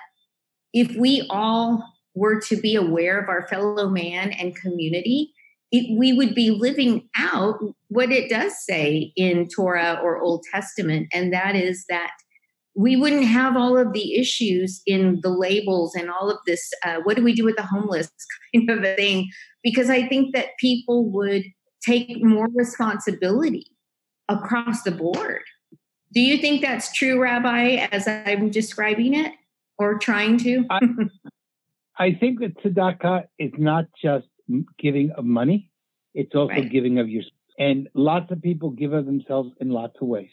if 0.73 0.95
we 0.97 1.25
all 1.29 1.83
were 2.15 2.39
to 2.39 2.57
be 2.57 2.75
aware 2.75 3.19
of 3.19 3.29
our 3.29 3.47
fellow 3.47 3.89
man 3.89 4.31
and 4.31 4.55
community 4.55 5.33
it, 5.71 5.97
we 5.97 6.13
would 6.13 6.33
be 6.33 6.49
living 6.49 7.07
out 7.15 7.59
what 7.89 8.11
it 8.11 8.29
does 8.29 8.53
say 8.65 9.11
in 9.15 9.47
torah 9.47 9.99
or 10.03 10.19
old 10.19 10.43
testament 10.51 11.07
and 11.13 11.33
that 11.33 11.55
is 11.55 11.85
that 11.89 12.11
we 12.75 12.95
wouldn't 12.95 13.25
have 13.25 13.57
all 13.57 13.77
of 13.77 13.91
the 13.91 14.15
issues 14.15 14.81
in 14.85 15.19
the 15.21 15.29
labels 15.29 15.95
and 15.95 16.09
all 16.09 16.29
of 16.29 16.37
this 16.45 16.71
uh, 16.85 16.99
what 17.03 17.17
do 17.17 17.23
we 17.23 17.33
do 17.33 17.43
with 17.43 17.57
the 17.57 17.65
homeless 17.65 18.09
kind 18.55 18.69
of 18.69 18.83
a 18.83 18.95
thing? 18.95 19.29
Because 19.63 19.89
i 19.89 20.07
think 20.07 20.33
that 20.33 20.57
people 20.59 21.09
would 21.11 21.43
take 21.81 22.23
more 22.23 22.47
responsibility 22.53 23.65
across 24.27 24.83
the 24.83 24.91
board. 24.91 25.41
Do 26.13 26.21
you 26.21 26.37
think 26.37 26.61
that's 26.61 26.93
true 26.93 27.21
rabbi 27.21 27.87
as 27.91 28.07
i'm 28.07 28.49
describing 28.49 29.13
it 29.13 29.33
or 29.77 29.97
trying 29.97 30.37
to? 30.39 30.65
I, 30.69 30.79
I 31.97 32.13
think 32.13 32.39
that 32.39 32.57
tzedakah 32.63 33.25
is 33.37 33.51
not 33.57 33.85
just 34.01 34.27
giving 34.77 35.11
of 35.11 35.25
money 35.25 35.71
it's 36.13 36.33
also 36.35 36.53
right. 36.53 36.71
giving 36.71 36.99
of 36.99 37.09
your 37.09 37.23
and 37.57 37.89
lots 37.93 38.31
of 38.31 38.41
people 38.41 38.69
give 38.69 38.93
of 38.93 39.05
themselves 39.05 39.51
in 39.59 39.69
lots 39.69 39.95
of 40.01 40.07
ways 40.07 40.29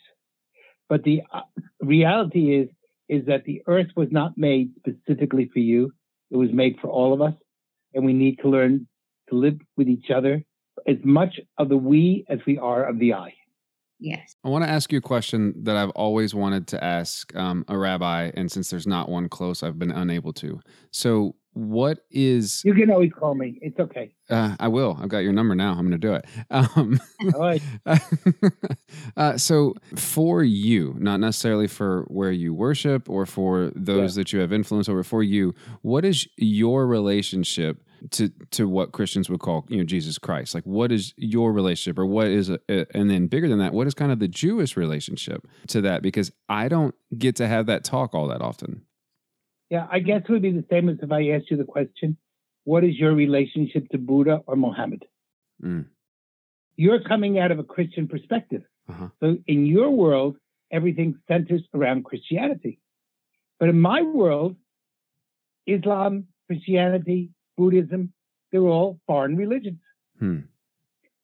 but 0.88 1.02
the 1.02 1.22
uh, 1.32 1.40
reality 1.80 2.56
is, 2.56 2.68
is 3.08 3.26
that 3.26 3.44
the 3.44 3.62
earth 3.66 3.88
was 3.96 4.08
not 4.10 4.36
made 4.36 4.70
specifically 4.78 5.50
for 5.52 5.58
you. 5.58 5.92
It 6.30 6.36
was 6.36 6.52
made 6.52 6.76
for 6.80 6.88
all 6.88 7.12
of 7.12 7.20
us. 7.20 7.34
And 7.94 8.04
we 8.04 8.12
need 8.12 8.38
to 8.40 8.48
learn 8.48 8.86
to 9.30 9.36
live 9.36 9.58
with 9.76 9.88
each 9.88 10.10
other 10.14 10.44
as 10.86 10.96
much 11.02 11.40
of 11.58 11.68
the 11.68 11.76
we 11.76 12.24
as 12.28 12.38
we 12.46 12.58
are 12.58 12.84
of 12.84 12.98
the 12.98 13.14
I. 13.14 13.32
Yes. 13.98 14.36
I 14.44 14.50
want 14.50 14.62
to 14.64 14.70
ask 14.70 14.92
you 14.92 14.98
a 14.98 15.02
question 15.02 15.54
that 15.64 15.76
I've 15.76 15.90
always 15.90 16.34
wanted 16.34 16.66
to 16.68 16.84
ask 16.84 17.34
um, 17.34 17.64
a 17.68 17.78
rabbi. 17.78 18.30
And 18.34 18.52
since 18.52 18.68
there's 18.68 18.86
not 18.86 19.08
one 19.08 19.30
close, 19.30 19.62
I've 19.62 19.78
been 19.78 19.90
unable 19.90 20.34
to. 20.34 20.60
So, 20.90 21.34
what 21.56 22.00
is 22.10 22.60
you 22.66 22.74
can 22.74 22.90
always 22.90 23.10
call 23.18 23.34
me. 23.34 23.58
It's 23.62 23.80
okay. 23.80 24.12
Uh, 24.28 24.56
i 24.60 24.68
will. 24.68 24.98
I've 25.00 25.08
got 25.08 25.20
your 25.20 25.32
number 25.32 25.54
now. 25.54 25.70
I'm 25.70 25.88
going 25.88 25.92
to 25.92 25.98
do 25.98 26.12
it. 26.12 26.26
Um, 26.50 27.00
All 27.34 27.40
right. 27.40 27.62
uh, 29.16 29.38
so 29.38 29.74
for 29.94 30.42
you 30.44 30.94
not 30.98 31.18
necessarily 31.18 31.66
for 31.66 32.02
where 32.08 32.30
you 32.30 32.52
worship 32.52 33.08
or 33.08 33.24
for 33.24 33.72
those 33.74 34.16
yeah. 34.16 34.20
that 34.20 34.32
you 34.34 34.40
have 34.40 34.52
influence 34.52 34.88
over 34.88 35.02
for 35.02 35.22
you 35.22 35.54
what 35.80 36.04
is 36.04 36.28
your 36.36 36.86
relationship 36.86 37.82
to 38.10 38.30
to 38.50 38.68
what 38.68 38.92
christians 38.92 39.30
would 39.30 39.40
call 39.40 39.64
you 39.68 39.78
know 39.78 39.84
jesus 39.84 40.18
christ? 40.18 40.54
Like 40.54 40.64
what 40.64 40.92
is 40.92 41.14
your 41.16 41.52
relationship 41.52 41.98
or 41.98 42.04
what 42.04 42.26
is 42.26 42.50
a, 42.50 42.58
a, 42.68 42.84
and 42.94 43.08
then 43.08 43.28
bigger 43.28 43.48
than 43.48 43.58
that 43.60 43.72
what 43.72 43.86
is 43.86 43.94
kind 43.94 44.12
of 44.12 44.18
the 44.18 44.28
jewish 44.28 44.76
relationship 44.76 45.46
to 45.68 45.80
that? 45.80 46.02
Because 46.02 46.30
i 46.50 46.68
don't 46.68 46.94
get 47.16 47.34
to 47.36 47.48
have 47.48 47.64
that 47.66 47.82
talk 47.82 48.14
all 48.14 48.28
that 48.28 48.42
often 48.42 48.82
yeah, 49.70 49.86
I 49.90 49.98
guess 49.98 50.22
it 50.28 50.30
would 50.30 50.42
be 50.42 50.52
the 50.52 50.64
same 50.70 50.88
as 50.88 50.98
if 51.02 51.10
I 51.10 51.30
asked 51.30 51.50
you 51.50 51.56
the 51.56 51.64
question, 51.64 52.16
what 52.64 52.84
is 52.84 52.96
your 52.96 53.14
relationship 53.14 53.88
to 53.90 53.98
Buddha 53.98 54.42
or 54.46 54.56
Mohammed? 54.56 55.04
Mm. 55.62 55.86
You're 56.76 57.02
coming 57.02 57.38
out 57.38 57.50
of 57.50 57.58
a 57.58 57.64
Christian 57.64 58.08
perspective. 58.08 58.62
Uh-huh. 58.88 59.08
So 59.20 59.36
in 59.46 59.66
your 59.66 59.90
world, 59.90 60.36
everything 60.70 61.18
centers 61.28 61.62
around 61.74 62.04
Christianity. 62.04 62.78
But 63.58 63.68
in 63.70 63.80
my 63.80 64.02
world, 64.02 64.56
Islam, 65.66 66.26
Christianity, 66.46 67.30
Buddhism, 67.56 68.12
they're 68.52 68.60
all 68.60 69.00
foreign 69.06 69.36
religions. 69.36 69.80
Hmm. 70.18 70.40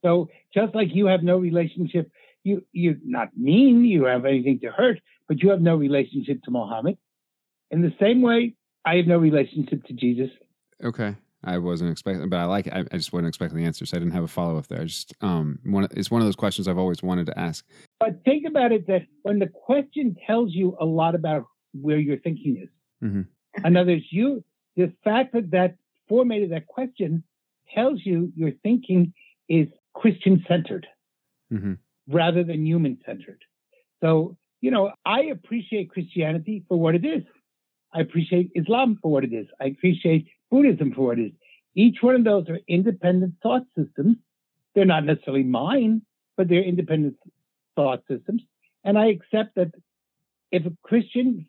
So 0.02 0.30
just 0.52 0.74
like 0.74 0.88
you 0.92 1.06
have 1.06 1.22
no 1.22 1.38
relationship, 1.38 2.10
you 2.42 2.64
you're 2.72 2.96
not 3.04 3.28
mean, 3.36 3.84
you 3.84 4.04
have 4.04 4.24
anything 4.24 4.60
to 4.60 4.70
hurt, 4.70 5.00
but 5.28 5.42
you 5.42 5.50
have 5.50 5.60
no 5.60 5.76
relationship 5.76 6.42
to 6.44 6.50
Mohammed. 6.50 6.98
In 7.72 7.82
the 7.82 7.92
same 8.00 8.22
way, 8.22 8.54
I 8.84 8.96
have 8.96 9.06
no 9.06 9.18
relationship 9.18 9.82
to 9.84 9.92
Jesus. 9.94 10.30
Okay. 10.84 11.16
I 11.44 11.58
wasn't 11.58 11.90
expecting, 11.90 12.28
but 12.28 12.38
I 12.38 12.44
like 12.44 12.68
it. 12.68 12.72
I, 12.72 12.84
I 12.92 12.96
just 12.96 13.12
wasn't 13.12 13.28
expecting 13.28 13.58
the 13.58 13.64
answer, 13.64 13.84
so 13.84 13.96
I 13.96 14.00
didn't 14.00 14.14
have 14.14 14.22
a 14.22 14.28
follow 14.28 14.58
up 14.58 14.68
there. 14.68 14.80
I 14.80 14.84
just, 14.84 15.12
um, 15.22 15.58
one, 15.64 15.88
it's 15.90 16.10
one 16.10 16.20
of 16.20 16.26
those 16.26 16.36
questions 16.36 16.68
I've 16.68 16.78
always 16.78 17.02
wanted 17.02 17.26
to 17.26 17.38
ask. 17.38 17.64
But 17.98 18.22
think 18.24 18.46
about 18.46 18.70
it 18.70 18.86
that 18.86 19.06
when 19.22 19.40
the 19.40 19.48
question 19.48 20.16
tells 20.24 20.52
you 20.52 20.76
a 20.80 20.84
lot 20.84 21.16
about 21.16 21.46
where 21.72 21.98
your 21.98 22.18
thinking 22.18 22.58
is, 22.62 22.68
mm-hmm. 23.02 23.66
in 23.66 23.76
other 23.76 23.92
words, 23.92 24.04
you, 24.10 24.44
the 24.76 24.92
fact 25.02 25.32
that 25.32 25.50
that 25.50 25.76
formatted 26.08 26.52
that 26.52 26.68
question 26.68 27.24
tells 27.74 28.00
you 28.04 28.32
your 28.36 28.52
thinking 28.62 29.12
is 29.48 29.66
Christian 29.94 30.44
centered 30.46 30.86
mm-hmm. 31.52 31.72
rather 32.06 32.44
than 32.44 32.64
human 32.64 32.98
centered. 33.04 33.42
So, 34.00 34.36
you 34.60 34.70
know, 34.70 34.92
I 35.04 35.22
appreciate 35.22 35.90
Christianity 35.90 36.64
for 36.68 36.78
what 36.78 36.94
it 36.94 37.04
is. 37.04 37.24
I 37.94 38.00
appreciate 38.00 38.50
Islam 38.54 38.98
for 39.00 39.10
what 39.10 39.24
it 39.24 39.32
is. 39.32 39.46
I 39.60 39.66
appreciate 39.66 40.26
Buddhism 40.50 40.92
for 40.94 41.08
what 41.08 41.18
it 41.18 41.26
is. 41.26 41.32
Each 41.74 41.98
one 42.00 42.14
of 42.14 42.24
those 42.24 42.48
are 42.48 42.58
independent 42.68 43.34
thought 43.42 43.62
systems. 43.76 44.16
They're 44.74 44.84
not 44.84 45.04
necessarily 45.04 45.42
mine, 45.42 46.02
but 46.36 46.48
they're 46.48 46.62
independent 46.62 47.16
thought 47.76 48.02
systems. 48.08 48.42
And 48.84 48.98
I 48.98 49.06
accept 49.06 49.54
that 49.56 49.72
if 50.50 50.66
a 50.66 50.72
Christian 50.82 51.46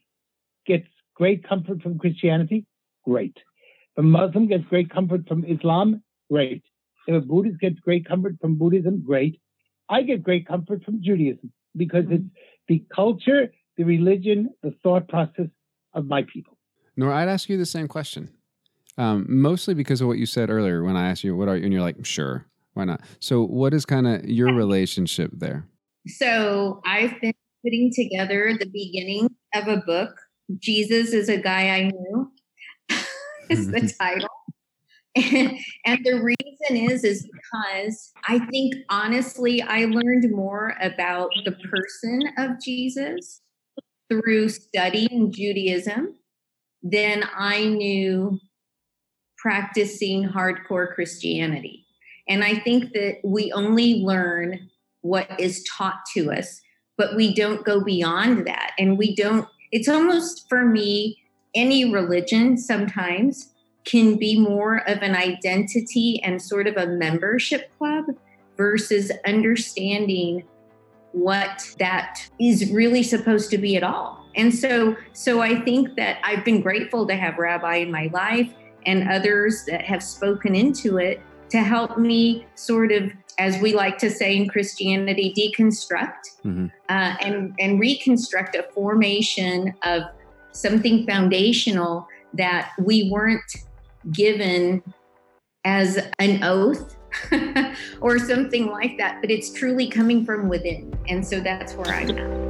gets 0.66 0.88
great 1.16 1.48
comfort 1.48 1.82
from 1.82 2.00
Christianity, 2.00 2.66
great. 3.04 3.36
If 3.96 4.00
a 4.00 4.04
Muslim 4.04 4.48
gets 4.48 4.66
great 4.66 4.90
comfort 4.90 5.28
from 5.28 5.46
Islam, 5.46 6.04
great. 6.30 6.64
If 7.08 7.16
a 7.16 7.26
Buddhist 7.26 7.60
gets 7.60 7.80
great 7.80 8.06
comfort 8.08 8.38
from 8.40 8.56
Buddhism, 8.56 9.04
great. 9.06 9.40
I 9.90 10.02
get 10.04 10.24
great 10.24 10.48
comfort 10.48 10.84
from 10.84 11.02
Judaism 11.02 11.52
because 11.76 12.06
it's 12.10 12.24
the 12.68 12.84
culture, 12.94 13.52
the 13.78 13.84
religion, 13.84 14.50
the 14.62 14.74
thought 14.84 15.08
process 15.08 15.48
of 15.94 16.08
my 16.08 16.24
people. 16.24 16.58
Nor 16.96 17.12
I'd 17.12 17.28
ask 17.28 17.50
you 17.50 17.58
the 17.58 17.66
same 17.66 17.88
question. 17.88 18.30
Um, 18.98 19.26
mostly 19.28 19.74
because 19.74 20.02
of 20.02 20.08
what 20.08 20.20
you 20.20 20.26
said 20.26 20.50
earlier 20.50 20.84
when 20.84 20.96
I 20.96 21.10
asked 21.10 21.24
you, 21.24 21.36
what 21.36 21.48
are 21.48 21.58
you? 21.58 21.64
And 21.64 21.74
you're 21.74 21.82
like, 21.82 22.06
sure, 22.06 22.46
why 22.74 22.86
not? 22.86 23.02
So, 23.20 23.44
what 23.44 23.74
is 23.74 23.86
kind 23.86 24.08
of 24.08 24.26
your 24.26 24.54
relationship 24.54 25.32
there? 25.34 25.68
So, 26.06 26.82
I've 26.86 27.20
been 27.20 27.34
putting 27.64 27.92
together 27.92 28.56
the 28.60 28.68
beginning 28.68 29.30
of 29.56 29.68
a 29.68 29.78
book. 29.78 30.12
Jesus 30.60 31.14
is 31.14 31.30
a 31.30 31.38
guy 31.38 31.70
I 31.70 31.84
knew, 31.90 32.32
is 33.50 33.68
the 33.72 33.92
title. 34.00 34.30
And, 35.16 35.60
and 35.86 36.00
the 36.04 36.22
reason 36.22 36.92
is 36.92 37.04
is 37.04 37.28
because 37.32 38.12
I 38.28 38.40
think 38.48 38.74
honestly 38.90 39.62
I 39.62 39.86
learned 39.86 40.32
more 40.32 40.76
about 40.82 41.30
the 41.46 41.52
person 41.52 42.24
of 42.40 42.60
Jesus 42.60 43.43
through 44.10 44.50
studying 44.50 45.32
Judaism 45.32 46.16
than 46.82 47.24
I 47.36 47.66
knew 47.66 48.40
practicing 49.38 50.30
hardcore 50.30 50.94
Christianity. 50.94 51.86
And 52.28 52.44
I 52.44 52.56
think 52.56 52.94
that 52.94 53.18
we 53.24 53.52
only 53.52 53.96
learn 53.96 54.70
what 55.02 55.40
is 55.40 55.66
taught 55.78 56.00
to 56.14 56.32
us, 56.32 56.62
but 56.98 57.16
we 57.16 57.34
don't 57.34 57.66
go 57.66 57.84
beyond 57.84 58.48
that. 58.48 58.72
And 58.80 58.98
we 58.98 59.16
don't, 59.16 59.48
it's 59.72 59.90
almost 59.90 60.48
for 60.48 60.66
me, 60.66 61.20
any 61.56 61.92
religion 61.92 62.58
sometimes 62.58 63.54
can 63.86 64.18
be 64.18 64.40
more 64.40 64.78
of 64.88 65.00
an 65.02 65.16
identity 65.16 66.22
and 66.24 66.42
sort 66.42 66.68
of 66.68 66.78
a 66.78 66.88
membership 66.88 67.70
club 67.78 68.06
versus 68.56 69.12
understanding 69.26 70.44
what 71.14 71.64
that 71.80 72.28
is 72.40 72.72
really 72.72 73.04
supposed 73.04 73.50
to 73.52 73.58
be 73.58 73.78
at 73.78 73.84
all. 73.84 74.26
And 74.36 74.54
so 74.54 74.96
so 75.14 75.42
I 75.42 75.62
think 75.62 75.96
that 75.96 76.18
I've 76.24 76.44
been 76.44 76.62
grateful 76.62 77.08
to 77.08 77.16
have 77.16 77.38
rabbi 77.38 77.78
in 77.78 77.92
my 77.92 78.10
life 78.14 78.52
and 78.86 79.10
others 79.10 79.64
that 79.66 79.84
have 79.86 80.04
spoken 80.04 80.56
into 80.56 80.98
it 80.98 81.22
to 81.50 81.62
help 81.62 81.98
me 81.98 82.46
sort 82.56 82.92
of 82.92 83.12
as 83.40 83.60
we 83.62 83.74
like 83.74 83.98
to 83.98 84.12
say 84.12 84.36
in 84.36 84.48
Christianity, 84.48 85.34
deconstruct 85.36 86.42
mm-hmm. 86.46 86.68
uh, 86.90 87.16
and 87.22 87.56
and 87.60 87.80
reconstruct 87.80 88.56
a 88.56 88.64
formation 88.74 89.74
of 89.84 90.04
something 90.52 91.06
foundational 91.08 92.08
that 92.34 92.72
we 92.80 93.10
weren't 93.12 93.52
given 94.12 94.84
as 95.66 95.98
an 96.20 96.44
oath 96.44 96.96
or 98.02 98.20
something 98.20 98.68
like 98.68 98.98
that, 98.98 99.22
but 99.22 99.32
it's 99.32 99.52
truly 99.52 99.88
coming 99.88 100.26
from 100.26 100.50
within. 100.50 100.98
And 101.08 101.26
so 101.26 101.40
that's 101.40 101.74
where 101.74 101.88
I'm 101.88 102.18
at. 102.18 102.43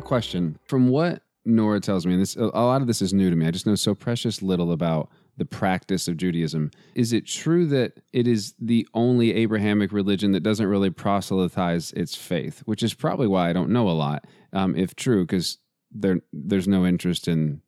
Question. 0.00 0.58
From 0.64 0.88
what 0.88 1.22
Nora 1.44 1.80
tells 1.80 2.06
me, 2.06 2.12
and 2.12 2.22
this 2.22 2.36
a 2.36 2.46
lot 2.46 2.80
of 2.80 2.86
this 2.86 3.02
is 3.02 3.12
new 3.12 3.28
to 3.28 3.36
me. 3.36 3.46
I 3.46 3.50
just 3.50 3.66
know 3.66 3.74
so 3.74 3.94
precious 3.94 4.42
little 4.42 4.72
about 4.72 5.10
the 5.36 5.44
practice 5.44 6.08
of 6.08 6.16
Judaism. 6.16 6.70
Is 6.94 7.12
it 7.12 7.26
true 7.26 7.66
that 7.66 8.00
it 8.12 8.28
is 8.28 8.54
the 8.60 8.86
only 8.94 9.34
Abrahamic 9.34 9.90
religion 9.90 10.32
that 10.32 10.42
doesn't 10.42 10.66
really 10.66 10.90
proselytize 10.90 11.92
its 11.92 12.14
faith? 12.14 12.62
Which 12.64 12.82
is 12.82 12.94
probably 12.94 13.26
why 13.26 13.48
I 13.48 13.52
don't 13.52 13.70
know 13.70 13.88
a 13.88 13.92
lot, 13.92 14.26
um, 14.52 14.76
if 14.76 14.94
true, 14.94 15.24
because 15.24 15.58
there 15.90 16.20
there's 16.32 16.68
no 16.68 16.86
interest 16.86 17.28
in, 17.28 17.60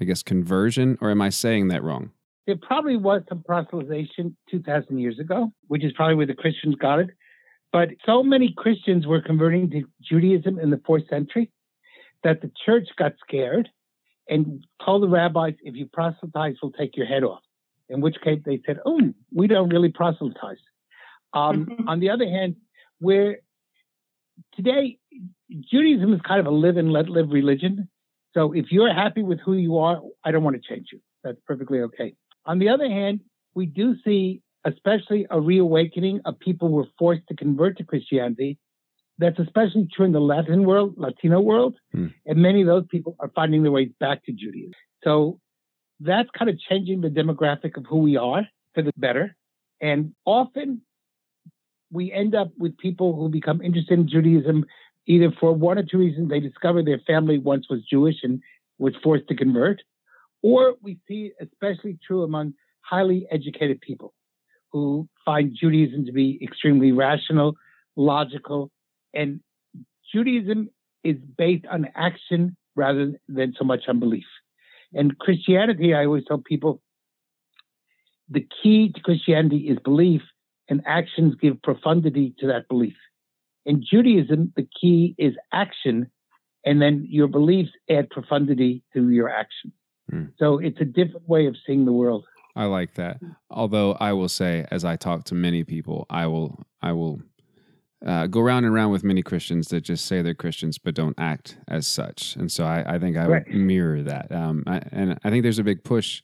I 0.00 0.04
guess, 0.04 0.22
conversion. 0.22 0.98
Or 1.00 1.10
am 1.10 1.22
I 1.22 1.30
saying 1.30 1.68
that 1.68 1.82
wrong? 1.82 2.10
There 2.46 2.56
probably 2.56 2.96
was 2.96 3.22
some 3.28 3.44
proselytization 3.48 4.34
two 4.50 4.62
thousand 4.62 4.98
years 4.98 5.18
ago, 5.18 5.52
which 5.68 5.84
is 5.84 5.92
probably 5.92 6.14
where 6.14 6.26
the 6.26 6.34
Christians 6.34 6.76
got 6.76 6.98
it. 6.98 7.10
But 7.72 7.88
so 8.04 8.22
many 8.22 8.52
Christians 8.56 9.06
were 9.06 9.22
converting 9.22 9.70
to 9.70 9.84
Judaism 10.02 10.58
in 10.58 10.70
the 10.70 10.80
fourth 10.84 11.08
century 11.08 11.50
that 12.22 12.42
the 12.42 12.50
church 12.64 12.88
got 12.98 13.14
scared 13.26 13.68
and 14.28 14.64
told 14.84 15.02
the 15.02 15.08
rabbis, 15.08 15.54
if 15.62 15.74
you 15.74 15.86
proselytize, 15.92 16.56
we'll 16.62 16.72
take 16.72 16.96
your 16.96 17.06
head 17.06 17.24
off. 17.24 17.40
In 17.88 18.00
which 18.00 18.16
case 18.22 18.40
they 18.44 18.60
said, 18.64 18.78
oh, 18.86 19.00
we 19.34 19.46
don't 19.46 19.70
really 19.70 19.90
proselytize. 19.90 20.58
Um, 21.34 21.84
on 21.88 21.98
the 22.00 22.10
other 22.10 22.26
hand, 22.26 22.56
where 23.00 23.38
today 24.54 24.98
Judaism 25.70 26.12
is 26.12 26.20
kind 26.26 26.40
of 26.40 26.46
a 26.46 26.50
live 26.50 26.76
and 26.76 26.92
let 26.92 27.08
live 27.08 27.30
religion. 27.30 27.88
So 28.34 28.52
if 28.52 28.66
you're 28.70 28.92
happy 28.92 29.22
with 29.22 29.40
who 29.40 29.54
you 29.54 29.78
are, 29.78 30.00
I 30.24 30.30
don't 30.30 30.44
want 30.44 30.56
to 30.62 30.62
change 30.62 30.88
you. 30.92 31.00
That's 31.24 31.38
perfectly 31.46 31.80
okay. 31.80 32.14
On 32.46 32.58
the 32.58 32.68
other 32.68 32.88
hand, 32.88 33.20
we 33.54 33.66
do 33.66 33.96
see 34.04 34.42
especially 34.64 35.26
a 35.30 35.40
reawakening 35.40 36.20
of 36.24 36.38
people 36.38 36.68
who 36.68 36.74
were 36.74 36.88
forced 36.98 37.26
to 37.28 37.36
convert 37.36 37.78
to 37.78 37.84
Christianity 37.84 38.58
that's 39.18 39.38
especially 39.38 39.88
true 39.94 40.06
in 40.06 40.12
the 40.12 40.20
Latin 40.20 40.64
world, 40.64 40.94
Latino 40.96 41.40
world, 41.40 41.76
hmm. 41.92 42.08
and 42.26 42.38
many 42.38 42.62
of 42.62 42.66
those 42.66 42.86
people 42.90 43.14
are 43.20 43.30
finding 43.34 43.62
their 43.62 43.72
way 43.72 43.90
back 44.00 44.24
to 44.24 44.32
Judaism. 44.32 44.72
So 45.04 45.38
that's 46.00 46.28
kind 46.36 46.50
of 46.50 46.58
changing 46.58 47.00
the 47.00 47.08
demographic 47.08 47.76
of 47.76 47.84
who 47.88 47.98
we 47.98 48.16
are 48.16 48.46
for 48.74 48.82
the 48.82 48.92
better. 48.96 49.36
And 49.80 50.14
often 50.24 50.82
we 51.90 52.10
end 52.10 52.34
up 52.34 52.50
with 52.58 52.76
people 52.78 53.14
who 53.14 53.28
become 53.28 53.60
interested 53.60 53.98
in 53.98 54.08
Judaism 54.08 54.64
either 55.06 55.30
for 55.38 55.52
one 55.52 55.78
or 55.78 55.82
two 55.82 55.98
reasons. 55.98 56.30
They 56.30 56.40
discover 56.40 56.82
their 56.82 57.00
family 57.06 57.38
once 57.38 57.66
was 57.68 57.82
Jewish 57.82 58.16
and 58.22 58.40
was 58.78 58.94
forced 59.02 59.28
to 59.28 59.36
convert, 59.36 59.82
or 60.42 60.74
we 60.80 60.98
see 61.06 61.32
especially 61.40 61.98
true 62.04 62.22
among 62.22 62.54
highly 62.80 63.26
educated 63.30 63.80
people 63.80 64.14
who 64.72 65.08
find 65.24 65.56
Judaism 65.58 66.06
to 66.06 66.12
be 66.12 66.38
extremely 66.42 66.92
rational, 66.92 67.54
logical, 67.96 68.70
and 69.14 69.40
Judaism 70.12 70.68
is 71.04 71.16
based 71.36 71.66
on 71.70 71.88
action 71.94 72.56
rather 72.74 73.12
than 73.28 73.54
so 73.58 73.64
much 73.64 73.82
on 73.88 74.00
belief. 74.00 74.24
And 74.94 75.18
Christianity, 75.18 75.94
I 75.94 76.06
always 76.06 76.24
tell 76.26 76.38
people, 76.38 76.80
the 78.28 78.46
key 78.62 78.92
to 78.94 79.00
Christianity 79.00 79.68
is 79.68 79.78
belief, 79.84 80.22
and 80.68 80.82
actions 80.86 81.34
give 81.40 81.60
profundity 81.62 82.34
to 82.38 82.46
that 82.46 82.68
belief. 82.68 82.96
In 83.66 83.84
Judaism, 83.88 84.52
the 84.56 84.66
key 84.80 85.14
is 85.18 85.34
action, 85.52 86.10
and 86.64 86.80
then 86.80 87.06
your 87.08 87.28
beliefs 87.28 87.70
add 87.90 88.10
profundity 88.10 88.82
to 88.94 89.10
your 89.10 89.28
action. 89.28 89.72
Mm. 90.10 90.32
So 90.38 90.58
it's 90.58 90.80
a 90.80 90.84
different 90.84 91.28
way 91.28 91.46
of 91.46 91.56
seeing 91.66 91.84
the 91.84 91.92
world. 91.92 92.24
I 92.54 92.64
like 92.66 92.94
that. 92.94 93.18
Although 93.50 93.92
I 93.92 94.12
will 94.12 94.28
say, 94.28 94.66
as 94.70 94.84
I 94.84 94.96
talk 94.96 95.24
to 95.24 95.34
many 95.34 95.64
people, 95.64 96.06
I 96.10 96.26
will 96.26 96.62
I 96.80 96.92
will 96.92 97.20
uh, 98.04 98.26
go 98.26 98.40
round 98.40 98.66
and 98.66 98.74
round 98.74 98.92
with 98.92 99.04
many 99.04 99.22
Christians 99.22 99.68
that 99.68 99.82
just 99.82 100.06
say 100.06 100.22
they're 100.22 100.34
Christians 100.34 100.78
but 100.78 100.94
don't 100.94 101.18
act 101.18 101.58
as 101.68 101.86
such. 101.86 102.36
And 102.36 102.50
so 102.50 102.64
I, 102.64 102.94
I 102.94 102.98
think 102.98 103.16
I 103.16 103.26
right. 103.26 103.46
would 103.46 103.56
mirror 103.56 104.02
that. 104.02 104.32
Um, 104.32 104.64
I, 104.66 104.80
and 104.90 105.18
I 105.24 105.30
think 105.30 105.44
there's 105.44 105.60
a 105.60 105.64
big 105.64 105.84
push 105.84 106.22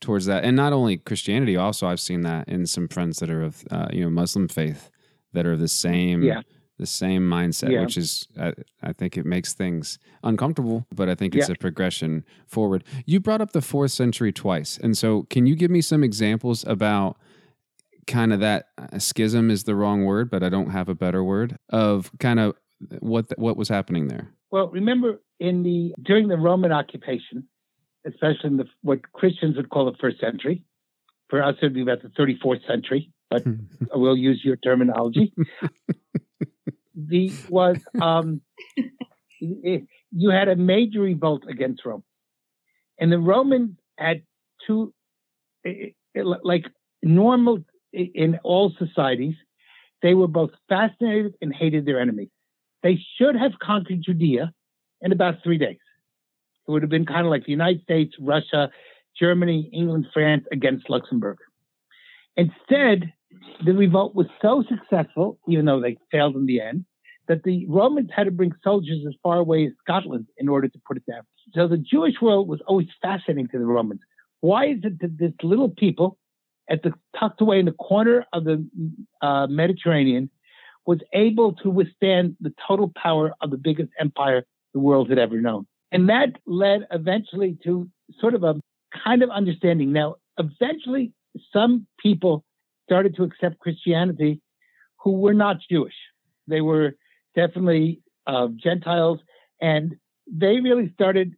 towards 0.00 0.26
that. 0.26 0.44
And 0.44 0.56
not 0.56 0.72
only 0.72 0.98
Christianity, 0.98 1.56
also 1.56 1.86
I've 1.86 2.00
seen 2.00 2.22
that 2.22 2.48
in 2.48 2.66
some 2.66 2.88
friends 2.88 3.18
that 3.18 3.30
are 3.30 3.42
of 3.42 3.64
uh, 3.70 3.88
you 3.92 4.04
know 4.04 4.10
Muslim 4.10 4.48
faith 4.48 4.90
that 5.32 5.46
are 5.46 5.56
the 5.56 5.68
same. 5.68 6.22
Yeah. 6.22 6.42
The 6.84 6.88
same 6.88 7.22
mindset, 7.22 7.70
yeah. 7.70 7.80
which 7.80 7.96
is, 7.96 8.28
I, 8.38 8.52
I, 8.82 8.92
think 8.92 9.16
it 9.16 9.24
makes 9.24 9.54
things 9.54 9.98
uncomfortable, 10.22 10.86
but 10.94 11.08
I 11.08 11.14
think 11.14 11.34
it's 11.34 11.48
yeah. 11.48 11.54
a 11.54 11.58
progression 11.58 12.26
forward. 12.46 12.84
You 13.06 13.20
brought 13.20 13.40
up 13.40 13.52
the 13.52 13.62
fourth 13.62 13.90
century 13.90 14.32
twice. 14.32 14.76
And 14.76 14.98
so, 14.98 15.22
can 15.30 15.46
you 15.46 15.56
give 15.56 15.70
me 15.70 15.80
some 15.80 16.04
examples 16.04 16.62
about 16.66 17.16
kind 18.06 18.34
of 18.34 18.40
that 18.40 18.68
uh, 18.76 18.98
schism 18.98 19.50
is 19.50 19.64
the 19.64 19.74
wrong 19.74 20.04
word, 20.04 20.30
but 20.30 20.42
I 20.42 20.50
don't 20.50 20.70
have 20.72 20.90
a 20.90 20.94
better 20.94 21.24
word 21.24 21.58
of 21.70 22.10
kind 22.18 22.38
of 22.38 22.54
what 23.00 23.26
what 23.38 23.56
was 23.56 23.70
happening 23.70 24.08
there. 24.08 24.28
Well, 24.50 24.68
remember 24.68 25.20
in 25.40 25.62
the 25.62 25.94
during 26.02 26.28
the 26.28 26.36
Roman 26.36 26.72
occupation, 26.72 27.48
especially 28.06 28.50
in 28.50 28.56
the 28.58 28.66
what 28.82 29.10
Christians 29.12 29.56
would 29.56 29.70
call 29.70 29.90
the 29.90 29.96
first 29.98 30.20
century, 30.20 30.64
for 31.28 31.42
us 31.42 31.54
it'd 31.62 31.74
be 31.74 31.82
about 31.82 32.02
the 32.02 32.08
34th 32.08 32.66
century, 32.66 33.10
but 33.30 33.42
we'll 33.94 34.16
use 34.16 34.42
your 34.44 34.56
terminology. 34.56 35.32
the 36.94 37.32
was 37.48 37.76
um, 38.00 38.40
it, 39.40 39.86
you 40.12 40.30
had 40.30 40.48
a 40.48 40.56
major 40.56 41.00
revolt 41.00 41.44
against 41.48 41.84
Rome, 41.84 42.04
and 42.98 43.10
the 43.10 43.18
Romans 43.18 43.76
had 43.98 44.22
two 44.66 44.92
it, 45.62 45.94
it, 46.14 46.24
like 46.24 46.66
normal 47.02 47.58
in 47.92 48.38
all 48.42 48.72
societies, 48.78 49.34
they 50.02 50.14
were 50.14 50.28
both 50.28 50.50
fascinated 50.68 51.34
and 51.40 51.54
hated 51.54 51.86
their 51.86 52.00
enemy. 52.00 52.30
They 52.82 52.98
should 53.16 53.36
have 53.36 53.52
conquered 53.62 54.02
Judea 54.04 54.52
in 55.00 55.12
about 55.12 55.36
three 55.42 55.58
days. 55.58 55.78
It 56.66 56.70
would 56.70 56.82
have 56.82 56.90
been 56.90 57.06
kind 57.06 57.26
of 57.26 57.30
like 57.30 57.44
the 57.44 57.52
United 57.52 57.82
States, 57.82 58.14
Russia, 58.18 58.70
Germany, 59.18 59.70
England, 59.72 60.06
France 60.12 60.44
against 60.50 60.90
Luxembourg. 60.90 61.38
Instead, 62.36 63.12
the 63.64 63.72
revolt 63.72 64.14
was 64.14 64.26
so 64.40 64.64
successful, 64.68 65.38
even 65.48 65.64
though 65.64 65.80
they 65.80 65.96
failed 66.10 66.36
in 66.36 66.46
the 66.46 66.60
end, 66.60 66.84
that 67.28 67.42
the 67.42 67.66
Romans 67.66 68.10
had 68.14 68.24
to 68.24 68.30
bring 68.30 68.52
soldiers 68.62 69.04
as 69.06 69.14
far 69.22 69.38
away 69.38 69.66
as 69.66 69.72
Scotland 69.82 70.26
in 70.36 70.48
order 70.48 70.68
to 70.68 70.78
put 70.86 70.96
it 70.96 71.04
down. 71.10 71.22
So 71.54 71.66
the 71.68 71.78
Jewish 71.78 72.14
world 72.20 72.48
was 72.48 72.60
always 72.66 72.88
fascinating 73.00 73.48
to 73.48 73.58
the 73.58 73.64
Romans. 73.64 74.00
Why 74.40 74.66
is 74.66 74.78
it 74.82 75.00
that 75.00 75.18
this 75.18 75.32
little 75.42 75.70
people 75.70 76.18
at 76.68 76.82
the 76.82 76.92
tucked 77.18 77.40
away 77.40 77.58
in 77.58 77.66
the 77.66 77.72
corner 77.72 78.24
of 78.32 78.44
the 78.44 78.66
uh, 79.22 79.46
Mediterranean, 79.48 80.30
was 80.86 80.98
able 81.14 81.52
to 81.54 81.70
withstand 81.70 82.36
the 82.40 82.52
total 82.66 82.92
power 82.94 83.32
of 83.40 83.50
the 83.50 83.56
biggest 83.56 83.90
empire 83.98 84.44
the 84.74 84.80
world 84.80 85.08
had 85.08 85.18
ever 85.18 85.40
known. 85.40 85.66
And 85.92 86.08
that 86.08 86.32
led 86.46 86.86
eventually 86.90 87.56
to 87.64 87.88
sort 88.20 88.34
of 88.34 88.44
a 88.44 88.60
kind 89.04 89.22
of 89.22 89.30
understanding. 89.30 89.92
Now, 89.92 90.16
eventually, 90.38 91.12
some 91.52 91.86
people 91.98 92.44
started 92.84 93.16
to 93.16 93.24
accept 93.24 93.58
Christianity 93.58 94.40
who 95.02 95.12
were 95.12 95.34
not 95.34 95.56
Jewish. 95.70 95.94
They 96.46 96.60
were 96.60 96.96
definitely 97.34 98.00
uh, 98.26 98.48
Gentiles, 98.56 99.20
and 99.60 99.96
they 100.30 100.60
really 100.60 100.90
started 100.94 101.34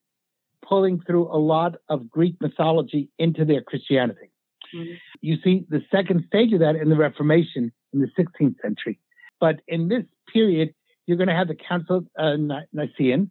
pulling 0.67 1.01
through 1.01 1.29
a 1.29 1.39
lot 1.39 1.77
of 1.89 2.11
Greek 2.11 2.37
mythology 2.41 3.09
into 3.19 3.45
their 3.45 3.63
Christianity. 3.63 4.31
Mm-hmm. 4.75 4.95
You 5.21 5.37
see 5.43 5.67
the 5.69 5.83
second 5.91 6.25
stage 6.27 6.53
of 6.53 6.61
that 6.61 6.77
in 6.77 6.89
the 6.89 6.97
Reformation 6.97 7.73
in 7.93 8.01
the 8.01 8.09
16th 8.19 8.61
century. 8.61 8.99
But 9.41 9.61
in 9.69 9.89
this 9.89 10.05
period, 10.33 10.75
you're 11.07 11.17
going 11.17 11.29
to 11.29 11.35
have 11.35 11.49
the 11.49 11.57
Council 11.57 12.05
uh, 12.19 12.37
Nicene. 12.73 13.31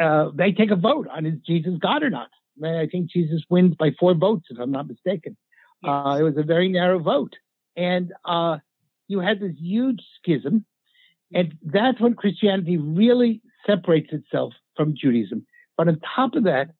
Uh, 0.00 0.30
they 0.34 0.52
take 0.52 0.70
a 0.70 0.76
vote 0.76 1.08
on 1.08 1.26
is 1.26 1.34
Jesus 1.46 1.74
God 1.80 2.02
or 2.02 2.10
not. 2.10 2.28
I 2.64 2.86
think 2.90 3.10
Jesus 3.10 3.42
wins 3.50 3.74
by 3.78 3.90
four 3.98 4.14
votes, 4.14 4.46
if 4.48 4.58
I'm 4.58 4.70
not 4.70 4.88
mistaken. 4.88 5.36
Uh, 5.84 6.16
it 6.18 6.22
was 6.22 6.36
a 6.36 6.42
very 6.42 6.68
narrow 6.68 6.98
vote. 6.98 7.34
And 7.76 8.12
uh, 8.24 8.58
you 9.08 9.20
had 9.20 9.40
this 9.40 9.54
huge 9.58 10.00
schism. 10.18 10.64
And 11.34 11.54
that's 11.62 12.00
when 12.00 12.14
Christianity 12.14 12.76
really 12.76 13.42
separates 13.66 14.12
itself 14.12 14.52
from 14.76 14.94
Judaism. 14.96 15.46
But 15.76 15.88
on 15.88 16.00
top 16.14 16.34
of 16.34 16.44
that, 16.44 16.70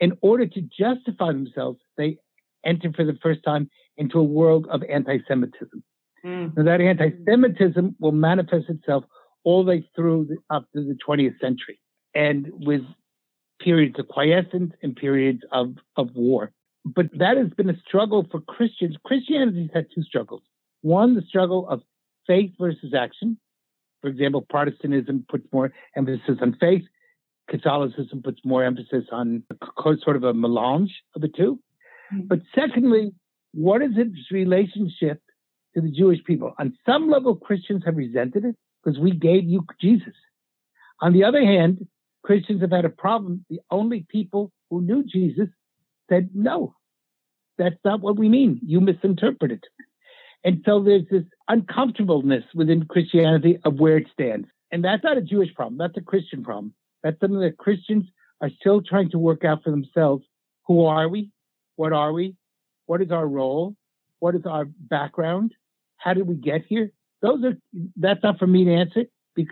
in 0.00 0.12
order 0.22 0.46
to 0.46 0.60
justify 0.60 1.32
themselves, 1.32 1.78
they 1.96 2.18
enter 2.64 2.92
for 2.92 3.04
the 3.04 3.18
first 3.22 3.40
time 3.44 3.70
into 3.96 4.18
a 4.18 4.24
world 4.24 4.66
of 4.70 4.82
anti-Semitism. 4.82 5.84
Mm. 6.24 6.56
Now 6.56 6.64
that 6.64 6.80
anti-Semitism 6.80 7.96
will 8.00 8.12
manifest 8.12 8.68
itself 8.68 9.04
all 9.44 9.64
the 9.64 9.68
way 9.68 9.90
through 9.94 10.26
the, 10.30 10.54
up 10.54 10.66
to 10.74 10.82
the 10.82 10.96
20th 11.06 11.38
century, 11.38 11.78
and 12.14 12.48
with 12.50 12.80
periods 13.60 13.98
of 13.98 14.08
quiescence 14.08 14.72
and 14.82 14.96
periods 14.96 15.40
of, 15.52 15.74
of 15.96 16.08
war. 16.14 16.50
But 16.84 17.06
that 17.18 17.36
has 17.36 17.48
been 17.50 17.70
a 17.70 17.78
struggle 17.86 18.26
for 18.30 18.40
Christians. 18.40 18.96
Christianity's 19.04 19.70
had 19.72 19.86
two 19.94 20.02
struggles. 20.02 20.42
One, 20.82 21.14
the 21.14 21.22
struggle 21.22 21.68
of 21.68 21.80
faith 22.26 22.52
versus 22.58 22.92
action. 22.94 23.38
For 24.02 24.08
example, 24.08 24.42
Protestantism 24.42 25.24
puts 25.28 25.46
more 25.52 25.72
emphasis 25.96 26.38
on 26.42 26.56
faith. 26.60 26.82
Catholicism 27.48 28.22
puts 28.22 28.40
more 28.44 28.64
emphasis 28.64 29.04
on 29.12 29.44
sort 30.02 30.16
of 30.16 30.24
a 30.24 30.34
melange 30.34 30.90
of 31.14 31.22
the 31.22 31.28
2 31.28 31.58
Mm-hmm. 32.12 32.26
But 32.26 32.40
secondly, 32.54 33.12
what 33.52 33.82
is 33.82 33.92
its 33.96 34.30
relationship 34.30 35.22
to 35.74 35.80
the 35.80 35.90
Jewish 35.90 36.22
people? 36.24 36.52
On 36.58 36.76
some 36.84 37.08
level, 37.08 37.36
Christians 37.36 37.82
have 37.86 37.96
resented 37.96 38.44
it 38.44 38.56
because 38.82 38.98
we 38.98 39.12
gave 39.12 39.44
you 39.44 39.64
Jesus. 39.80 40.14
On 41.00 41.12
the 41.12 41.24
other 41.24 41.42
hand, 41.42 41.86
Christians 42.22 42.60
have 42.60 42.70
had 42.70 42.84
a 42.84 42.90
problem. 42.90 43.44
The 43.48 43.60
only 43.70 44.06
people 44.08 44.52
who 44.70 44.80
knew 44.82 45.04
Jesus 45.04 45.48
said, 46.08 46.30
no, 46.34 46.74
that's 47.58 47.76
not 47.84 48.00
what 48.00 48.18
we 48.18 48.28
mean. 48.28 48.60
You 48.64 48.80
misinterpreted. 48.80 49.64
And 50.44 50.62
so 50.66 50.82
there's 50.82 51.06
this 51.10 51.24
uncomfortableness 51.48 52.44
within 52.54 52.84
Christianity 52.84 53.58
of 53.64 53.80
where 53.80 53.96
it 53.96 54.08
stands. 54.12 54.46
And 54.70 54.84
that's 54.84 55.04
not 55.04 55.16
a 55.16 55.22
Jewish 55.22 55.54
problem. 55.54 55.78
That's 55.78 55.96
a 55.96 56.02
Christian 56.02 56.44
problem. 56.44 56.74
That's 57.02 57.18
something 57.20 57.40
that 57.40 57.58
Christians 57.58 58.04
are 58.40 58.50
still 58.60 58.82
trying 58.82 59.10
to 59.10 59.18
work 59.18 59.44
out 59.44 59.62
for 59.62 59.70
themselves. 59.70 60.24
Who 60.66 60.84
are 60.84 61.08
we? 61.08 61.30
What 61.76 61.92
are 61.92 62.12
we? 62.12 62.36
What 62.86 63.00
is 63.00 63.10
our 63.10 63.26
role? 63.26 63.74
What 64.18 64.34
is 64.34 64.42
our 64.46 64.66
background? 64.66 65.52
How 65.96 66.12
did 66.12 66.26
we 66.26 66.34
get 66.34 66.66
here? 66.68 66.90
Those 67.22 67.44
are, 67.44 67.54
that's 67.96 68.22
not 68.22 68.38
for 68.38 68.46
me 68.46 68.64
to 68.66 68.74
answer, 68.74 69.04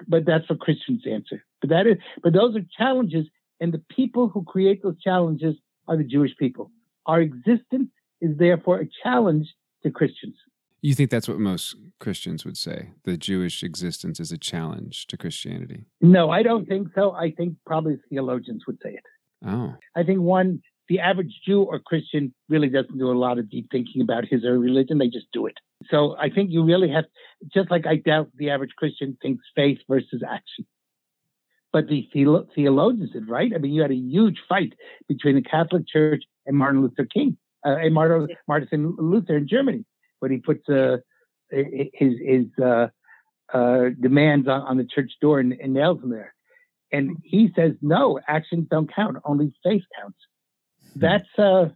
but 0.07 0.27
that's 0.27 0.47
for 0.47 0.57
Christians 0.57 1.03
to 1.03 1.13
answer. 1.13 1.45
But 1.61 1.71
that 1.71 1.87
is, 1.87 1.97
but 2.23 2.35
those 2.35 2.55
are 2.57 2.63
challenges. 2.77 3.27
And 3.61 3.73
the 3.73 3.83
people 3.91 4.29
who 4.29 4.45
create 4.45 4.83
those 4.83 5.01
challenges 5.01 5.55
are 5.89 5.97
the 5.97 6.05
Jewish 6.05 6.37
people. 6.39 6.71
Our 7.07 7.21
existence 7.21 7.91
is 8.21 8.37
therefore 8.39 8.81
a 8.81 8.89
challenge 9.03 9.49
to 9.83 9.91
Christians. 9.91 10.37
You 10.81 10.95
think 10.95 11.11
that's 11.11 11.29
what 11.29 11.39
most 11.39 11.77
Christians 12.01 12.45
would 12.45 12.57
say? 12.57 12.91
The 13.05 13.17
Jewish 13.17 13.63
existence 13.63 14.19
is 14.19 14.33
a 14.33 14.39
challenge 14.39 15.07
to 15.09 15.17
Christianity? 15.17 15.85
No, 16.01 16.31
I 16.31 16.43
don't 16.43 16.67
think 16.67 16.89
so. 16.95 17.13
I 17.13 17.31
think 17.31 17.55
probably 17.65 17.99
theologians 18.09 18.65
would 18.67 18.79
say 18.83 18.95
it. 18.95 19.05
Oh. 19.47 19.77
I 19.97 20.03
think 20.03 20.21
one, 20.21 20.61
the 20.89 20.99
average 20.99 21.41
Jew 21.47 21.63
or 21.63 21.79
Christian 21.79 22.35
really 22.49 22.69
doesn't 22.69 22.99
do 22.99 23.11
a 23.11 23.15
lot 23.17 23.39
of 23.39 23.49
deep 23.49 23.69
thinking 23.71 24.03
about 24.03 24.25
his 24.29 24.45
or 24.45 24.55
her 24.55 24.59
religion. 24.59 24.99
They 24.99 25.07
just 25.07 25.27
do 25.33 25.47
it. 25.47 25.55
So 25.89 26.17
I 26.19 26.31
think 26.31 26.51
you 26.51 26.65
really 26.65 26.91
have, 26.91 27.05
just 27.55 27.71
like 27.71 27.87
I 27.87 27.97
doubt 27.97 28.31
the 28.37 28.51
average 28.51 28.73
Christian 28.77 29.17
thinks 29.23 29.45
faith 29.55 29.79
versus 29.89 30.23
action. 30.29 30.67
But 31.73 31.89
the 31.89 32.09
theologians 32.13 33.13
did, 33.13 33.29
right? 33.29 33.51
I 33.55 33.59
mean, 33.59 33.73
you 33.73 33.83
had 33.83 33.91
a 33.91 33.95
huge 33.95 34.39
fight 34.49 34.75
between 35.09 35.37
the 35.37 35.43
Catholic 35.43 35.89
Church 35.89 36.23
and 36.45 36.57
Martin 36.57 36.83
Luther 36.83 37.07
King, 37.07 37.39
uh, 37.65 37.77
and 37.77 37.95
Martin, 37.95 38.29
Martin 38.47 38.95
Luther 38.99 39.39
in 39.39 39.49
Germany 39.49 39.85
but 40.23 40.31
he 40.31 40.39
puts 40.39 40.67
uh, 40.71 40.97
his 41.51 42.15
his 42.23 42.47
uh, 42.65 42.87
uh, 43.53 43.91
demands 44.01 44.49
on, 44.49 44.63
on, 44.63 44.77
the 44.79 44.85
church 44.85 45.13
door 45.21 45.41
and, 45.41 45.53
and, 45.53 45.75
nails 45.75 46.01
them 46.01 46.09
there. 46.09 46.35
And 46.91 47.19
he 47.23 47.51
says, 47.55 47.73
no, 47.83 48.19
actions 48.27 48.69
don't 48.71 48.91
count. 48.91 49.19
Only 49.27 49.53
faith 49.63 49.83
counts. 50.01 50.17
That's 50.97 51.29
uh, 51.37 51.69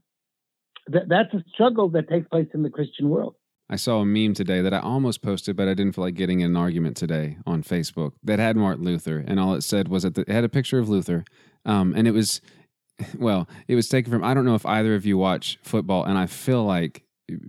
th- 0.90 1.04
that's 1.08 1.34
a 1.34 1.44
struggle 1.52 1.90
that 1.90 2.08
takes 2.08 2.26
place 2.28 2.48
in 2.54 2.62
the 2.62 2.70
Christian 2.70 3.10
world. 3.10 3.34
I 3.68 3.76
saw 3.76 4.00
a 4.00 4.06
meme 4.06 4.34
today 4.34 4.60
that 4.60 4.72
I 4.72 4.78
almost 4.78 5.22
posted, 5.22 5.56
but 5.56 5.68
I 5.68 5.74
didn't 5.74 5.94
feel 5.94 6.04
like 6.04 6.14
getting 6.14 6.40
in 6.40 6.50
an 6.50 6.56
argument 6.56 6.96
today 6.96 7.38
on 7.46 7.62
Facebook 7.62 8.12
that 8.22 8.38
had 8.38 8.56
Martin 8.56 8.84
Luther, 8.84 9.24
and 9.26 9.40
all 9.40 9.54
it 9.54 9.62
said 9.62 9.88
was 9.88 10.04
that 10.04 10.16
it 10.18 10.28
had 10.28 10.44
a 10.44 10.48
picture 10.48 10.78
of 10.78 10.88
Luther, 10.88 11.24
um, 11.64 11.92
and 11.96 12.06
it 12.06 12.12
was, 12.12 12.40
well, 13.18 13.48
it 13.66 13.74
was 13.74 13.88
taken 13.88 14.12
from. 14.12 14.22
I 14.22 14.34
don't 14.34 14.44
know 14.44 14.54
if 14.54 14.66
either 14.66 14.94
of 14.94 15.04
you 15.04 15.18
watch 15.18 15.58
football, 15.62 16.04
and 16.04 16.16
I 16.16 16.26
feel 16.26 16.64
like 16.64 17.02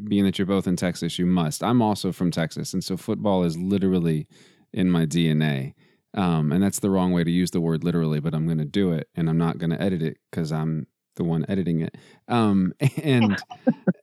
being 0.05 0.23
that 0.23 0.39
you're 0.39 0.47
both 0.47 0.67
in 0.67 0.75
Texas, 0.75 1.19
you 1.19 1.25
must. 1.25 1.63
I'm 1.63 1.81
also 1.81 2.11
from 2.11 2.31
Texas, 2.31 2.73
and 2.73 2.83
so 2.83 2.97
football 2.97 3.43
is 3.43 3.57
literally 3.57 4.27
in 4.73 4.89
my 4.89 5.05
DNA. 5.05 5.73
Um, 6.13 6.51
and 6.51 6.63
that's 6.63 6.79
the 6.79 6.89
wrong 6.89 7.11
way 7.11 7.23
to 7.23 7.29
use 7.29 7.51
the 7.51 7.61
word 7.61 7.83
literally, 7.83 8.19
but 8.19 8.33
I'm 8.33 8.47
going 8.47 8.57
to 8.57 8.65
do 8.65 8.91
it, 8.91 9.07
and 9.13 9.29
I'm 9.29 9.37
not 9.37 9.59
going 9.59 9.69
to 9.69 9.81
edit 9.81 10.01
it 10.01 10.17
because 10.31 10.51
I'm 10.51 10.87
the 11.15 11.23
one 11.23 11.45
editing 11.47 11.81
it. 11.81 11.95
Um, 12.27 12.73
and 13.03 13.37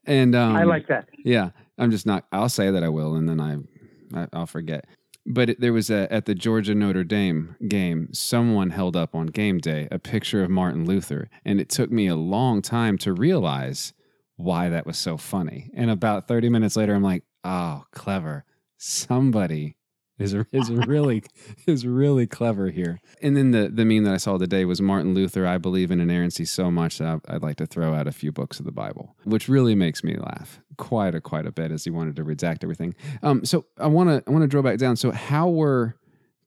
and 0.05 0.35
um, 0.35 0.55
I 0.55 0.63
like 0.63 0.87
that. 0.87 1.09
Yeah, 1.25 1.49
I'm 1.77 1.91
just 1.91 2.05
not. 2.05 2.25
I'll 2.31 2.49
say 2.49 2.71
that 2.71 2.83
I 2.83 2.89
will, 2.89 3.15
and 3.15 3.27
then 3.27 3.39
I, 3.39 4.27
I 4.33 4.39
will 4.39 4.45
forget. 4.45 4.85
But 5.25 5.49
it, 5.49 5.59
there 5.59 5.73
was 5.73 5.89
a 5.89 6.11
at 6.13 6.25
the 6.25 6.35
Georgia 6.35 6.75
Notre 6.75 7.03
Dame 7.03 7.55
game, 7.67 8.09
someone 8.13 8.69
held 8.69 8.95
up 8.95 9.15
on 9.15 9.27
game 9.27 9.57
day 9.57 9.87
a 9.91 9.99
picture 9.99 10.43
of 10.43 10.49
Martin 10.49 10.85
Luther, 10.85 11.29
and 11.43 11.59
it 11.59 11.69
took 11.69 11.91
me 11.91 12.07
a 12.07 12.15
long 12.15 12.61
time 12.61 12.97
to 12.99 13.13
realize 13.13 13.93
why 14.37 14.69
that 14.69 14.85
was 14.85 14.97
so 14.97 15.17
funny. 15.17 15.71
And 15.73 15.89
about 15.89 16.27
30 16.27 16.49
minutes 16.49 16.75
later, 16.75 16.93
I'm 16.93 17.03
like, 17.03 17.23
oh, 17.43 17.85
clever. 17.91 18.45
Somebody 18.77 19.77
is 20.17 20.33
is 20.51 20.71
really 20.71 21.23
is 21.65 21.85
really 21.85 22.27
clever 22.27 22.69
here. 22.69 22.99
And 23.21 23.35
then 23.35 23.51
the 23.51 23.69
the 23.69 23.85
meme 23.85 24.03
that 24.03 24.13
I 24.13 24.17
saw 24.17 24.37
today 24.37 24.65
was 24.65 24.81
Martin 24.81 25.13
Luther. 25.13 25.45
I 25.45 25.57
believe 25.57 25.91
in 25.91 25.99
inerrancy 25.99 26.45
so 26.45 26.71
much 26.71 26.97
that 26.99 27.21
I'd 27.27 27.41
like 27.41 27.57
to 27.57 27.65
throw 27.65 27.93
out 27.93 28.07
a 28.07 28.11
few 28.11 28.31
books 28.31 28.59
of 28.59 28.65
the 28.65 28.71
Bible, 28.71 29.15
which 29.23 29.49
really 29.49 29.75
makes 29.75 30.03
me 30.03 30.15
laugh 30.15 30.61
quite 30.77 31.15
a 31.15 31.21
quite 31.21 31.45
a 31.45 31.51
bit 31.51 31.71
as 31.71 31.83
he 31.83 31.89
wanted 31.89 32.15
to 32.17 32.23
redact 32.23 32.63
everything. 32.63 32.95
Um, 33.23 33.45
so 33.45 33.65
I 33.77 33.87
want 33.87 34.09
to 34.09 34.23
I 34.27 34.31
want 34.31 34.43
to 34.43 34.47
drill 34.47 34.63
back 34.63 34.77
down. 34.77 34.95
So 34.95 35.11
how 35.11 35.49
were 35.49 35.95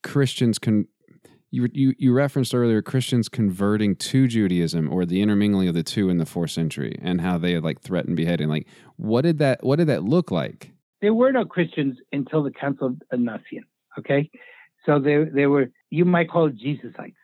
Christians 0.02 0.58
con- 0.58 0.86
you, 1.50 1.68
you 1.72 1.94
you 1.98 2.12
referenced 2.12 2.54
earlier 2.54 2.82
Christians 2.82 3.28
converting 3.28 3.96
to 3.96 4.28
Judaism 4.28 4.92
or 4.92 5.06
the 5.06 5.22
intermingling 5.22 5.68
of 5.68 5.74
the 5.74 5.82
two 5.82 6.10
in 6.10 6.18
the 6.18 6.26
fourth 6.26 6.50
century 6.50 6.98
and 7.02 7.20
how 7.20 7.38
they 7.38 7.52
had 7.52 7.64
like 7.64 7.80
threatened 7.80 8.16
beheading. 8.16 8.48
Like, 8.48 8.66
what 8.96 9.22
did 9.22 9.38
that 9.38 9.64
what 9.64 9.76
did 9.76 9.86
that 9.88 10.04
look 10.04 10.30
like? 10.30 10.72
There 11.00 11.14
were 11.14 11.32
no 11.32 11.44
Christians 11.44 11.98
until 12.12 12.42
the 12.42 12.50
Council 12.50 12.96
of 13.10 13.20
Nicaea. 13.20 13.62
Okay, 13.98 14.30
so 14.84 14.98
there 14.98 15.24
there 15.26 15.50
were 15.50 15.70
you 15.90 16.04
might 16.04 16.30
call 16.30 16.46
it 16.46 16.56
Jesusites. 16.56 17.14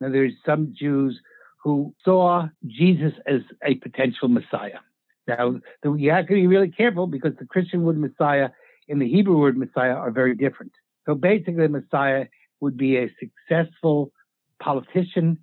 Now 0.00 0.10
there's 0.10 0.32
some 0.44 0.74
Jews 0.78 1.20
who 1.62 1.94
saw 2.04 2.48
Jesus 2.66 3.12
as 3.26 3.42
a 3.64 3.74
potential 3.76 4.28
Messiah. 4.28 4.80
Now 5.26 5.60
you 5.84 6.10
have 6.10 6.26
to 6.28 6.34
be 6.34 6.46
really 6.46 6.70
careful 6.70 7.06
because 7.06 7.32
the 7.38 7.46
Christian 7.46 7.82
word 7.82 7.98
Messiah 7.98 8.50
and 8.88 9.00
the 9.00 9.08
Hebrew 9.08 9.38
word 9.38 9.56
Messiah 9.56 9.94
are 9.94 10.10
very 10.10 10.34
different. 10.34 10.72
So 11.06 11.14
basically, 11.14 11.68
Messiah 11.68 12.26
would 12.60 12.76
be 12.76 12.96
a 12.96 13.10
successful 13.18 14.12
politician 14.60 15.38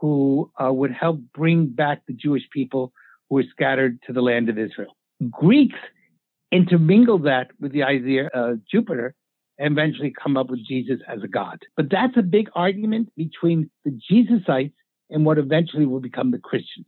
who 0.00 0.50
uh, 0.62 0.72
would 0.72 0.92
help 0.92 1.20
bring 1.34 1.66
back 1.66 2.02
the 2.06 2.12
Jewish 2.12 2.44
people 2.52 2.92
who 3.28 3.36
were 3.36 3.44
scattered 3.50 3.98
to 4.06 4.12
the 4.12 4.20
land 4.20 4.48
of 4.48 4.58
Israel. 4.58 4.96
Greeks 5.30 5.78
intermingled 6.52 7.24
that 7.24 7.48
with 7.60 7.72
the 7.72 7.82
idea 7.82 8.28
of 8.34 8.60
Jupiter 8.70 9.14
and 9.58 9.72
eventually 9.72 10.12
come 10.12 10.36
up 10.36 10.48
with 10.50 10.60
Jesus 10.66 11.00
as 11.08 11.22
a 11.22 11.28
god. 11.28 11.58
But 11.76 11.90
that's 11.90 12.16
a 12.16 12.22
big 12.22 12.48
argument 12.54 13.10
between 13.16 13.70
the 13.84 13.98
Jesusites 14.10 14.74
and 15.10 15.24
what 15.24 15.38
eventually 15.38 15.86
will 15.86 16.00
become 16.00 16.30
the 16.30 16.38
Christians. 16.38 16.86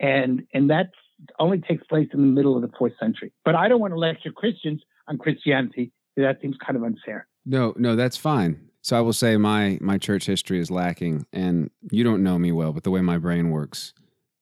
And, 0.00 0.44
and 0.54 0.70
that 0.70 0.90
only 1.38 1.58
takes 1.58 1.84
place 1.84 2.08
in 2.14 2.20
the 2.20 2.26
middle 2.26 2.56
of 2.56 2.62
the 2.62 2.70
fourth 2.78 2.94
century. 2.98 3.32
But 3.44 3.54
I 3.54 3.68
don't 3.68 3.80
want 3.80 3.92
to 3.92 3.98
lecture 3.98 4.32
Christians 4.32 4.80
on 5.08 5.18
Christianity. 5.18 5.92
That 6.16 6.40
seems 6.40 6.56
kind 6.64 6.76
of 6.76 6.82
unfair. 6.82 7.26
No, 7.44 7.74
no, 7.76 7.96
that's 7.96 8.16
fine. 8.16 8.70
So 8.82 8.96
I 8.96 9.00
will 9.00 9.12
say 9.12 9.36
my 9.36 9.78
my 9.80 9.98
church 9.98 10.24
history 10.26 10.58
is 10.58 10.70
lacking, 10.70 11.26
and 11.32 11.70
you 11.90 12.02
don't 12.02 12.22
know 12.22 12.38
me 12.38 12.50
well, 12.50 12.72
but 12.72 12.82
the 12.82 12.90
way 12.90 13.02
my 13.02 13.18
brain 13.18 13.50
works, 13.50 13.92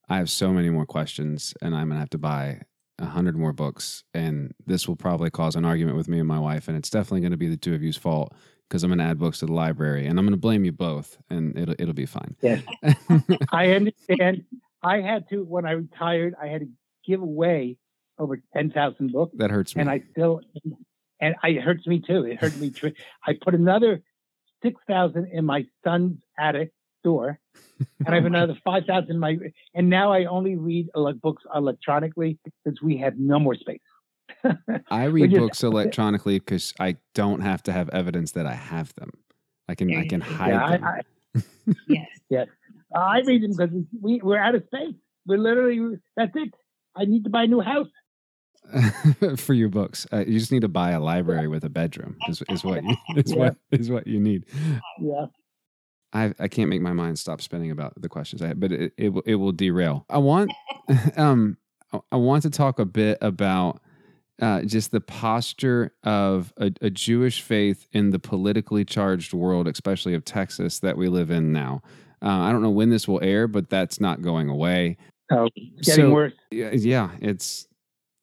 I 0.09 0.17
have 0.19 0.31
so 0.31 0.53
many 0.53 0.71
more 0.71 0.87
questions, 0.87 1.55
and 1.61 1.75
I'm 1.75 1.89
gonna 1.89 1.99
have 1.99 2.11
to 2.11 2.19
buy 2.19 2.63
a 2.99 3.07
hundred 3.07 3.37
more 3.37 3.53
books, 3.53 4.05
and 4.15 4.55
this 4.67 4.89
will 4.89 4.97
probably 4.97 5.31
cause 5.31 5.57
an 5.57 5.65
argument 5.65 5.97
with 5.97 6.09
me 6.09 6.19
and 6.19 6.29
my 6.29 6.39
wife, 6.39 6.69
and 6.69 6.77
it's 6.77 6.91
definitely 6.91 7.21
going 7.21 7.33
to 7.33 7.37
be 7.39 7.49
the 7.49 7.57
two 7.57 7.75
of 7.75 7.83
you's 7.83 7.97
fault 7.97 8.33
because 8.69 8.83
I'm 8.83 8.91
going 8.91 8.99
to 8.99 9.05
add 9.05 9.19
books 9.19 9.39
to 9.41 9.47
the 9.47 9.53
library, 9.53 10.07
and 10.07 10.19
I'm 10.19 10.25
going 10.25 10.35
to 10.35 10.41
blame 10.41 10.65
you 10.65 10.73
both, 10.73 11.17
and 11.31 11.57
it'll 11.59 11.75
it'll 11.79 11.95
be 11.95 12.07
fine. 12.07 12.37
Yes, 12.43 12.63
I 13.53 13.71
understand. 13.71 14.45
I 14.83 15.01
had 15.01 15.29
to 15.31 15.45
when 15.45 15.67
I 15.67 15.73
retired, 15.73 16.35
I 16.41 16.49
had 16.49 16.63
to 16.63 16.69
give 17.07 17.23
away 17.23 17.77
over 18.19 18.41
ten 18.53 18.71
thousand 18.71 19.13
books. 19.13 19.35
That 19.39 19.51
hurts 19.51 19.77
me, 19.77 19.83
and 19.83 19.91
I 19.91 20.03
still, 20.11 20.41
and 21.21 21.35
it 21.43 21.63
hurts 21.63 21.87
me 21.87 22.01
too. 22.01 22.25
It 22.25 22.39
hurt 22.39 22.57
me. 22.57 22.73
I 23.27 23.35
put 23.41 23.55
another 23.55 24.03
six 24.63 24.81
thousand 24.89 25.29
in 25.33 25.45
my 25.45 25.67
son's 25.85 26.19
attic 26.39 26.73
door, 27.05 27.39
and 27.79 28.09
I 28.09 28.15
have 28.15 28.25
another 28.27 28.57
five 28.65 28.85
thousand 28.87 29.11
in 29.11 29.19
my. 29.19 29.37
And 29.75 29.89
now 29.89 30.13
I 30.13 30.25
only 30.25 30.57
read 30.57 30.89
books 31.23 31.43
electronically 31.55 32.39
since 32.65 32.83
we 32.83 32.99
have 32.99 33.15
no 33.19 33.39
more 33.39 33.55
space. 33.55 33.81
I 34.91 35.05
read 35.05 35.31
just, 35.31 35.41
books 35.41 35.63
electronically 35.63 36.39
because 36.39 36.75
I 36.79 36.97
don't 37.15 37.41
have 37.41 37.63
to 37.65 37.73
have 37.73 37.89
evidence 37.91 38.33
that 38.33 38.47
I 38.47 38.55
have 38.55 38.95
them. 38.95 39.11
I 39.69 39.75
can 39.75 39.95
I 39.95 40.07
can 40.07 40.21
hide 40.21 40.51
yeah, 40.51 40.71
them. 40.71 40.85
I, 40.85 40.89
I, 40.89 41.43
yes, 41.89 42.09
yes. 42.31 42.47
I 42.95 43.21
read 43.27 43.43
them 43.43 43.53
because 43.57 43.75
we 44.01 44.21
we're 44.23 44.39
out 44.39 44.55
of 44.55 44.65
space. 44.67 44.95
We're 45.27 45.39
literally 45.39 45.99
that's 46.17 46.33
it. 46.35 46.55
I 46.97 47.05
need 47.05 47.25
to 47.25 47.31
buy 47.31 47.45
a 47.45 47.47
new 47.47 47.61
house. 47.61 47.89
for 49.37 49.55
your 49.55 49.69
books. 49.69 50.07
Uh, 50.13 50.25
you 50.27 50.39
just 50.39 50.53
need 50.53 50.61
to 50.61 50.69
buy 50.69 50.91
a 50.91 51.01
library 51.01 51.49
with 51.49 51.65
a 51.65 51.71
bedroom. 51.71 52.17
Is, 52.29 52.43
is 52.51 52.65
what 52.65 52.83
you, 52.83 52.97
is 53.17 53.33
yeah. 53.33 53.39
what 53.39 53.57
is 53.71 53.91
what 53.91 54.07
you 54.07 54.21
need. 54.21 54.45
Yeah. 55.01 55.27
I 56.13 56.35
I 56.39 56.49
can't 56.49 56.71
make 56.71 56.81
my 56.81 56.93
mind 56.93 57.19
stop 57.19 57.41
spinning 57.41 57.71
about 57.71 58.01
the 58.01 58.09
questions 58.09 58.43
I 58.43 58.49
have, 58.49 58.61
but 58.61 58.73
it 58.73 58.93
it, 58.97 59.13
it 59.27 59.35
will 59.37 59.53
derail. 59.53 60.05
I 60.09 60.19
want 60.19 60.53
um 61.17 61.57
I 62.13 62.17
want 62.17 62.43
to 62.43 62.51
talk 62.51 62.79
a 62.79 62.85
bit 62.85 63.19
about 63.21 63.81
uh, 64.41 64.63
just 64.63 64.93
the 64.93 65.01
posture 65.01 65.93
of 66.05 66.53
a, 66.59 66.71
a, 66.81 66.91
Jewish 66.91 67.43
faith 67.43 67.89
in 67.93 68.11
the 68.11 68.21
politically 68.21 68.85
charged 68.85 69.33
world, 69.33 69.67
especially 69.67 70.15
of 70.15 70.25
Texas 70.25 70.79
that 70.79 70.97
we 70.97 71.09
live 71.09 71.31
in 71.31 71.51
now. 71.53 71.83
Uh, 72.23 72.29
I 72.29 72.53
don't 72.53 72.63
know 72.63 72.71
when 72.71 72.91
this 72.91 73.09
will 73.09 73.21
air, 73.23 73.49
but 73.49 73.69
that's 73.69 74.01
not 74.01 74.23
going 74.23 74.49
away. 74.49 74.97
Oh, 75.33 75.49
getting 75.83 76.05
so, 76.05 76.11
worse. 76.13 76.33
Yeah, 76.51 77.11
it's. 77.21 77.67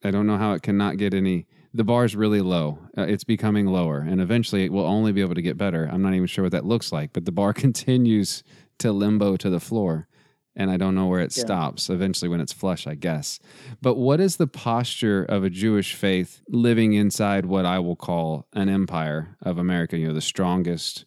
I 0.03 0.11
don't 0.11 0.27
know 0.27 0.37
how 0.37 0.53
it 0.53 0.61
cannot 0.61 0.97
get 0.97 1.13
any. 1.13 1.47
The 1.75 1.83
bar 1.83 2.05
is 2.05 2.15
really 2.15 2.41
low. 2.41 2.79
Uh, 2.97 3.03
it's 3.03 3.23
becoming 3.25 3.67
lower, 3.67 3.99
and 3.99 4.21
eventually 4.21 4.63
it 4.63 4.71
will 4.71 4.85
only 4.85 5.11
be 5.11 5.21
able 5.21 5.35
to 5.35 5.41
get 5.41 5.57
better. 5.57 5.89
I'm 5.91 6.01
not 6.01 6.13
even 6.13 6.27
sure 6.27 6.43
what 6.43 6.53
that 6.53 6.65
looks 6.65 6.91
like, 6.91 7.11
but 7.13 7.25
the 7.25 7.31
bar 7.31 7.53
continues 7.65 8.43
to 8.79 8.91
limbo 8.91 9.37
to 9.37 9.49
the 9.49 9.59
floor 9.59 10.07
and 10.55 10.71
I 10.71 10.77
don't 10.77 10.95
know 10.95 11.07
where 11.07 11.19
it 11.19 11.35
yeah. 11.35 11.43
stops. 11.43 11.89
Eventually, 11.89 12.29
when 12.29 12.39
it's 12.39 12.53
flush, 12.53 12.87
I 12.87 12.95
guess. 12.95 13.39
But 13.81 13.95
what 13.95 14.19
is 14.19 14.37
the 14.37 14.47
posture 14.47 15.23
of 15.23 15.43
a 15.43 15.49
Jewish 15.49 15.93
faith 15.93 16.41
living 16.47 16.93
inside 16.93 17.45
what 17.45 17.65
I 17.65 17.79
will 17.79 17.95
call 17.95 18.47
an 18.53 18.69
empire 18.69 19.35
of 19.41 19.57
America? 19.57 19.97
You 19.97 20.07
know, 20.07 20.13
the 20.13 20.21
strongest. 20.21 21.05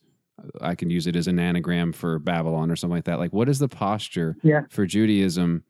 I 0.60 0.76
can 0.76 0.88
use 0.88 1.08
it 1.08 1.16
as 1.16 1.26
an 1.26 1.40
anagram 1.40 1.92
for 1.92 2.20
Babylon 2.20 2.70
or 2.70 2.76
something 2.76 2.94
like 2.94 3.06
that. 3.06 3.18
Like, 3.18 3.32
what 3.32 3.48
is 3.48 3.58
the 3.58 3.68
posture 3.68 4.36
yeah. 4.42 4.62
for 4.70 4.86
Judaism 4.86 5.64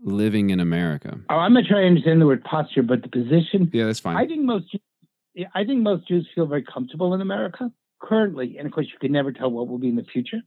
living 0.00 0.50
in 0.50 0.60
America? 0.60 1.18
Oh, 1.30 1.36
I'm 1.36 1.52
not 1.52 1.64
sure 1.66 1.82
I 1.82 1.86
understand 1.86 2.20
the 2.20 2.26
word 2.26 2.44
posture, 2.44 2.82
but 2.82 3.02
the 3.02 3.08
position. 3.08 3.70
Yeah, 3.72 3.86
that's 3.86 4.00
fine. 4.00 4.16
I 4.16 4.26
think 4.26 4.42
most. 4.42 4.76
I 5.54 5.64
think 5.64 5.82
most 5.82 6.08
Jews 6.08 6.26
feel 6.34 6.46
very 6.46 6.62
comfortable 6.62 7.12
in 7.12 7.20
America 7.20 7.70
currently, 8.00 8.56
and 8.58 8.66
of 8.66 8.72
course, 8.72 8.86
you 8.90 8.98
can 8.98 9.12
never 9.12 9.32
tell 9.32 9.50
what 9.50 9.68
will 9.68 9.78
be 9.78 9.88
in 9.88 9.96
the 9.96 10.04
future. 10.04 10.40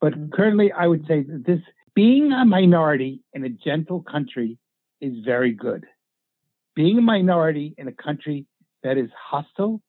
But 0.00 0.14
currently, 0.32 0.72
I 0.72 0.86
would 0.86 1.06
say 1.06 1.22
that 1.22 1.44
this 1.46 1.60
being 1.94 2.32
a 2.32 2.44
minority 2.44 3.20
in 3.32 3.44
a 3.44 3.48
gentle 3.48 4.00
country 4.02 4.58
is 5.00 5.24
very 5.24 5.52
good. 5.52 5.86
Being 6.74 6.98
a 6.98 7.02
minority 7.02 7.74
in 7.76 7.88
a 7.88 7.92
country 7.92 8.46
that 8.82 8.96
is 8.96 9.10
hostile 9.16 9.82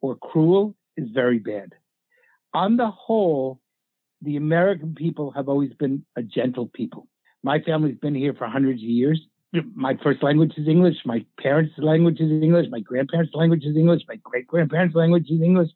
or 0.00 0.16
cruel 0.16 0.74
is 0.96 1.08
very 1.12 1.38
bad. 1.38 1.74
On 2.54 2.76
the 2.76 2.90
whole, 2.90 3.60
the 4.22 4.36
American 4.36 4.94
people 4.94 5.30
have 5.32 5.48
always 5.48 5.72
been 5.74 6.04
a 6.16 6.22
gentle 6.22 6.66
people. 6.66 7.06
My 7.42 7.60
family's 7.60 7.98
been 7.98 8.14
here 8.14 8.34
for 8.34 8.46
hundreds 8.46 8.82
of 8.82 8.88
years. 8.88 9.20
My 9.74 9.98
first 10.02 10.22
language 10.22 10.52
is 10.56 10.68
English. 10.68 10.96
My 11.04 11.24
parents' 11.38 11.72
language 11.78 12.20
is 12.20 12.30
English. 12.30 12.66
My 12.70 12.80
grandparents' 12.80 13.34
language 13.34 13.64
is 13.64 13.76
English. 13.76 14.02
My 14.08 14.16
great 14.16 14.46
grandparents' 14.46 14.94
language 14.94 15.30
is 15.30 15.40
English. 15.42 15.70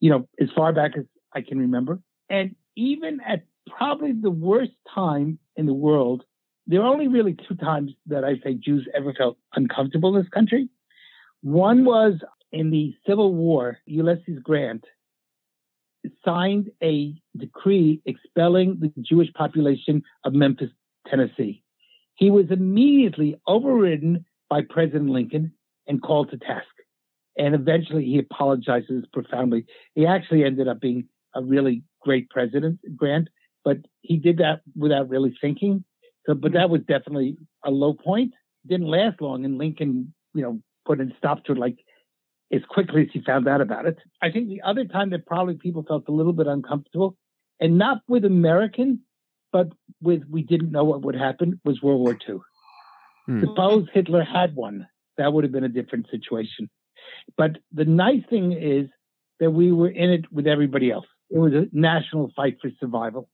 You 0.00 0.10
know, 0.10 0.28
as 0.40 0.48
far 0.56 0.72
back 0.72 0.92
as 0.96 1.04
I 1.32 1.42
can 1.42 1.58
remember. 1.58 2.00
And 2.28 2.56
even 2.76 3.20
at 3.20 3.44
probably 3.66 4.12
the 4.12 4.30
worst 4.30 4.72
time 4.92 5.38
in 5.56 5.66
the 5.66 5.74
world. 5.74 6.24
There 6.66 6.80
are 6.80 6.92
only 6.92 7.08
really 7.08 7.36
two 7.48 7.56
times 7.56 7.92
that 8.06 8.24
I 8.24 8.38
say 8.42 8.54
Jews 8.54 8.88
ever 8.94 9.12
felt 9.12 9.36
uncomfortable 9.54 10.14
in 10.14 10.22
this 10.22 10.30
country. 10.30 10.68
One 11.42 11.84
was 11.84 12.14
in 12.52 12.70
the 12.70 12.94
Civil 13.06 13.34
War, 13.34 13.78
Ulysses 13.86 14.38
Grant 14.42 14.84
signed 16.24 16.70
a 16.82 17.14
decree 17.36 18.02
expelling 18.06 18.78
the 18.80 18.92
Jewish 19.02 19.32
population 19.34 20.02
of 20.24 20.32
Memphis, 20.32 20.70
Tennessee. 21.08 21.62
He 22.14 22.30
was 22.30 22.46
immediately 22.50 23.40
overridden 23.46 24.24
by 24.48 24.62
President 24.68 25.10
Lincoln 25.10 25.52
and 25.86 26.02
called 26.02 26.30
to 26.30 26.38
task. 26.38 26.66
And 27.36 27.54
eventually 27.54 28.04
he 28.04 28.18
apologizes 28.18 29.04
profoundly. 29.12 29.64
He 29.94 30.06
actually 30.06 30.44
ended 30.44 30.68
up 30.68 30.80
being 30.80 31.08
a 31.34 31.42
really 31.42 31.82
great 32.02 32.28
president, 32.30 32.80
Grant, 32.96 33.28
but 33.64 33.78
he 34.02 34.16
did 34.16 34.38
that 34.38 34.60
without 34.76 35.08
really 35.08 35.34
thinking. 35.40 35.84
So, 36.26 36.34
but 36.34 36.52
that 36.52 36.70
was 36.70 36.82
definitely 36.82 37.36
a 37.64 37.70
low 37.70 37.94
point. 37.94 38.34
Didn't 38.66 38.86
last 38.86 39.20
long, 39.20 39.44
and 39.44 39.58
Lincoln, 39.58 40.14
you 40.34 40.42
know, 40.42 40.60
put 40.84 41.00
a 41.00 41.06
stop 41.18 41.44
to 41.44 41.52
it 41.52 41.58
like 41.58 41.78
as 42.52 42.60
quickly 42.68 43.02
as 43.02 43.08
he 43.12 43.22
found 43.22 43.48
out 43.48 43.60
about 43.60 43.86
it. 43.86 43.98
I 44.20 44.30
think 44.30 44.48
the 44.48 44.62
other 44.62 44.84
time 44.84 45.10
that 45.10 45.26
probably 45.26 45.54
people 45.54 45.84
felt 45.86 46.08
a 46.08 46.12
little 46.12 46.32
bit 46.32 46.46
uncomfortable, 46.46 47.16
and 47.60 47.78
not 47.78 48.02
with 48.06 48.24
American, 48.24 49.00
but 49.52 49.68
with 50.00 50.22
we 50.28 50.42
didn't 50.42 50.72
know 50.72 50.84
what 50.84 51.02
would 51.02 51.14
happen, 51.14 51.60
was 51.64 51.82
World 51.82 52.00
War 52.00 52.16
II. 52.28 52.38
Hmm. 53.26 53.40
Suppose 53.40 53.86
Hitler 53.92 54.24
had 54.24 54.54
won, 54.54 54.86
that 55.18 55.32
would 55.32 55.44
have 55.44 55.52
been 55.52 55.64
a 55.64 55.68
different 55.68 56.06
situation. 56.10 56.68
But 57.36 57.58
the 57.72 57.84
nice 57.84 58.22
thing 58.28 58.52
is 58.52 58.88
that 59.40 59.50
we 59.50 59.72
were 59.72 59.90
in 59.90 60.10
it 60.10 60.32
with 60.32 60.46
everybody 60.46 60.90
else. 60.90 61.06
It 61.30 61.38
was 61.38 61.52
a 61.52 61.66
national 61.72 62.32
fight 62.34 62.56
for 62.60 62.70
survival. 62.80 63.28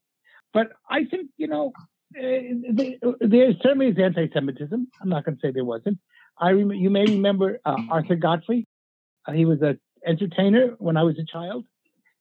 But 0.52 0.68
I 0.88 1.04
think, 1.04 1.30
you 1.36 1.46
know, 1.46 1.72
uh, 2.16 3.12
there 3.20 3.52
certainly 3.62 3.88
is 3.88 3.98
anti-Semitism. 3.98 4.88
I'm 5.00 5.08
not 5.08 5.24
going 5.24 5.36
to 5.36 5.40
say 5.40 5.52
there 5.52 5.64
wasn't. 5.64 5.98
I 6.38 6.50
rem- 6.50 6.72
you 6.72 6.90
may 6.90 7.04
remember 7.04 7.60
uh, 7.64 7.76
Arthur 7.90 8.16
Godfrey. 8.16 8.66
Uh, 9.26 9.32
he 9.32 9.44
was 9.44 9.60
an 9.60 9.78
entertainer 10.06 10.74
when 10.78 10.96
I 10.96 11.02
was 11.02 11.18
a 11.18 11.24
child, 11.30 11.64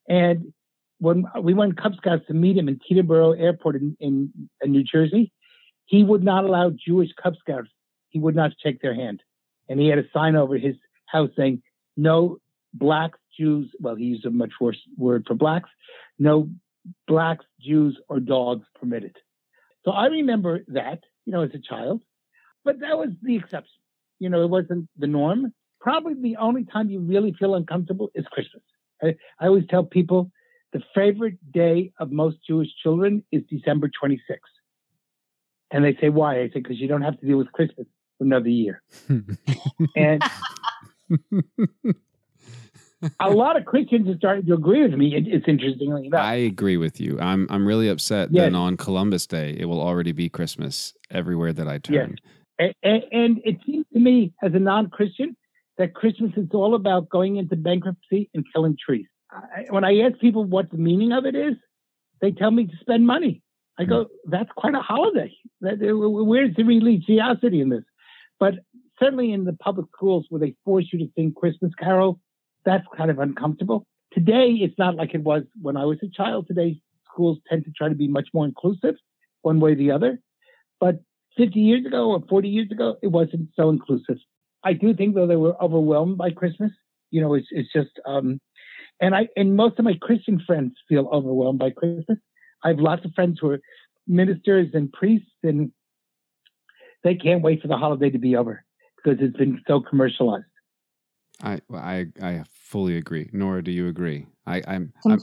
and 0.10 0.52
when 1.00 1.26
we 1.42 1.54
went 1.54 1.78
Cub 1.82 1.96
Scouts 1.96 2.26
to 2.28 2.34
meet 2.34 2.58
him 2.58 2.68
in 2.68 2.80
Teterboro 2.80 3.40
Airport 3.40 3.76
in, 3.76 3.96
in, 4.00 4.32
in 4.62 4.72
New 4.72 4.84
Jersey, 4.84 5.32
he 5.86 6.04
would 6.04 6.24
not 6.24 6.44
allow 6.44 6.72
Jewish 6.72 7.10
Cub 7.22 7.36
Scouts. 7.40 7.70
He 8.10 8.20
would 8.20 8.36
not 8.36 8.52
shake 8.64 8.82
their 8.82 8.96
hand, 8.96 9.22
and 9.70 9.80
he 9.80 9.88
had 9.88 10.00
a 10.00 10.06
sign 10.14 10.36
over 10.36 10.58
his 10.58 10.76
house 11.06 11.30
saying, 11.38 11.62
"No 11.96 12.40
blacks, 12.74 13.20
Jews." 13.38 13.70
Well, 13.80 13.96
he 13.96 14.06
used 14.06 14.26
a 14.26 14.32
much 14.32 14.52
worse 14.60 14.80
word 14.98 15.26
for 15.28 15.36
blacks. 15.36 15.70
No 16.18 16.50
blacks, 17.08 17.46
Jews, 17.60 18.00
or 18.08 18.20
dogs 18.20 18.66
permitted. 18.80 19.16
So 19.86 19.92
I 19.92 20.08
remember 20.08 20.64
that, 20.70 21.00
you 21.26 21.34
know, 21.34 21.44
as 21.44 21.52
a 21.54 21.60
child, 21.60 22.02
but 22.64 22.80
that 22.80 22.98
was 22.98 23.10
the 23.22 23.36
exception. 23.36 23.80
You 24.20 24.30
know, 24.30 24.44
it 24.44 24.50
wasn't 24.50 24.90
the 24.98 25.08
norm. 25.08 25.54
Probably 25.80 26.16
the 26.16 26.38
only 26.38 26.66
time 26.66 26.90
you 26.90 27.00
really 27.00 27.34
feel 27.38 27.56
uncomfortable 27.56 28.10
is 28.16 28.26
Christmas. 28.32 28.64
I, 29.02 29.16
I 29.40 29.48
always 29.48 29.68
tell 29.70 29.84
people 29.84 30.32
the 30.74 30.82
favorite 30.94 31.38
day 31.52 31.92
of 32.00 32.12
most 32.12 32.38
Jewish 32.48 32.70
children 32.84 33.24
is 33.32 33.44
December 33.50 33.90
26th. 34.02 34.20
And 35.72 35.84
they 35.84 35.98
say, 36.00 36.10
why? 36.10 36.42
I 36.42 36.48
say, 36.48 36.60
because 36.60 36.80
you 36.80 36.88
don't 36.88 37.02
have 37.02 37.20
to 37.20 37.26
deal 37.26 37.38
with 37.38 37.52
Christmas 37.52 37.88
for 38.18 38.24
another 38.24 38.50
year. 38.50 38.82
and 39.96 40.24
a 43.20 43.30
lot 43.30 43.58
of 43.58 43.66
Christians 43.66 44.08
are 44.10 44.18
starting 44.18 44.46
to 44.46 44.54
agree 44.54 44.82
with 44.84 44.94
me. 44.94 45.16
It, 45.16 45.28
it's 45.28 45.48
interestingly 45.48 46.08
enough. 46.08 46.22
I 46.22 46.36
agree 46.36 46.78
with 46.78 47.00
you. 47.00 47.20
I'm 47.20 47.48
I'm 47.50 47.68
really 47.68 47.90
upset 47.90 48.30
yes. 48.32 48.46
that 48.52 48.56
on 48.56 48.78
Columbus 48.78 49.28
Day 49.28 49.56
it 49.60 49.66
will 49.66 49.82
already 49.82 50.14
be 50.14 50.30
Christmas 50.30 50.94
everywhere 51.12 51.54
that 51.54 51.68
I 51.68 51.80
turn. 51.80 52.18
Yes. 52.60 52.74
And, 52.82 53.04
and 53.12 53.42
it 53.44 53.58
seems 53.66 53.86
to 53.94 54.00
me, 54.00 54.34
as 54.42 54.52
a 54.56 54.60
non-Christian, 54.60 55.38
that 55.78 55.94
Christmas 55.94 56.32
is 56.38 56.48
all 56.54 56.74
about 56.74 57.08
going 57.08 57.38
into 57.38 57.56
bankruptcy 57.56 58.32
and 58.34 58.44
killing 58.52 58.76
trees. 58.84 59.06
I, 59.32 59.66
when 59.70 59.84
I 59.84 60.00
ask 60.00 60.20
people 60.20 60.44
what 60.44 60.72
the 60.72 60.78
meaning 60.78 61.12
of 61.12 61.26
it 61.26 61.36
is, 61.36 61.56
they 62.22 62.32
tell 62.32 62.52
me 62.52 62.66
to 62.68 62.74
spend 62.82 63.06
money. 63.06 63.42
I 63.80 63.86
go, 63.86 64.06
hmm. 64.06 64.32
that's 64.32 64.50
quite 64.56 64.76
a 64.76 64.82
holiday. 64.82 65.34
Where's 65.62 66.56
the 66.56 66.64
religiosity 66.64 67.62
in 67.62 67.70
this? 67.70 67.84
But 68.40 68.56
certainly 69.00 69.32
in 69.32 69.46
the 69.46 69.54
public 69.54 69.88
schools 69.96 70.26
where 70.30 70.40
they 70.40 70.56
force 70.66 70.86
you 70.92 71.00
to 71.00 71.12
sing 71.16 71.34
Christmas 71.36 71.72
Carol, 71.80 72.20
that's 72.66 72.86
kind 72.96 73.12
of 73.12 73.20
uncomfortable. 73.20 73.86
Today, 74.14 74.50
it's 74.62 74.78
not 74.78 74.96
like 74.96 75.14
it 75.14 75.24
was 75.24 75.44
when 75.62 75.78
I 75.78 75.86
was 75.86 76.00
a 76.04 76.10
child. 76.10 76.48
Today, 76.48 76.80
schools 77.12 77.40
tend 77.50 77.66
to 77.66 77.72
try 77.72 77.90
to 77.90 77.96
be 77.96 78.08
much 78.08 78.30
more 78.34 78.46
inclusive, 78.46 78.96
one 79.42 79.60
way 79.60 79.74
or 79.74 79.76
the 79.76 79.92
other. 79.92 80.20
But 80.80 81.00
50 81.38 81.60
years 81.60 81.86
ago 81.86 82.12
or 82.12 82.24
40 82.28 82.50
years 82.50 82.72
ago, 82.72 82.98
it 83.02 83.08
wasn't 83.08 83.50
so 83.56 83.70
inclusive. 83.70 84.18
I 84.64 84.74
do 84.74 84.94
think, 84.94 85.16
though, 85.16 85.28
they 85.28 85.36
were 85.36 85.62
overwhelmed 85.62 86.18
by 86.18 86.32
Christmas. 86.32 86.72
You 87.12 87.22
know, 87.22 87.34
it's, 87.36 87.48
it's 87.52 87.72
just, 87.72 87.92
um, 88.06 88.40
and 89.00 89.16
I, 89.16 89.28
and 89.36 89.56
most 89.56 89.80
of 89.80 89.86
my 89.86 89.94
Christian 90.02 90.42
friends 90.46 90.74
feel 90.90 91.08
overwhelmed 91.12 91.60
by 91.60 91.72
Christmas. 91.72 92.18
I 92.64 92.70
have 92.70 92.80
lots 92.80 93.06
of 93.06 93.12
friends 93.14 93.38
who 93.40 93.52
are 93.52 93.60
ministers 94.08 94.70
and 94.74 94.92
priests, 94.92 95.30
and 95.44 95.72
they 97.04 97.16
can't 97.16 97.42
wait 97.42 97.62
for 97.62 97.68
the 97.68 97.78
holiday 97.78 98.10
to 98.10 98.18
be 98.18 98.36
over 98.36 98.64
because 98.98 99.20
it's 99.22 99.38
been 99.38 99.62
so 99.68 99.82
commercialized. 99.82 100.46
I 101.42 101.62
I 101.72 102.08
I 102.22 102.44
fully 102.52 102.98
agree. 102.98 103.30
Nora, 103.32 103.64
do 103.64 103.72
you 103.72 103.88
agree? 103.88 104.26
I, 104.46 104.64
I'm 104.68 104.94
I'm, 105.06 105.20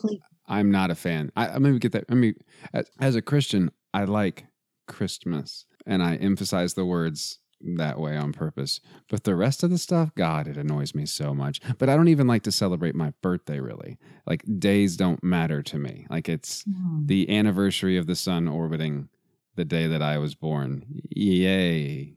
I'm 0.47 0.71
not 0.71 0.91
a 0.91 0.95
fan. 0.95 1.33
I, 1.35 1.49
I 1.49 1.59
maybe 1.59 1.79
get 1.79 1.93
that. 1.93 2.05
I 2.09 2.15
mean, 2.15 2.35
as, 2.73 2.91
as 3.01 3.17
a 3.17 3.23
Christian, 3.23 3.71
I 3.93 4.05
like 4.05 4.47
Christmas, 4.87 5.67
and 5.87 6.03
I 6.03 6.17
emphasize 6.17 6.75
the 6.75 6.87
words 6.87 7.41
that 7.61 7.99
way 7.99 8.17
on 8.17 8.33
purpose. 8.33 8.81
But 9.09 9.25
the 9.25 9.37
rest 9.37 9.63
of 9.63 9.71
the 9.71 9.79
stuff, 9.79 10.15
God, 10.15 10.47
it 10.47 10.57
annoys 10.57 10.95
me 10.95 11.07
so 11.07 11.35
much. 11.35 11.61
But 11.79 11.89
I 11.89 11.97
don't 11.97 12.09
even 12.09 12.27
like 12.27 12.43
to 12.45 12.53
celebrate 12.53 12.95
my 12.95 13.13
birthday 13.23 13.61
really. 13.61 13.99
Like 14.27 14.43
days 14.59 14.97
don't 14.97 15.23
matter 15.23 15.63
to 15.63 15.79
me. 15.79 16.07
Like 16.11 16.29
it's 16.29 16.65
mm. 16.65 17.07
the 17.07 17.29
anniversary 17.37 17.97
of 17.97 18.07
the 18.07 18.17
sun 18.17 18.49
orbiting 18.49 19.09
the 19.57 19.65
day 19.65 19.87
that 19.87 20.03
I 20.03 20.19
was 20.19 20.35
born. 20.35 20.85
Yay. 21.11 22.15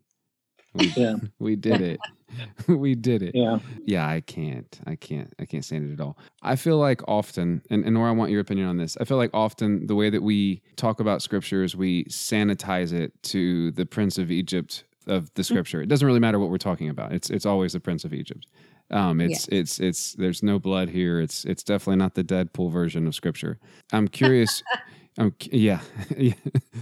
We, 0.74 0.88
yeah. 0.98 1.16
we 1.40 1.56
did 1.56 1.82
it. 1.82 2.00
we 2.68 2.96
did 2.96 3.22
it. 3.24 3.36
Yeah. 3.36 3.60
Yeah, 3.86 4.08
I 4.08 4.22
can't. 4.22 4.80
I 4.86 4.96
can't. 4.96 5.34
I 5.40 5.46
can't 5.46 5.64
stand 5.64 5.90
it 5.90 5.94
at 5.94 6.02
all. 6.02 6.18
I 6.42 6.56
feel 6.56 6.78
like 6.78 7.02
often, 7.08 7.62
and, 7.70 7.84
and 7.86 7.94
Nora, 7.94 8.10
I 8.10 8.14
want 8.14 8.32
your 8.32 8.42
opinion 8.42 8.68
on 8.68 8.78
this. 8.78 8.98
I 9.00 9.06
feel 9.06 9.18
like 9.18 9.32
often 9.34 9.88
the 9.88 9.96
way 9.96 10.10
that 10.10 10.22
we 10.22 10.62
talk 10.76 11.00
about 11.00 11.22
scriptures, 11.22 11.76
we 11.76 12.06
sanitize 12.06 12.94
it 12.94 13.12
to 13.24 13.72
the 13.72 13.86
Prince 13.86 14.18
of 14.18 14.32
Egypt 14.32 14.84
of 15.08 15.34
the 15.36 15.44
scripture. 15.44 15.82
It 15.82 15.88
doesn't 15.88 16.06
really 16.06 16.20
matter 16.20 16.40
what 16.40 16.50
we're 16.50 16.58
talking 16.58 16.90
about. 16.90 17.14
It's 17.14 17.30
it's 17.30 17.46
always 17.46 17.74
the 17.74 17.80
Prince 17.80 18.06
of 18.06 18.14
Egypt. 18.14 18.48
Um, 18.92 19.20
it's 19.20 19.48
it's 19.50 19.80
it's 19.80 20.14
there's 20.14 20.44
no 20.44 20.60
blood 20.60 20.90
here. 20.90 21.20
It's 21.20 21.46
it's 21.46 21.64
definitely 21.64 21.98
not 21.98 22.14
the 22.16 22.24
Deadpool 22.24 22.72
version 22.72 23.08
of 23.08 23.16
scripture. 23.16 23.60
I'm 23.92 24.08
curious. 24.08 24.64
Um, 25.20 25.34
yeah, 25.52 25.80
yeah, 26.16 26.34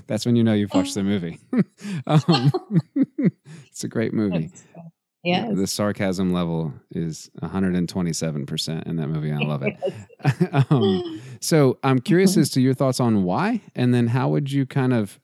that's 0.07 0.25
when 0.25 0.35
you 0.35 0.43
know 0.43 0.51
you've 0.51 0.73
watched 0.73 0.93
the 0.93 1.03
movie. 1.13 1.39
um, 2.05 2.51
it's 3.67 3.85
a 3.85 3.87
great 3.87 4.13
movie. 4.13 4.51
Yeah. 5.23 5.49
The 5.53 5.65
sarcasm 5.65 6.33
level 6.33 6.73
is 6.91 7.31
127% 7.41 8.85
in 8.85 8.95
that 8.97 9.07
movie. 9.07 9.31
I 9.31 9.37
love 9.37 9.63
it. 9.63 10.69
um, 10.69 11.21
so 11.39 11.79
I'm 11.81 11.99
curious 11.99 12.35
as 12.35 12.49
to 12.51 12.61
your 12.61 12.73
thoughts 12.73 12.99
on 12.99 13.23
why, 13.23 13.61
and 13.73 13.93
then 13.93 14.07
how 14.07 14.27
would 14.29 14.51
you 14.51 14.65
kind 14.65 14.93
of 14.93 15.17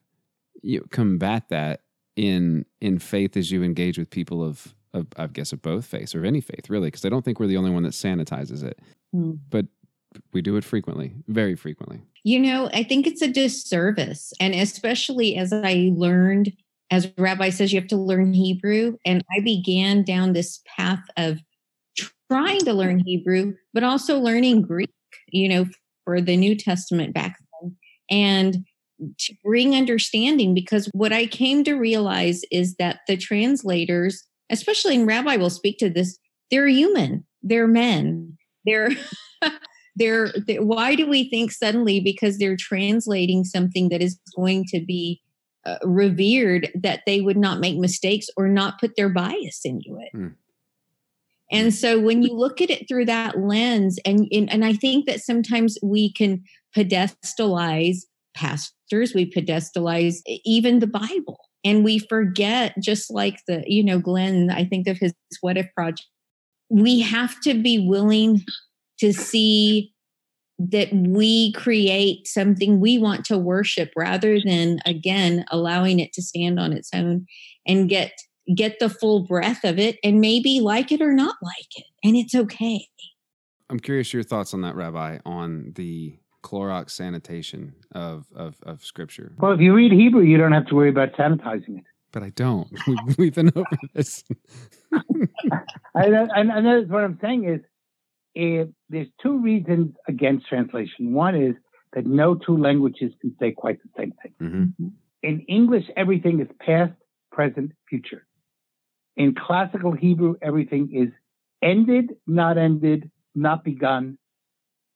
you 0.64 0.80
know, 0.80 0.86
combat 0.90 1.50
that 1.50 1.82
in 2.16 2.66
in 2.80 3.00
faith 3.00 3.38
as 3.38 3.52
you 3.52 3.64
engage 3.64 3.98
with 3.98 4.10
people 4.10 4.44
of, 4.44 4.76
of 4.94 5.08
I 5.18 5.28
guess 5.28 5.54
of 5.54 5.62
both 5.62 5.86
faiths 5.86 6.14
or 6.14 6.20
of 6.20 6.26
any 6.26 6.42
faith 6.42 6.70
really, 6.70 6.88
because 6.88 7.06
I 7.06 7.10
don't 7.10 7.24
think 7.24 7.40
we're 7.40 7.48
the 7.48 7.58
only 7.58 7.72
one 7.72 7.84
that 7.84 7.94
sanitizes 7.94 8.64
it, 8.64 8.80
Hmm. 9.14 9.34
but 9.50 9.66
we 10.34 10.42
do 10.42 10.58
it 10.58 10.64
frequently, 10.64 11.14
very 11.28 11.56
frequently. 11.56 12.02
You 12.24 12.40
know, 12.40 12.70
I 12.74 12.84
think 12.84 13.08
it's 13.08 13.22
a 13.22 13.28
disservice. 13.28 14.34
And 14.40 14.54
especially 14.54 15.38
as 15.38 15.54
I 15.54 15.92
learned, 15.96 16.54
as 16.92 17.12
Rabbi 17.18 17.50
says, 17.50 17.72
you 17.72 17.80
have 17.80 17.90
to 17.90 17.98
learn 17.98 18.34
Hebrew. 18.34 18.98
And 19.06 19.24
I 19.36 19.40
began 19.40 20.04
down 20.04 20.34
this 20.34 20.62
path 20.66 21.04
of 21.18 21.40
trying 22.30 22.60
to 22.60 22.74
learn 22.74 23.00
Hebrew, 23.00 23.54
but 23.74 23.84
also 23.84 24.20
learning 24.20 24.64
Greek, 24.64 24.92
you 25.30 25.48
know, 25.48 25.66
for 26.06 26.22
the 26.22 26.38
New 26.38 26.56
Testament 26.56 27.14
back 27.14 27.38
then. 27.62 27.78
And 28.10 28.66
to 29.20 29.34
bring 29.44 29.76
understanding, 29.76 30.54
because 30.54 30.90
what 30.94 31.14
I 31.14 31.26
came 31.26 31.64
to 31.64 31.74
realize 31.74 32.42
is 32.52 32.76
that 32.76 33.00
the 33.08 33.18
translators, 33.18 34.24
especially 34.50 34.96
in 34.96 35.06
Rabbi 35.06 35.36
will 35.38 35.50
speak 35.50 35.78
to 35.80 35.90
this, 35.90 36.18
they're 36.50 36.68
human, 36.68 37.26
they're 37.42 37.68
men, 37.68 38.38
they're 38.66 38.92
they're, 39.96 40.32
they 40.48 40.60
why 40.60 40.96
do 40.96 41.08
we 41.08 41.30
think 41.30 41.52
suddenly 41.52 42.00
because 42.00 42.38
they're 42.38 42.58
translating 42.58 43.44
something 43.44 43.90
that 43.90 44.02
is 44.02 44.20
going 44.36 44.66
to 44.70 44.80
be 44.80 45.22
uh, 45.66 45.78
revered 45.84 46.70
that 46.74 47.02
they 47.06 47.22
would 47.22 47.38
not 47.38 47.60
make 47.60 47.78
mistakes 47.78 48.28
or 48.38 48.48
not 48.48 48.80
put 48.80 48.96
their 48.96 49.10
bias 49.10 49.62
into 49.66 49.98
it 50.00 50.10
Hmm. 50.14 50.28
and 51.52 51.74
so 51.74 52.00
when 52.00 52.24
you 52.24 52.34
look 52.34 52.62
at 52.62 52.70
it 52.70 52.88
through 52.88 53.06
that 53.06 53.40
lens 53.40 54.00
and, 54.06 54.28
and 54.32 54.52
and 54.52 54.66
i 54.66 54.74
think 54.74 55.06
that 55.06 55.20
sometimes 55.20 55.78
we 55.84 56.12
can 56.12 56.44
pedestalize 56.76 58.06
pastors 58.36 59.14
we 59.14 59.30
pedestalize 59.30 60.18
even 60.28 60.80
the 60.80 60.88
bible. 60.88 61.40
And 61.64 61.84
we 61.84 62.00
forget 62.00 62.74
just 62.82 63.12
like 63.12 63.40
the 63.48 63.64
you 63.68 63.84
know 63.84 64.00
glenn 64.00 64.50
i 64.50 64.66
think 64.66 64.88
of 64.88 64.98
his 64.98 65.14
what 65.42 65.58
if 65.58 65.68
project 65.76 66.08
we 66.70 67.02
have 67.02 67.40
to 67.42 67.54
be 67.54 67.86
willing 67.88 68.42
to 69.00 69.14
see 69.14 69.94
that 70.58 70.90
we 70.94 71.52
create 71.54 72.28
something 72.28 72.80
we 72.80 72.98
want 72.98 73.26
to 73.26 73.38
worship 73.38 73.92
rather 73.96 74.40
than 74.44 74.80
again 74.86 75.46
allowing 75.52 76.00
it 76.00 76.14
to 76.14 76.22
stand 76.22 76.60
on 76.60 76.74
its 76.74 76.90
own 76.94 77.26
and 77.68 77.90
get 77.90 78.12
get 78.56 78.80
the 78.80 78.90
full 78.90 79.26
breath 79.26 79.64
of 79.64 79.80
it 79.80 79.98
and 80.04 80.20
maybe 80.20 80.60
like 80.60 80.92
it 80.92 81.02
or 81.02 81.14
not 81.14 81.36
like 81.42 81.68
it. 81.76 81.86
And 82.04 82.16
it's 82.16 82.36
okay. 82.36 82.88
I'm 83.70 83.80
curious 83.80 84.14
your 84.14 84.24
thoughts 84.24 84.54
on 84.54 84.62
that, 84.62 84.76
Rabbi, 84.76 85.20
on 85.26 85.72
the 85.76 86.18
Clorox 86.44 86.92
sanitation 86.92 87.76
of, 87.94 88.26
of, 88.36 88.56
of 88.64 88.84
scripture. 88.84 89.34
Well, 89.38 89.52
if 89.52 89.60
you 89.60 89.74
read 89.74 89.92
Hebrew, 89.92 90.22
you 90.22 90.38
don't 90.38 90.52
have 90.52 90.68
to 90.68 90.76
worry 90.76 90.90
about 90.90 91.14
sanitizing 91.14 91.80
it. 91.80 91.86
But 92.12 92.24
I 92.24 92.30
don't. 92.30 92.68
We, 92.88 92.98
we've 93.18 93.36
been 93.36 93.52
over 93.56 93.78
this. 93.94 94.24
And, 95.94 96.16
and, 96.16 96.52
and 96.52 96.66
that's 96.66 96.90
what 96.90 97.04
I'm 97.04 97.20
saying 97.22 97.46
is, 97.46 97.60
if 98.34 98.70
there's 98.90 99.08
two 99.22 99.40
reasons 99.40 99.94
against 100.08 100.48
translation. 100.48 101.14
One 101.14 101.36
is 101.36 101.56
that 101.94 102.06
no 102.06 102.36
two 102.36 102.58
languages 102.58 103.12
can 103.20 103.36
say 103.40 103.52
quite 103.52 103.80
the 103.84 103.90
same 103.98 104.14
thing. 104.22 104.34
hmm 104.78 104.88
In 105.22 105.42
English, 105.42 105.84
everything 105.98 106.40
is 106.40 106.48
past, 106.60 106.94
present, 107.32 107.74
future. 107.90 108.26
In 109.18 109.36
classical 109.36 109.92
Hebrew, 109.92 110.36
everything 110.42 110.90
is 110.94 111.10
ended, 111.62 112.14
not 112.26 112.58
ended, 112.58 113.12
not 113.36 113.64
begun, 113.64 114.18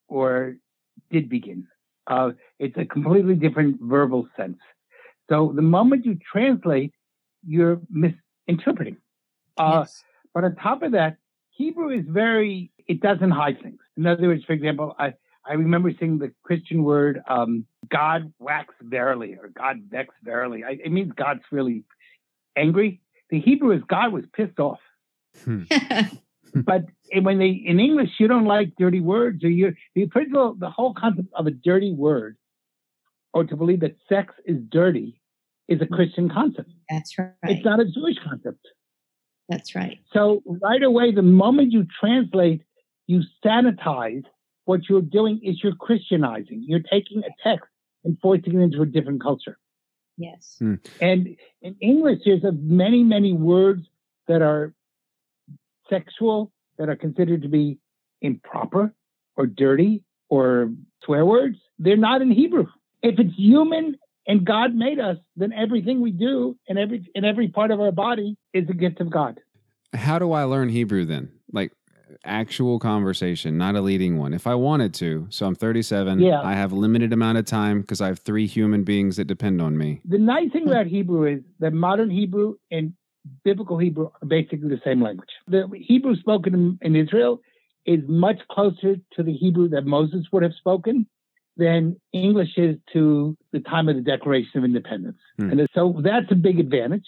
or 0.08 0.56
did 1.12 1.30
begin. 1.30 1.68
Uh, 2.08 2.32
it's 2.60 2.78
a 2.78 2.86
completely 2.86 3.36
different 3.36 3.80
verbal 3.82 4.28
sense. 4.38 4.58
So 5.30 5.52
the 5.56 5.62
moment 5.62 6.06
you 6.06 6.18
translate, 6.32 6.94
you're 7.46 7.82
misinterpreting. 7.90 8.98
Uh, 9.58 9.82
Yes. 9.82 10.04
But 10.34 10.44
on 10.44 10.56
top 10.56 10.84
of 10.84 10.92
that, 10.92 11.18
Hebrew 11.52 11.90
is 11.90 12.06
very, 12.08 12.72
it 12.88 13.00
doesn't 13.00 13.32
hide 13.32 13.62
things. 13.64 13.80
In 13.96 14.06
other 14.06 14.28
words, 14.28 14.44
for 14.44 14.52
example, 14.52 14.94
I, 15.00 15.14
I 15.46 15.54
remember 15.54 15.92
seeing 15.98 16.18
the 16.20 16.34
Christian 16.44 16.84
word, 16.84 17.22
um, 17.28 17.66
God 17.90 18.34
wax 18.40 18.74
verily, 18.82 19.38
or 19.42 19.48
God 19.48 19.84
vex 19.90 20.14
verily. 20.24 20.64
I, 20.66 20.72
it 20.84 20.92
means 20.92 21.14
God's 21.16 21.44
really 21.52 21.86
angry. 22.58 23.00
The 23.30 23.40
Hebrew 23.40 23.72
is 23.72 23.82
God 23.88 24.12
was 24.12 24.26
pissed 24.34 24.60
off. 24.60 24.80
But 26.66 26.86
eh, 27.12 27.20
when 27.20 27.38
they, 27.40 27.50
in 27.50 27.80
English, 27.80 28.12
you 28.20 28.28
don't 28.28 28.46
like 28.46 28.74
dirty 28.78 29.02
words, 29.02 29.44
or 29.44 29.50
you, 29.50 29.74
the 29.94 30.08
principle, 30.08 30.56
the 30.58 30.70
whole 30.70 30.94
concept 30.94 31.28
of 31.36 31.48
a 31.48 31.52
dirty 31.52 31.94
word, 31.94 32.38
or 33.34 33.44
to 33.44 33.56
believe 33.56 33.82
that 33.82 33.98
sex 34.08 34.34
is 34.46 34.58
dirty, 34.70 35.20
is 35.68 35.82
a 35.82 35.86
mm. 35.86 35.96
Christian 35.96 36.30
concept. 36.30 36.70
that's 36.90 37.18
right 37.18 37.34
It's 37.44 37.66
not 37.66 37.80
a 37.80 37.86
Jewish 37.86 38.18
concept. 38.24 38.66
that's 39.50 39.76
right 39.76 40.00
So 40.14 40.42
right 40.46 40.82
away, 40.82 41.12
the 41.12 41.22
moment 41.22 41.72
you 41.72 41.86
translate, 42.00 42.62
you 43.08 43.22
sanitize. 43.44 44.24
What 44.64 44.90
you're 44.90 45.02
doing 45.02 45.42
is 45.44 45.62
you're 45.62 45.76
Christianizing. 45.76 46.64
You're 46.66 46.80
taking 46.80 47.20
a 47.20 47.30
text 47.48 47.70
and 48.04 48.18
forcing 48.20 48.60
it 48.60 48.64
into 48.64 48.82
a 48.82 48.86
different 48.86 49.22
culture. 49.22 49.58
yes 50.18 50.56
hmm. 50.60 50.76
And 51.02 51.36
in 51.62 51.76
English, 51.82 52.20
there's 52.24 52.46
a 52.46 52.54
many, 52.54 53.04
many 53.04 53.34
words 53.34 53.86
that 54.28 54.42
are 54.42 54.74
sexual, 55.90 56.52
that 56.78 56.90
are 56.90 56.96
considered 56.96 57.42
to 57.44 57.48
be 57.48 57.78
improper 58.22 58.94
or 59.38 59.46
dirty 59.46 60.04
or 60.30 60.72
swear 61.04 61.26
words. 61.26 61.58
They're 61.80 61.98
not 61.98 62.22
in 62.22 62.32
Hebrew. 62.32 62.68
If 63.02 63.20
it's 63.20 63.36
human 63.36 63.98
and 64.28 64.46
God 64.46 64.74
made 64.74 65.00
us, 65.00 65.18
then 65.36 65.54
everything 65.54 66.02
we 66.02 66.12
do 66.12 66.58
and 66.68 66.78
every 66.78 67.10
in 67.14 67.26
every 67.26 67.48
part 67.48 67.72
of 67.72 67.80
our 67.80 67.92
body 67.92 68.38
is 68.54 68.68
a 68.70 68.74
gift 68.74 69.02
of 69.02 69.12
God. 69.12 69.40
How 69.94 70.20
do 70.20 70.32
I 70.32 70.44
learn 70.44 70.70
Hebrew 70.70 71.06
then? 71.06 71.32
Like 71.52 71.72
actual 72.24 72.80
conversation, 72.80 73.58
not 73.58 73.76
a 73.76 73.82
leading 73.82 74.18
one. 74.18 74.34
If 74.34 74.48
I 74.48 74.56
wanted 74.56 74.94
to, 74.96 75.28
so 75.30 75.46
I'm 75.46 75.56
37. 75.56 76.20
Yeah. 76.20 76.42
I 76.42 76.54
have 76.54 76.72
limited 76.74 77.14
amount 77.14 77.38
of 77.38 77.46
time 77.46 77.82
because 77.82 78.02
I 78.02 78.08
have 78.08 78.20
three 78.20 78.48
human 78.48 78.84
beings 78.84 79.18
that 79.18 79.26
depend 79.26 79.62
on 79.62 79.78
me. 79.78 80.02
The 80.06 80.18
nice 80.18 80.52
thing 80.52 80.64
hmm. 80.64 80.70
about 80.70 80.88
Hebrew 80.88 81.26
is 81.26 81.44
that 81.60 81.74
modern 81.74 82.10
Hebrew 82.10 82.56
and 82.72 82.94
biblical 83.44 83.78
Hebrew 83.78 84.10
are 84.22 84.28
basically 84.28 84.70
the 84.70 84.82
same 84.84 85.02
language. 85.02 85.30
The 85.48 85.68
Hebrew 85.80 86.16
spoken 86.16 86.54
in, 86.54 86.80
in 86.82 86.96
Israel 86.96 87.42
is 87.86 88.02
much 88.08 88.38
closer 88.50 88.96
to 89.14 89.24
the 89.24 89.34
Hebrew 89.34 89.70
that 89.70 89.86
Moses 89.86 90.26
would 90.32 90.44
have 90.44 90.54
spoken 90.58 91.08
than 91.58 92.00
English 92.14 92.58
is 92.58 92.76
to 92.94 93.38
the 93.52 93.60
time 93.60 93.88
of 93.88 93.96
the 93.96 94.02
Declaration 94.02 94.58
of 94.58 94.64
Independence. 94.66 95.18
Hmm. 95.38 95.52
And 95.52 95.70
so 95.74 96.02
that's 96.04 96.32
a 96.32 96.36
big 96.36 96.60
advantage. 96.60 97.06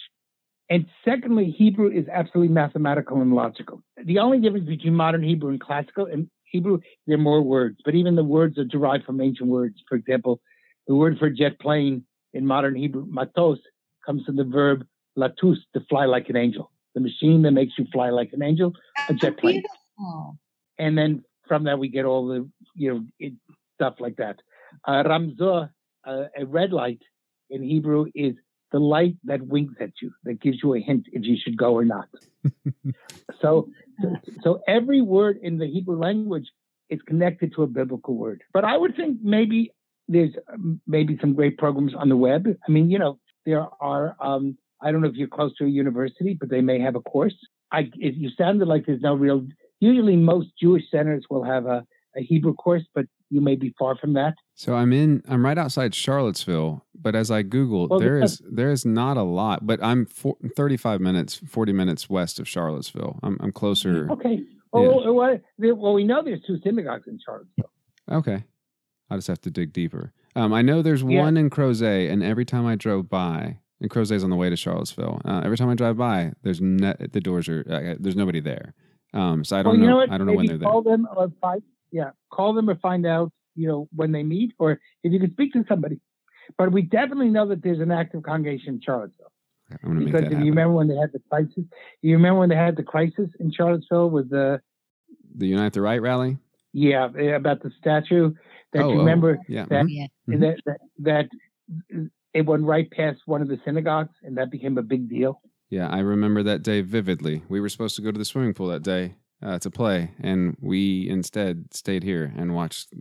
And 0.70 0.86
secondly, 1.04 1.54
Hebrew 1.56 1.90
is 1.90 2.06
absolutely 2.08 2.52
mathematical 2.52 3.20
and 3.20 3.32
logical. 3.32 3.82
The 4.04 4.18
only 4.18 4.38
difference 4.38 4.68
between 4.68 4.94
modern 4.94 5.22
Hebrew 5.22 5.50
and 5.50 5.60
classical 5.60 6.06
and 6.06 6.28
Hebrew, 6.44 6.80
there 7.06 7.16
are 7.16 7.20
more 7.20 7.42
words, 7.42 7.78
but 7.84 7.94
even 7.94 8.16
the 8.16 8.24
words 8.24 8.58
are 8.58 8.64
derived 8.64 9.04
from 9.04 9.20
ancient 9.20 9.48
words. 9.48 9.76
For 9.88 9.96
example, 9.96 10.40
the 10.86 10.94
word 10.94 11.18
for 11.18 11.30
jet 11.30 11.58
plane 11.58 12.04
in 12.32 12.46
modern 12.46 12.74
Hebrew, 12.74 13.06
matos, 13.06 13.58
comes 14.04 14.24
from 14.24 14.36
the 14.36 14.44
verb 14.44 14.86
latus, 15.18 15.58
to 15.74 15.80
fly 15.88 16.06
like 16.06 16.28
an 16.28 16.36
angel. 16.36 16.70
The 16.94 17.00
machine 17.00 17.42
that 17.42 17.52
makes 17.52 17.74
you 17.78 17.86
fly 17.92 18.10
like 18.10 18.32
an 18.32 18.42
angel, 18.42 18.72
a 19.08 19.14
jet 19.14 19.38
plane. 19.38 19.62
Beautiful. 19.62 20.38
And 20.78 20.96
then 20.96 21.24
from 21.46 21.64
that 21.64 21.78
we 21.78 21.88
get 21.88 22.04
all 22.04 22.28
the 22.28 22.48
you 22.74 22.94
know 22.94 23.04
it, 23.18 23.34
stuff 23.74 23.94
like 23.98 24.16
that. 24.16 24.40
Uh, 24.86 25.02
Ramzor, 25.04 25.70
uh, 26.06 26.24
a 26.36 26.46
red 26.46 26.72
light 26.72 27.00
in 27.50 27.62
Hebrew, 27.62 28.06
is 28.14 28.34
the 28.72 28.78
light 28.78 29.16
that 29.24 29.42
winks 29.42 29.74
at 29.80 29.92
you, 30.02 30.12
that 30.24 30.40
gives 30.40 30.58
you 30.62 30.74
a 30.74 30.80
hint 30.80 31.06
if 31.12 31.24
you 31.24 31.36
should 31.42 31.56
go 31.56 31.72
or 31.74 31.84
not. 31.84 32.08
so, 33.40 33.68
so, 34.42 34.60
every 34.68 35.00
word 35.00 35.38
in 35.42 35.58
the 35.58 35.66
Hebrew 35.66 35.98
language 35.98 36.48
is 36.90 37.00
connected 37.06 37.54
to 37.54 37.62
a 37.62 37.66
biblical 37.66 38.14
word. 38.14 38.42
But 38.52 38.64
I 38.64 38.76
would 38.76 38.94
think 38.96 39.18
maybe 39.22 39.72
there's 40.06 40.34
maybe 40.86 41.18
some 41.20 41.34
great 41.34 41.58
programs 41.58 41.94
on 41.94 42.08
the 42.08 42.16
web. 42.16 42.46
I 42.66 42.70
mean, 42.70 42.90
you 42.90 42.98
know, 42.98 43.18
there 43.46 43.66
are. 43.80 44.16
Um, 44.20 44.58
I 44.82 44.90
don't 44.92 45.00
know 45.02 45.08
if 45.08 45.14
you're 45.16 45.28
close 45.28 45.54
to 45.56 45.64
a 45.64 45.68
university, 45.68 46.36
but 46.38 46.48
they 46.50 46.60
may 46.60 46.80
have 46.80 46.94
a 46.96 47.00
course 47.00 47.34
I, 47.70 47.90
it, 47.96 48.14
you 48.14 48.30
sounded 48.36 48.66
like 48.66 48.86
there's 48.86 49.02
no 49.02 49.14
real. 49.14 49.46
Usually, 49.80 50.16
most 50.16 50.48
Jewish 50.60 50.84
centers 50.90 51.24
will 51.30 51.44
have 51.44 51.66
a, 51.66 51.84
a 52.16 52.22
Hebrew 52.22 52.54
course, 52.54 52.82
but 52.94 53.06
you 53.30 53.40
may 53.40 53.56
be 53.56 53.74
far 53.78 53.96
from 53.96 54.14
that. 54.14 54.34
So 54.54 54.74
I'm 54.74 54.92
in. 54.92 55.22
I'm 55.28 55.44
right 55.44 55.58
outside 55.58 55.94
Charlottesville, 55.94 56.84
but 56.98 57.14
as 57.14 57.30
I 57.30 57.42
Google, 57.42 57.88
Well, 57.88 58.00
there 58.00 58.20
is 58.20 58.40
there 58.50 58.70
is 58.70 58.84
not 58.86 59.16
a 59.16 59.22
lot. 59.22 59.66
But 59.66 59.82
I'm 59.82 60.06
four, 60.06 60.36
35 60.56 61.00
minutes, 61.00 61.36
40 61.46 61.72
minutes 61.72 62.08
west 62.08 62.40
of 62.40 62.48
Charlottesville. 62.48 63.20
I'm 63.22 63.36
I'm 63.40 63.52
closer. 63.52 64.08
Okay. 64.12 64.42
Well, 64.72 65.14
well, 65.14 65.38
well, 65.58 65.94
we 65.94 66.04
know 66.04 66.22
there's 66.22 66.42
two 66.46 66.58
synagogues 66.62 67.06
in 67.06 67.18
Charlottesville. 67.24 67.70
Okay, 68.10 68.44
I 69.10 69.16
just 69.16 69.28
have 69.28 69.40
to 69.42 69.50
dig 69.50 69.72
deeper. 69.72 70.12
Um, 70.36 70.52
I 70.52 70.62
know 70.62 70.82
there's 70.82 71.02
Yeah. 71.02 71.20
one 71.20 71.36
in 71.36 71.50
Crozet, 71.50 72.10
and 72.10 72.22
every 72.22 72.44
time 72.44 72.66
I 72.66 72.76
drove 72.76 73.08
by, 73.08 73.58
and 73.80 73.90
Crozet's 73.90 74.24
on 74.24 74.30
the 74.30 74.36
way 74.36 74.50
to 74.50 74.56
Charlottesville. 74.56 75.20
Uh, 75.24 75.42
every 75.44 75.56
time 75.56 75.68
I 75.68 75.74
drive 75.74 75.96
by, 75.96 76.32
there's 76.42 76.60
ne- 76.60 76.96
the 77.12 77.20
doors 77.20 77.48
are 77.48 77.64
uh, 77.70 77.94
there's 77.98 78.16
nobody 78.16 78.40
there. 78.40 78.74
Um, 79.14 79.44
so 79.44 79.58
I 79.58 79.62
don't 79.62 79.72
well, 79.74 79.80
you 79.80 79.86
know. 79.86 80.04
know? 80.04 80.12
I 80.12 80.18
don't 80.18 80.26
know 80.26 80.34
when 80.34 80.46
they're 80.46 80.58
there. 80.58 80.68
call 80.68 80.82
them 80.82 81.06
or 81.16 81.32
find. 81.40 81.62
Yeah, 81.90 82.10
call 82.30 82.52
them 82.54 82.68
or 82.68 82.76
find 82.76 83.06
out. 83.06 83.32
You 83.54 83.68
know 83.68 83.88
when 83.94 84.12
they 84.12 84.22
meet, 84.22 84.52
or 84.58 84.80
if 85.02 85.12
you 85.12 85.18
can 85.18 85.32
speak 85.32 85.52
to 85.54 85.64
somebody. 85.68 86.00
But 86.56 86.72
we 86.72 86.82
definitely 86.82 87.28
know 87.30 87.46
that 87.48 87.62
there's 87.62 87.80
an 87.80 87.90
active 87.90 88.22
congregation 88.22 88.74
in 88.74 88.80
Charlottesville 88.80 89.32
I'm 89.70 89.78
gonna 89.82 89.94
make 90.00 90.06
because 90.06 90.22
that 90.22 90.32
if 90.32 90.38
you 90.38 90.50
remember 90.50 90.74
when 90.74 90.88
they 90.88 90.96
had 90.96 91.12
the 91.12 91.20
crisis, 91.30 91.64
you 92.02 92.16
remember 92.16 92.40
when 92.40 92.48
they 92.48 92.56
had 92.56 92.76
the 92.76 92.82
crisis 92.82 93.28
in 93.38 93.52
Charlottesville 93.52 94.10
with 94.10 94.30
the 94.30 94.60
The 95.36 95.46
Unite 95.46 95.72
the 95.72 95.82
Right 95.82 96.00
rally. 96.00 96.38
yeah 96.72 97.08
about 97.34 97.62
the 97.62 97.70
statue 97.78 98.32
that 98.72 98.82
oh, 98.82 98.90
you 98.90 98.94
oh, 98.96 98.98
remember 98.98 99.38
yeah. 99.48 99.66
that- 99.68 99.86
mhm. 99.86 99.88
Yeah. 99.90 100.06
Mhm. 100.36 100.40
that, 100.40 100.56
that 100.66 101.28
that 101.90 102.08
it 102.38 102.46
went 102.46 102.62
right 102.64 102.88
past 102.90 103.18
one 103.26 103.42
of 103.42 103.48
the 103.48 103.58
synagogues, 103.64 104.14
and 104.22 104.36
that 104.38 104.48
became 104.50 104.78
a 104.78 104.82
big 104.82 105.08
deal. 105.08 105.40
Yeah, 105.70 105.88
I 105.88 105.98
remember 105.98 106.44
that 106.44 106.62
day 106.62 106.82
vividly. 106.82 107.42
We 107.48 107.60
were 107.60 107.68
supposed 107.68 107.96
to 107.96 108.02
go 108.02 108.12
to 108.12 108.18
the 108.18 108.24
swimming 108.24 108.54
pool 108.54 108.68
that 108.68 108.84
day 108.84 109.16
uh, 109.42 109.58
to 109.58 109.70
play, 109.72 110.12
and 110.22 110.56
we 110.60 111.08
instead 111.10 111.74
stayed 111.74 112.04
here 112.04 112.32
and 112.36 112.54
watched 112.54 112.94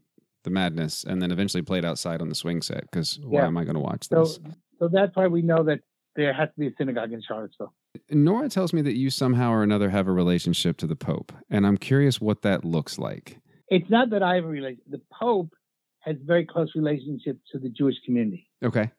the 0.44 0.50
madness, 0.50 1.04
and 1.04 1.22
then 1.22 1.32
eventually 1.32 1.62
played 1.62 1.86
outside 1.86 2.20
on 2.20 2.30
the 2.30 2.36
swing 2.36 2.64
set. 2.64 2.82
Because 2.82 3.20
why 3.24 3.42
Yeah. 3.42 3.48
am 3.48 3.58
I 3.58 3.64
going 3.64 3.76
to 3.76 3.80
watch 3.80 4.10
this? 4.10 4.36
so 4.38 4.42
so 4.80 4.88
that's 4.88 5.16
why 5.16 5.28
we 5.28 5.42
know 5.44 5.64
that 5.64 5.82
there 6.16 6.34
has 6.34 6.50
to 6.50 6.60
be 6.60 6.68
a 6.68 6.72
synagogue 6.80 7.12
in 7.14 7.22
Charlottesville. 7.22 7.74
Nora 8.10 8.50
tells 8.50 8.74
me 8.74 8.82
that 8.82 8.96
you 8.96 9.12
somehow 9.12 9.52
or 9.52 9.62
another 9.62 9.90
have 9.92 10.08
a 10.08 10.12
relationship 10.12 10.78
to 10.78 10.88
the 10.88 10.96
Pope, 10.96 11.32
and 11.52 11.66
I'm 11.68 11.78
curious 11.78 12.20
what 12.20 12.42
that 12.42 12.66
looks 12.66 12.98
like. 12.98 13.38
It's 13.70 13.90
not 13.90 14.10
that 14.10 14.24
I 14.24 14.34
have 14.36 14.46
a 14.46 14.48
relationship. 14.48 14.90
The 14.90 15.02
Pope 15.14 15.54
has 16.00 16.16
very 16.26 16.46
close 16.46 16.70
relationship 16.76 17.38
to 17.52 17.60
the 17.60 17.70
Jewish 17.70 17.96
community. 18.06 18.48
Okay. 18.64 18.92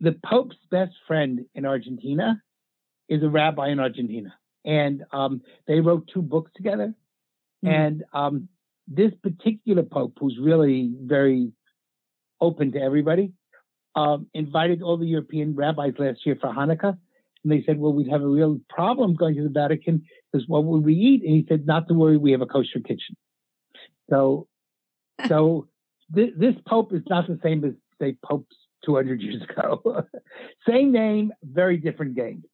The 0.00 0.18
Pope's 0.24 0.56
best 0.70 0.92
friend 1.06 1.46
in 1.54 1.64
Argentina 1.64 2.42
is 3.08 3.22
a 3.22 3.28
rabbi 3.28 3.68
in 3.68 3.80
Argentina, 3.80 4.34
and 4.64 5.04
um, 5.12 5.40
they 5.66 5.80
wrote 5.80 6.10
two 6.12 6.22
books 6.22 6.50
together. 6.54 6.94
Hmm. 7.62 7.68
And 7.68 8.04
um, 8.12 8.48
this 8.86 9.12
particular 9.22 9.82
Pope, 9.82 10.18
who's 10.20 10.38
really 10.40 10.92
very 11.00 11.52
open 12.40 12.72
to 12.72 12.80
everybody, 12.80 13.32
um, 13.94 14.26
invited 14.34 14.82
all 14.82 14.96
the 14.96 15.06
European 15.06 15.54
rabbis 15.54 15.94
last 15.98 16.26
year 16.26 16.36
for 16.40 16.52
Hanukkah. 16.52 16.98
And 17.44 17.52
they 17.52 17.64
said, 17.66 17.78
well, 17.78 17.92
we'd 17.92 18.10
have 18.10 18.22
a 18.22 18.28
real 18.28 18.60
problem 18.68 19.14
going 19.14 19.34
to 19.36 19.42
the 19.42 19.48
Vatican 19.48 20.04
because 20.30 20.46
what 20.48 20.64
would 20.64 20.84
we 20.84 20.94
eat? 20.94 21.22
And 21.22 21.34
he 21.34 21.46
said, 21.48 21.66
not 21.66 21.88
to 21.88 21.94
worry, 21.94 22.16
we 22.16 22.32
have 22.32 22.40
a 22.40 22.46
kosher 22.46 22.80
kitchen. 22.80 23.16
So, 24.10 24.46
so 25.28 25.68
th- 26.14 26.34
this 26.36 26.54
Pope 26.66 26.92
is 26.92 27.02
not 27.08 27.26
the 27.26 27.38
same 27.42 27.64
as, 27.64 27.72
say, 28.00 28.16
popes 28.24 28.56
200 28.84 29.20
years 29.20 29.42
ago. 29.42 30.04
same 30.68 30.92
name, 30.92 31.32
very 31.42 31.76
different 31.76 32.14
game. 32.14 32.44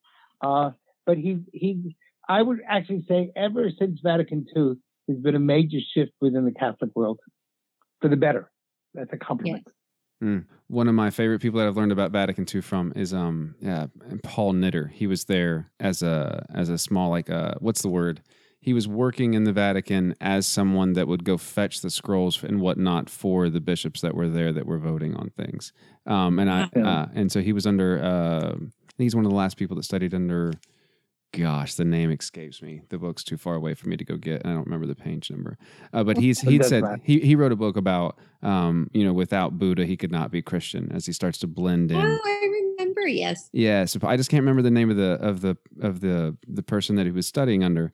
Uh, 0.41 0.71
but 1.07 1.17
he, 1.17 1.41
he, 1.53 1.97
I 2.29 2.43
would 2.43 2.61
actually 2.69 3.05
say 3.09 3.33
ever 3.37 3.71
since 3.79 4.01
Vatican 4.03 4.47
II, 4.57 4.75
there's 5.07 5.21
been 5.21 5.35
a 5.35 5.41
major 5.41 5.79
shift 5.95 6.13
within 6.21 6.45
the 6.45 6.53
Catholic 6.53 6.91
world 6.95 7.19
for 8.01 8.09
the 8.09 8.17
better. 8.17 8.51
That's 8.95 9.13
a 9.13 9.17
compliment. 9.17 9.67
One 10.67 10.89
of 10.89 10.95
my 10.95 11.11
favorite 11.11 11.41
people 11.41 11.61
that 11.61 11.69
I've 11.69 11.77
learned 11.77 11.93
about 11.93 12.11
Vatican 12.11 12.45
II 12.53 12.61
from 12.61 12.93
is 12.97 13.15
um 13.15 13.55
yeah 13.61 13.87
Paul 14.23 14.53
Knitter. 14.53 14.89
He 14.89 15.07
was 15.07 15.25
there 15.25 15.71
as 15.79 16.03
a 16.03 16.45
as 16.53 16.69
a 16.69 16.79
small 16.79 17.11
like 17.11 17.31
uh 17.31 17.55
what's 17.61 17.83
the 17.83 17.89
word? 17.89 18.21
He 18.61 18.73
was 18.73 18.89
working 18.89 19.35
in 19.35 19.45
the 19.45 19.53
Vatican 19.53 20.15
as 20.21 20.47
someone 20.47 20.93
that 20.95 21.07
would 21.09 21.25
go 21.25 21.37
fetch 21.39 21.81
the 21.81 21.91
scrolls 21.91 22.43
and 22.43 22.61
whatnot 22.61 23.09
for 23.09 23.49
the 23.49 23.61
bishops 23.61 24.01
that 24.01 24.15
were 24.15 24.29
there 24.29 24.53
that 24.53 24.67
were 24.67 24.79
voting 24.79 25.15
on 25.15 25.31
things. 25.31 25.73
Um 26.07 26.39
and 26.39 26.51
I 26.51 26.69
Yeah. 26.75 26.89
uh, 26.89 27.07
and 27.15 27.31
so 27.33 27.41
he 27.41 27.53
was 27.53 27.67
under 27.67 28.03
uh, 28.03 28.57
he's 28.99 29.15
one 29.15 29.25
of 29.25 29.31
the 29.31 29.37
last 29.37 29.57
people 29.57 29.77
that 29.77 29.85
studied 29.85 30.13
under 30.15 30.53
gosh 31.33 31.75
the 31.75 31.85
name 31.85 32.11
escapes 32.11 32.63
me 32.63 32.81
the 32.89 32.97
book's 32.97 33.23
too 33.23 33.37
far 33.37 33.55
away 33.55 33.75
for 33.75 33.87
me 33.87 33.99
to 33.99 34.05
go 34.05 34.17
get 34.17 34.41
and 34.43 34.51
i 34.51 34.55
don't 34.55 34.65
remember 34.65 34.87
the 34.87 34.95
page 34.95 35.31
number 35.31 35.59
uh, 35.93 36.03
but 36.03 36.17
he's 36.17 36.41
he 36.41 36.61
said 36.63 36.83
matter. 36.83 36.99
he, 37.05 37.21
he 37.21 37.37
wrote 37.37 37.53
a 37.53 37.57
book 37.57 37.77
about 37.77 38.17
um 38.43 38.89
you 38.95 39.05
know 39.05 39.13
without 39.13 39.59
buddha 39.59 39.85
he 39.85 39.95
could 39.95 40.11
not 40.11 40.31
be 40.31 40.41
christian 40.41 40.91
as 40.91 41.05
he 41.05 41.13
starts 41.13 41.37
to 41.37 41.47
blend 41.47 41.93
in 41.93 41.99
Oh, 42.01 42.19
I 42.25 42.49
remember. 42.79 43.07
Yes. 43.07 43.51
yeah 43.53 43.85
so 43.85 44.01
i 44.05 44.17
just 44.17 44.31
can't 44.31 44.41
remember 44.41 44.63
the 44.63 44.71
name 44.71 44.89
of 44.91 44.97
the 44.97 45.13
of 45.21 45.43
the 45.43 45.55
of 45.83 46.01
the 46.01 46.35
the 46.49 46.63
person 46.63 46.97
that 46.97 47.05
he 47.05 47.13
was 47.13 47.27
studying 47.27 47.63
under 47.63 47.93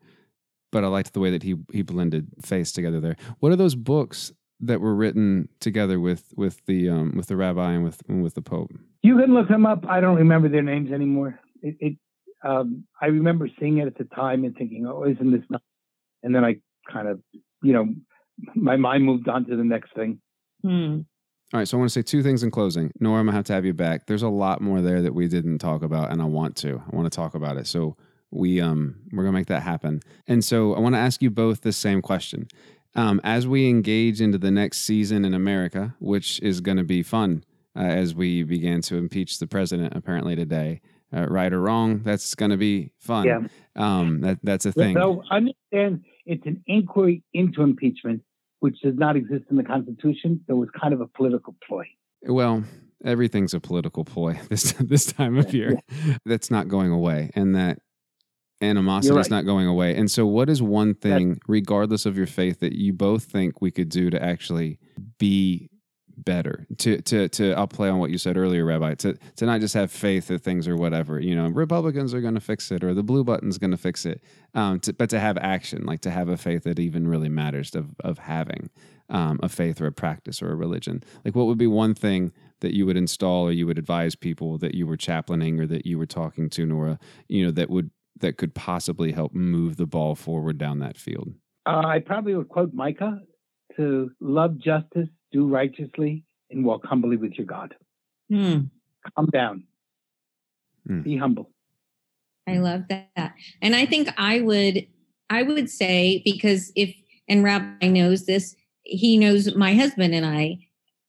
but 0.74 0.84
i 0.84 0.88
liked 0.88 1.12
the 1.14 1.20
way 1.20 1.30
that 1.30 1.42
he 1.42 1.54
he 1.72 1.82
blended 1.82 2.26
faiths 2.42 2.72
together 2.72 3.00
there 3.00 3.16
what 3.40 3.50
are 3.52 3.56
those 3.56 3.74
books 3.74 4.32
that 4.60 4.80
were 4.80 4.94
written 4.94 5.48
together 5.60 5.98
with 5.98 6.32
with 6.36 6.64
the 6.66 6.88
um 6.88 7.12
with 7.16 7.26
the 7.26 7.36
rabbi 7.36 7.72
and 7.72 7.84
with 7.84 8.02
and 8.08 8.22
with 8.22 8.34
the 8.34 8.42
pope 8.42 8.70
You 9.02 9.18
can 9.18 9.34
look 9.34 9.48
them 9.48 9.66
up. 9.66 9.84
I 9.86 10.00
don't 10.00 10.16
remember 10.16 10.48
their 10.48 10.62
names 10.62 10.90
anymore. 10.90 11.38
It, 11.60 11.76
it 11.78 11.94
um, 12.42 12.84
I 13.00 13.06
remember 13.06 13.48
seeing 13.58 13.78
it 13.78 13.86
at 13.86 13.98
the 13.98 14.04
time 14.04 14.44
and 14.44 14.56
thinking, 14.56 14.86
"Oh, 14.86 15.04
isn't 15.04 15.30
this?" 15.30 15.42
Nice? 15.50 15.60
And 16.22 16.34
then 16.34 16.44
I 16.44 16.56
kind 16.90 17.08
of, 17.08 17.20
you 17.62 17.74
know, 17.74 17.86
my 18.54 18.76
mind 18.76 19.04
moved 19.04 19.28
on 19.28 19.44
to 19.46 19.56
the 19.56 19.64
next 19.64 19.94
thing. 19.94 20.20
Hmm. 20.62 21.00
All 21.52 21.60
right, 21.60 21.68
so 21.68 21.76
I 21.76 21.78
want 21.80 21.90
to 21.90 21.98
say 21.98 22.02
two 22.02 22.22
things 22.22 22.42
in 22.42 22.50
closing. 22.50 22.90
Nora, 22.98 23.20
I'm 23.20 23.26
gonna 23.26 23.36
have 23.36 23.44
to 23.46 23.52
have 23.52 23.66
you 23.66 23.74
back. 23.74 24.06
There's 24.06 24.22
a 24.22 24.28
lot 24.28 24.60
more 24.60 24.80
there 24.80 25.02
that 25.02 25.14
we 25.14 25.28
didn't 25.28 25.58
talk 25.58 25.82
about, 25.82 26.10
and 26.10 26.22
I 26.22 26.24
want 26.24 26.56
to. 26.64 26.82
I 26.90 26.96
want 26.96 27.10
to 27.10 27.14
talk 27.14 27.34
about 27.34 27.58
it. 27.58 27.66
So 27.66 27.96
we 28.34 28.60
um 28.60 28.96
we're 29.12 29.24
gonna 29.24 29.36
make 29.36 29.46
that 29.46 29.62
happen. 29.62 30.00
And 30.26 30.44
so 30.44 30.74
I 30.74 30.80
want 30.80 30.94
to 30.94 30.98
ask 30.98 31.22
you 31.22 31.30
both 31.30 31.62
the 31.62 31.72
same 31.72 32.02
question. 32.02 32.48
Um, 32.96 33.20
as 33.24 33.46
we 33.46 33.68
engage 33.68 34.20
into 34.20 34.38
the 34.38 34.50
next 34.50 34.78
season 34.78 35.24
in 35.24 35.34
America, 35.34 35.94
which 35.98 36.40
is 36.40 36.60
going 36.60 36.76
to 36.76 36.84
be 36.84 37.02
fun, 37.02 37.44
uh, 37.76 37.80
as 37.80 38.14
we 38.14 38.44
began 38.44 38.82
to 38.82 38.96
impeach 38.96 39.40
the 39.40 39.48
president 39.48 39.96
apparently 39.96 40.36
today, 40.36 40.80
uh, 41.14 41.26
right 41.26 41.52
or 41.52 41.60
wrong, 41.60 42.02
that's 42.04 42.34
going 42.34 42.52
to 42.52 42.56
be 42.56 42.92
fun. 42.98 43.26
Yeah. 43.26 43.40
Um, 43.76 44.20
that 44.20 44.38
that's 44.42 44.66
a 44.66 44.72
thing. 44.72 44.96
So 44.96 45.22
understand 45.30 46.04
it's 46.26 46.46
an 46.46 46.62
inquiry 46.66 47.22
into 47.32 47.62
impeachment, 47.62 48.22
which 48.60 48.80
does 48.80 48.96
not 48.96 49.16
exist 49.16 49.44
in 49.50 49.56
the 49.56 49.64
Constitution. 49.64 50.44
So 50.46 50.62
it's 50.62 50.72
kind 50.80 50.94
of 50.94 51.00
a 51.00 51.06
political 51.08 51.56
ploy. 51.66 51.84
Well, 52.22 52.64
everything's 53.04 53.54
a 53.54 53.60
political 53.60 54.04
ploy 54.04 54.38
this 54.48 54.72
this 54.78 55.06
time 55.06 55.36
of 55.36 55.52
year. 55.52 55.80
That's 56.24 56.50
not 56.50 56.68
going 56.68 56.90
away, 56.90 57.30
and 57.34 57.56
that 57.56 57.80
animosity 58.60 59.18
is 59.18 59.30
right. 59.30 59.30
not 59.30 59.46
going 59.46 59.66
away. 59.66 59.96
And 59.96 60.10
so, 60.10 60.26
what 60.26 60.48
is 60.48 60.62
one 60.62 60.94
thing, 60.94 61.40
regardless 61.46 62.06
of 62.06 62.16
your 62.16 62.26
faith, 62.26 62.60
that 62.60 62.72
you 62.72 62.92
both 62.92 63.24
think 63.24 63.60
we 63.60 63.70
could 63.70 63.88
do 63.88 64.10
to 64.10 64.22
actually 64.22 64.78
be 65.18 65.70
better? 66.16 66.66
To 66.78 67.00
to 67.02 67.28
to 67.28 67.52
I'll 67.54 67.66
play 67.66 67.88
on 67.88 67.98
what 67.98 68.10
you 68.10 68.18
said 68.18 68.36
earlier, 68.36 68.64
Rabbi. 68.64 68.94
To 68.94 69.14
to 69.36 69.46
not 69.46 69.60
just 69.60 69.74
have 69.74 69.90
faith 69.90 70.28
that 70.28 70.42
things 70.42 70.68
are 70.68 70.76
whatever. 70.76 71.20
You 71.20 71.34
know, 71.34 71.48
Republicans 71.48 72.14
are 72.14 72.20
going 72.20 72.34
to 72.34 72.40
fix 72.40 72.70
it, 72.70 72.84
or 72.84 72.94
the 72.94 73.02
blue 73.02 73.24
button's 73.24 73.58
going 73.58 73.72
to 73.72 73.76
fix 73.76 74.06
it. 74.06 74.22
Um, 74.54 74.80
to, 74.80 74.92
but 74.92 75.10
to 75.10 75.20
have 75.20 75.36
action, 75.38 75.84
like 75.84 76.00
to 76.02 76.10
have 76.10 76.28
a 76.28 76.36
faith 76.36 76.64
that 76.64 76.78
even 76.78 77.08
really 77.08 77.28
matters. 77.28 77.74
Of 77.74 77.94
of 78.00 78.18
having 78.18 78.70
um, 79.08 79.38
a 79.42 79.48
faith 79.48 79.80
or 79.80 79.86
a 79.86 79.92
practice 79.92 80.42
or 80.42 80.50
a 80.50 80.54
religion. 80.54 81.02
Like, 81.24 81.34
what 81.34 81.46
would 81.46 81.58
be 81.58 81.66
one 81.66 81.94
thing 81.94 82.32
that 82.60 82.74
you 82.74 82.86
would 82.86 82.96
install 82.96 83.44
or 83.44 83.52
you 83.52 83.66
would 83.66 83.78
advise 83.78 84.14
people 84.14 84.58
that 84.58 84.74
you 84.74 84.86
were 84.86 84.96
chaplaining 84.96 85.60
or 85.60 85.66
that 85.66 85.86
you 85.86 85.98
were 85.98 86.06
talking 86.06 86.48
to, 86.50 86.64
Nora? 86.64 86.98
You 87.28 87.46
know, 87.46 87.52
that 87.52 87.70
would 87.70 87.90
that 88.20 88.36
could 88.36 88.54
possibly 88.54 89.12
help 89.12 89.34
move 89.34 89.76
the 89.76 89.86
ball 89.86 90.14
forward 90.14 90.58
down 90.58 90.78
that 90.78 90.96
field. 90.96 91.34
Uh, 91.66 91.82
I 91.86 91.98
probably 91.98 92.34
would 92.34 92.48
quote 92.48 92.72
Micah 92.74 93.20
to 93.76 94.10
love 94.20 94.58
justice, 94.58 95.08
do 95.32 95.46
righteously, 95.46 96.24
and 96.50 96.64
walk 96.64 96.84
humbly 96.84 97.16
with 97.16 97.32
your 97.32 97.46
God. 97.46 97.74
Hmm. 98.30 98.60
Calm 99.16 99.26
down. 99.32 99.64
Hmm. 100.86 101.02
Be 101.02 101.16
humble. 101.16 101.50
I 102.46 102.58
love 102.58 102.82
that. 102.88 103.34
And 103.62 103.74
I 103.74 103.86
think 103.86 104.08
I 104.18 104.40
would 104.40 104.86
I 105.30 105.42
would 105.42 105.70
say 105.70 106.22
because 106.24 106.70
if 106.76 106.94
and 107.28 107.42
Rabbi 107.42 107.88
knows 107.88 108.26
this, 108.26 108.54
he 108.82 109.16
knows 109.16 109.54
my 109.54 109.74
husband 109.74 110.14
and 110.14 110.26
I, 110.26 110.58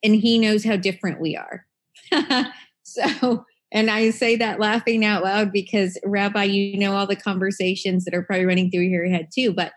and 0.01 0.15
he 0.15 0.39
knows 0.39 0.63
how 0.63 0.77
different 0.77 1.19
we 1.19 1.35
are. 1.35 1.65
so 2.83 3.45
and 3.75 3.91
I 3.91 4.09
say 4.11 4.37
that 4.37 4.59
laughing 4.59 5.03
out 5.03 5.23
loud 5.23 5.51
because 5.51 5.99
Rabbi, 6.05 6.43
you 6.43 6.79
know 6.79 6.95
all 6.95 7.05
the 7.05 7.15
conversations 7.15 8.05
that 8.05 8.15
are 8.15 8.23
probably 8.23 8.45
running 8.45 8.71
through 8.71 8.83
your 8.83 9.05
head 9.05 9.27
too. 9.35 9.53
But 9.53 9.73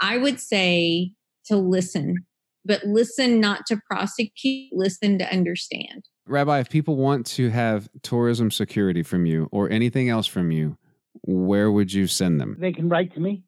I 0.00 0.18
would 0.18 0.40
say 0.40 1.12
to 1.46 1.56
listen, 1.56 2.26
but 2.64 2.84
listen 2.84 3.40
not 3.40 3.66
to 3.66 3.80
prosecute, 3.88 4.72
listen 4.72 5.18
to 5.18 5.32
understand. 5.32 6.04
Rabbi, 6.26 6.58
if 6.58 6.68
people 6.68 6.96
want 6.96 7.24
to 7.26 7.50
have 7.50 7.88
tourism 8.02 8.50
security 8.50 9.04
from 9.04 9.26
you 9.26 9.48
or 9.52 9.70
anything 9.70 10.08
else 10.08 10.26
from 10.26 10.50
you, 10.50 10.76
where 11.22 11.70
would 11.70 11.92
you 11.92 12.08
send 12.08 12.40
them? 12.40 12.56
They 12.58 12.72
can 12.72 12.88
write 12.88 13.14
to 13.14 13.20
me 13.20 13.44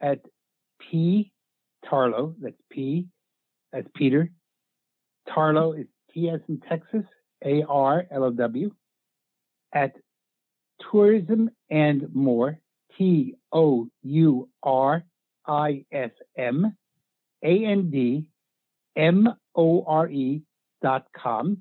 at 0.00 0.20
P 0.80 1.30
Tarlow. 1.84 2.34
That's 2.40 2.56
P. 2.70 3.06
That's 3.70 3.88
Peter. 3.94 4.30
Tarlow 5.28 5.78
is 5.78 5.86
T 6.12 6.30
S 6.30 6.40
in 6.48 6.60
Texas. 6.60 7.04
A 7.44 7.62
R 7.68 8.06
L 8.10 8.24
O 8.24 8.30
W. 8.30 8.70
At 9.72 9.92
Tourism 10.90 11.50
and 11.70 12.14
More. 12.14 12.58
T 12.96 13.34
O 13.52 13.88
U 14.02 14.48
R 14.62 15.02
I 15.46 15.84
S 15.92 16.10
M 16.36 16.76
A 17.42 17.64
N 17.64 17.90
D 17.90 18.26
M 18.96 19.28
O 19.54 19.84
R 19.86 20.08
E 20.08 20.42
dot 20.82 21.06
com. 21.16 21.58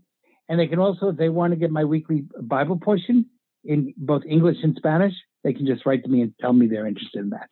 And 0.48 0.60
they 0.60 0.68
can 0.68 0.80
also, 0.80 1.10
if 1.10 1.18
they 1.18 1.30
want 1.30 1.54
to 1.54 1.60
get 1.60 1.72
my 1.72 1.86
weekly 1.86 2.26
Bible 2.42 2.78
portion 2.78 3.26
in 3.64 3.94
both 3.98 4.24
English 4.28 4.58
and 4.64 4.76
Spanish, 4.76 5.14
they 5.44 5.54
can 5.54 5.68
just 5.68 5.86
write 5.86 6.04
to 6.04 6.10
me 6.10 6.22
and 6.22 6.34
tell 6.42 6.54
me 6.54 6.68
they're 6.68 6.88
interested 6.88 7.20
in 7.20 7.30
that. 7.30 7.50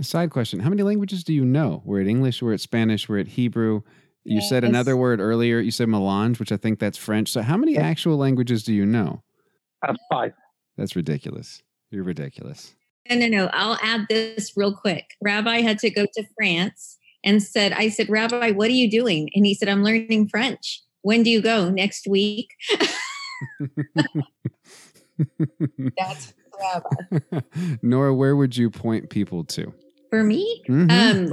Side 0.00 0.30
question 0.30 0.60
How 0.60 0.68
many 0.68 0.82
languages 0.82 1.24
do 1.24 1.32
you 1.32 1.44
know? 1.44 1.82
We're 1.84 2.00
at 2.00 2.06
English, 2.06 2.42
we're 2.42 2.52
at 2.52 2.60
Spanish, 2.60 3.08
we're 3.08 3.18
at 3.18 3.28
Hebrew. 3.28 3.82
You 4.24 4.36
yes. 4.36 4.50
said 4.50 4.64
another 4.64 4.98
word 4.98 5.18
earlier. 5.18 5.60
You 5.60 5.70
said 5.70 5.88
melange, 5.88 6.38
which 6.38 6.52
I 6.52 6.58
think 6.58 6.78
that's 6.78 6.98
French. 6.98 7.30
So, 7.30 7.40
how 7.40 7.56
many 7.56 7.78
actual 7.78 8.18
languages 8.18 8.62
do 8.62 8.74
you 8.74 8.84
know? 8.84 9.22
Uh, 9.86 9.94
five. 10.10 10.32
That's 10.76 10.96
ridiculous. 10.96 11.62
You're 11.90 12.04
ridiculous. 12.04 12.74
No, 13.08 13.16
no, 13.16 13.26
no. 13.26 13.50
I'll 13.52 13.78
add 13.82 14.06
this 14.08 14.56
real 14.56 14.74
quick. 14.74 15.16
Rabbi 15.22 15.60
had 15.60 15.78
to 15.80 15.90
go 15.90 16.06
to 16.14 16.24
France 16.36 16.98
and 17.24 17.42
said, 17.42 17.72
I 17.72 17.88
said, 17.88 18.08
Rabbi, 18.08 18.52
what 18.52 18.68
are 18.68 18.74
you 18.74 18.90
doing? 18.90 19.30
And 19.34 19.44
he 19.44 19.54
said, 19.54 19.68
I'm 19.68 19.82
learning 19.82 20.28
French. 20.28 20.82
When 21.02 21.22
do 21.22 21.30
you 21.30 21.40
go? 21.40 21.70
Next 21.70 22.06
week? 22.06 22.54
That's 25.98 26.34
Rabbi. 26.58 27.40
Nora, 27.82 28.14
where 28.14 28.36
would 28.36 28.56
you 28.56 28.70
point 28.70 29.10
people 29.10 29.44
to? 29.44 29.72
For 30.10 30.22
me? 30.22 30.62
Mm-hmm. 30.68 30.90
Um, 30.90 31.32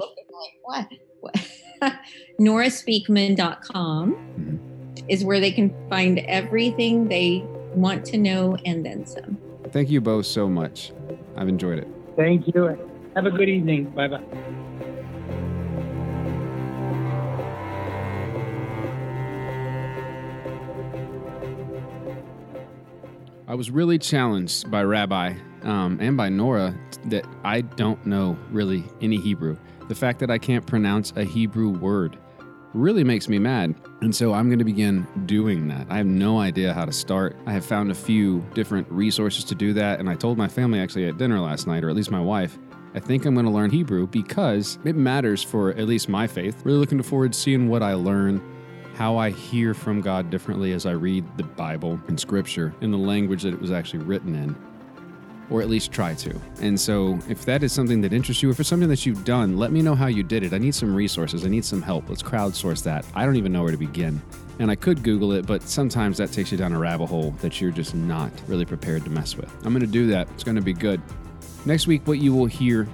what? 0.64 0.88
what? 1.20 1.36
NoraSpeakman.com 2.40 4.14
mm-hmm. 4.14 5.10
is 5.10 5.24
where 5.24 5.40
they 5.40 5.52
can 5.52 5.74
find 5.90 6.20
everything 6.20 7.08
they 7.08 7.46
want 7.78 8.06
to 8.06 8.18
know 8.18 8.58
and 8.66 8.86
then 8.86 9.06
some. 9.06 9.38
Thank 9.72 9.90
you 9.90 10.02
both 10.02 10.26
so 10.26 10.50
much. 10.50 10.92
I've 11.36 11.48
enjoyed 11.48 11.80
it. 11.80 11.88
Thank 12.16 12.48
you. 12.54 12.78
Have 13.16 13.26
a 13.26 13.32
good 13.32 13.50
evening. 13.50 13.86
Bye 13.92 14.08
bye. 14.08 14.24
I 23.50 23.56
was 23.56 23.72
really 23.72 23.98
challenged 23.98 24.70
by 24.70 24.84
Rabbi 24.84 25.34
um, 25.64 26.00
and 26.02 26.18
by 26.18 26.28
Nora 26.28 26.78
that 27.06 27.26
I 27.46 27.62
don't 27.62 28.06
know 28.06 28.38
really 28.52 28.84
any 29.02 29.18
Hebrew. 29.18 29.58
The 29.88 29.96
fact 29.96 30.20
that 30.20 30.30
I 30.30 30.38
can't 30.38 30.68
pronounce 30.68 31.14
a 31.16 31.24
Hebrew 31.24 31.70
word 31.70 32.18
really 32.78 33.04
makes 33.04 33.28
me 33.28 33.40
mad. 33.40 33.76
And 34.02 34.16
so 34.16 34.34
I'm 34.34 34.48
going 34.48 34.60
to 34.60 34.66
begin 34.66 35.08
doing 35.26 35.68
that. 35.68 35.88
I 35.90 35.98
have 35.98 36.06
no 36.06 36.40
idea 36.40 36.74
how 36.74 36.86
to 36.86 36.92
start. 36.92 37.36
I 37.46 37.52
have 37.52 37.66
found 37.66 37.92
a 37.92 37.96
few 37.96 38.40
different 38.54 38.90
resources 38.92 39.44
to 39.46 39.56
do 39.56 39.74
that. 39.74 40.00
And 40.00 40.10
I 40.10 40.16
told 40.16 40.38
my 40.38 40.48
family 40.48 40.80
actually 40.80 41.08
at 41.08 41.18
dinner 41.18 41.40
last 41.40 41.68
night, 41.68 41.84
or 41.84 41.90
at 41.90 41.96
least 41.96 42.12
my 42.12 42.22
wife, 42.22 42.58
I 42.94 43.00
think 43.00 43.26
I'm 43.26 43.34
going 43.34 43.46
to 43.46 43.52
learn 43.52 43.70
Hebrew 43.70 44.08
because 44.08 44.80
it 44.86 44.96
matters 44.96 45.44
for 45.44 45.72
at 45.72 45.88
least 45.88 46.08
my 46.08 46.28
faith. 46.28 46.64
Really 46.64 46.78
looking 46.80 47.02
forward 47.02 47.34
to 47.34 47.40
seeing 47.40 47.68
what 47.68 47.84
I 47.84 47.96
learn 47.96 48.42
how 48.96 49.18
I 49.18 49.30
hear 49.30 49.76
from 49.76 50.02
God 50.02 50.32
differently 50.32 50.72
as 50.72 50.88
I 50.88 50.92
read 50.92 51.24
the 51.38 51.44
Bible 51.44 52.02
and 52.08 52.20
Scripture 52.20 52.74
in 52.82 52.90
the 52.90 52.98
language 52.98 53.44
that 53.44 53.54
it 53.54 53.62
was 53.62 53.72
actually 53.72 54.04
written 54.04 54.34
in, 54.34 54.56
or 55.50 55.62
at 55.62 55.70
least 55.70 55.92
try 55.92 56.14
to. 56.16 56.40
And 56.62 56.80
so, 56.80 57.20
if 57.30 57.46
that 57.46 57.64
is 57.64 57.72
something 57.72 58.02
that 58.02 58.14
interests 58.14 58.44
you, 58.44 58.50
or 58.50 58.54
for 58.54 58.64
something 58.64 58.90
that 58.90 59.06
you've 59.06 59.24
done, 59.24 59.58
let 59.58 59.72
me 59.72 59.82
know 59.82 59.96
how 59.96 60.08
you 60.08 60.24
did 60.24 60.44
it. 60.44 60.54
I 60.54 60.58
need 60.58 60.76
some 60.76 60.96
resources, 60.96 61.46
I 61.46 61.50
need 61.50 61.66
some 61.66 61.82
help. 61.82 62.10
Let's 62.10 62.24
crowdsource 62.24 62.84
that. 62.84 63.06
I 63.16 63.26
don't 63.26 63.36
even 63.36 63.52
know 63.52 63.64
where 63.64 63.72
to 63.72 63.78
begin. 63.78 64.22
And 64.60 64.72
I 64.72 64.76
could 64.76 65.04
Google 65.04 65.34
it, 65.34 65.46
but 65.46 65.62
sometimes 65.62 66.18
that 66.18 66.32
takes 66.32 66.52
you 66.52 66.58
down 66.58 66.74
a 66.74 66.80
rabbit 66.80 67.08
hole 67.08 67.32
that 67.42 67.62
you're 67.62 67.72
just 67.72 67.94
not 67.94 68.32
really 68.48 68.66
prepared 68.66 69.04
to 69.04 69.12
mess 69.12 69.38
with. 69.38 69.54
I'm 69.64 69.72
going 69.72 69.82
to 69.82 69.88
do 69.88 70.08
that. 70.08 70.28
It's 70.32 70.44
going 70.44 70.56
to 70.56 70.62
be 70.62 70.74
good. 70.74 71.00
Next 71.66 71.86
week, 71.86 72.08
what 72.08 72.20
you 72.20 72.34
will 72.34 72.48
hear 72.48 72.88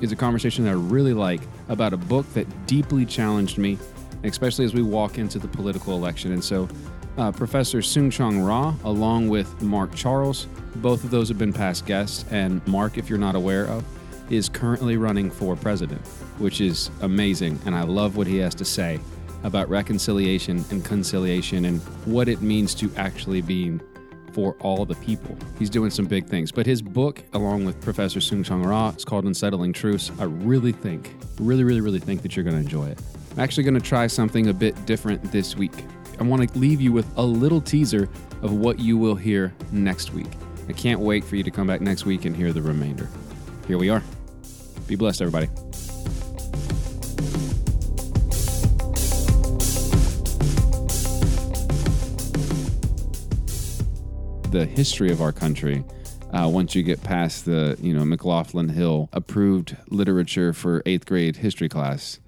is 0.00 0.10
a 0.10 0.16
conversation 0.16 0.64
that 0.64 0.70
I 0.70 0.74
really 0.74 1.14
like 1.14 1.40
about 1.68 1.92
a 1.92 1.96
book 1.96 2.30
that 2.34 2.66
deeply 2.66 3.06
challenged 3.06 3.58
me 3.58 3.78
especially 4.24 4.64
as 4.64 4.74
we 4.74 4.82
walk 4.82 5.18
into 5.18 5.38
the 5.38 5.48
political 5.48 5.94
election. 5.94 6.32
And 6.32 6.42
so, 6.42 6.68
uh, 7.16 7.32
Professor 7.32 7.78
Soong-Chan 7.78 8.42
Rah, 8.42 8.74
along 8.84 9.28
with 9.28 9.62
Mark 9.62 9.94
Charles, 9.94 10.46
both 10.76 11.04
of 11.04 11.10
those 11.10 11.28
have 11.28 11.38
been 11.38 11.52
past 11.52 11.86
guests. 11.86 12.24
And 12.30 12.66
Mark, 12.66 12.98
if 12.98 13.08
you're 13.08 13.18
not 13.18 13.34
aware 13.34 13.66
of, 13.66 13.84
is 14.30 14.48
currently 14.48 14.96
running 14.96 15.30
for 15.30 15.54
president, 15.54 16.00
which 16.38 16.60
is 16.60 16.90
amazing. 17.02 17.58
And 17.66 17.74
I 17.74 17.82
love 17.82 18.16
what 18.16 18.26
he 18.26 18.38
has 18.38 18.54
to 18.56 18.64
say 18.64 18.98
about 19.42 19.68
reconciliation 19.68 20.64
and 20.70 20.84
conciliation 20.84 21.66
and 21.66 21.80
what 22.06 22.28
it 22.28 22.40
means 22.40 22.74
to 22.76 22.90
actually 22.96 23.42
being 23.42 23.80
for 24.32 24.56
all 24.60 24.84
the 24.84 24.96
people. 24.96 25.36
He's 25.58 25.70
doing 25.70 25.90
some 25.90 26.06
big 26.06 26.26
things. 26.26 26.50
But 26.50 26.66
his 26.66 26.82
book, 26.82 27.22
along 27.34 27.64
with 27.64 27.80
Professor 27.80 28.18
Soong-Chan 28.18 28.62
Rah, 28.62 28.88
it's 28.88 29.04
called 29.04 29.26
Unsettling 29.26 29.72
Truths. 29.72 30.10
I 30.18 30.24
really 30.24 30.72
think, 30.72 31.14
really, 31.38 31.62
really, 31.62 31.80
really 31.80 32.00
think 32.00 32.22
that 32.22 32.34
you're 32.34 32.44
going 32.44 32.56
to 32.56 32.62
enjoy 32.62 32.86
it. 32.86 33.00
I'm 33.32 33.40
actually 33.40 33.62
going 33.64 33.74
to 33.74 33.80
try 33.80 34.08
something 34.08 34.48
a 34.48 34.52
bit 34.52 34.86
different 34.86 35.22
this 35.30 35.56
week. 35.56 35.84
I 36.18 36.22
want 36.22 36.48
to 36.48 36.58
leave 36.58 36.80
you 36.80 36.92
with 36.92 37.06
a 37.16 37.22
little 37.22 37.60
teaser 37.60 38.08
of 38.42 38.52
what 38.52 38.78
you 38.78 38.96
will 38.96 39.14
hear 39.14 39.54
next 39.72 40.12
week. 40.12 40.30
I 40.68 40.72
can't 40.72 41.00
wait 41.00 41.24
for 41.24 41.36
you 41.36 41.42
to 41.42 41.50
come 41.50 41.66
back 41.66 41.80
next 41.80 42.04
week 42.04 42.24
and 42.24 42.34
hear 42.34 42.52
the 42.52 42.62
remainder. 42.62 43.08
Here 43.66 43.78
we 43.78 43.88
are. 43.90 44.02
Be 44.86 44.96
blessed, 44.96 45.22
everybody. 45.22 45.48
The 54.50 54.66
history 54.66 55.10
of 55.10 55.20
our 55.20 55.32
country 55.32 55.84
uh, 56.34 56.48
once 56.48 56.74
you 56.74 56.82
get 56.82 57.02
past 57.02 57.44
the 57.44 57.76
you 57.80 57.94
know 57.94 58.04
McLaughlin 58.04 58.68
Hill 58.68 59.08
approved 59.12 59.76
literature 59.88 60.52
for 60.52 60.82
eighth 60.84 61.06
grade 61.06 61.36
history 61.36 61.68
class 61.68 62.18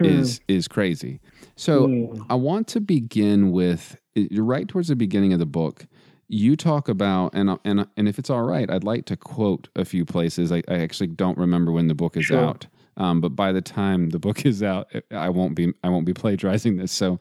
is 0.00 0.40
is 0.46 0.68
crazy. 0.68 1.20
So 1.56 1.88
mm. 1.88 2.26
I 2.28 2.34
want 2.34 2.68
to 2.68 2.80
begin 2.80 3.50
with 3.50 3.96
right 4.32 4.68
towards 4.68 4.88
the 4.88 4.96
beginning 4.96 5.32
of 5.32 5.38
the 5.38 5.46
book. 5.46 5.86
You 6.28 6.56
talk 6.56 6.88
about 6.88 7.34
and 7.34 7.58
and 7.64 7.86
and 7.96 8.08
if 8.08 8.18
it's 8.18 8.30
all 8.30 8.42
right, 8.42 8.70
I'd 8.70 8.84
like 8.84 9.06
to 9.06 9.16
quote 9.16 9.68
a 9.76 9.84
few 9.84 10.04
places. 10.04 10.52
I, 10.52 10.62
I 10.68 10.78
actually 10.78 11.08
don't 11.08 11.38
remember 11.38 11.72
when 11.72 11.88
the 11.88 11.94
book 11.94 12.16
is 12.16 12.26
sure. 12.26 12.44
out, 12.44 12.66
um, 12.96 13.20
but 13.20 13.30
by 13.30 13.52
the 13.52 13.62
time 13.62 14.10
the 14.10 14.18
book 14.18 14.44
is 14.44 14.62
out, 14.62 14.88
I 15.10 15.28
won't 15.30 15.54
be 15.54 15.72
I 15.82 15.88
won't 15.88 16.04
be 16.04 16.14
plagiarizing 16.14 16.76
this. 16.76 16.92
So 16.92 17.20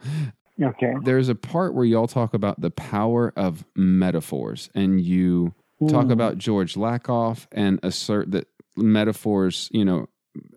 okay, 0.62 0.96
there's 1.04 1.30
a 1.30 1.36
part 1.36 1.76
where 1.76 1.86
y'all 1.86 2.08
talk 2.08 2.34
about 2.34 2.62
the 2.62 2.72
power 2.72 3.32
of 3.36 3.64
metaphors, 3.76 4.72
and 4.74 5.00
you 5.00 5.54
mm. 5.80 5.90
talk 5.90 6.10
about 6.10 6.40
George 6.40 6.74
Lakoff 6.74 7.46
and 7.52 7.80
assert 7.84 8.32
that 8.32 8.48
metaphors, 8.76 9.70
you 9.72 9.86
know, 9.86 10.10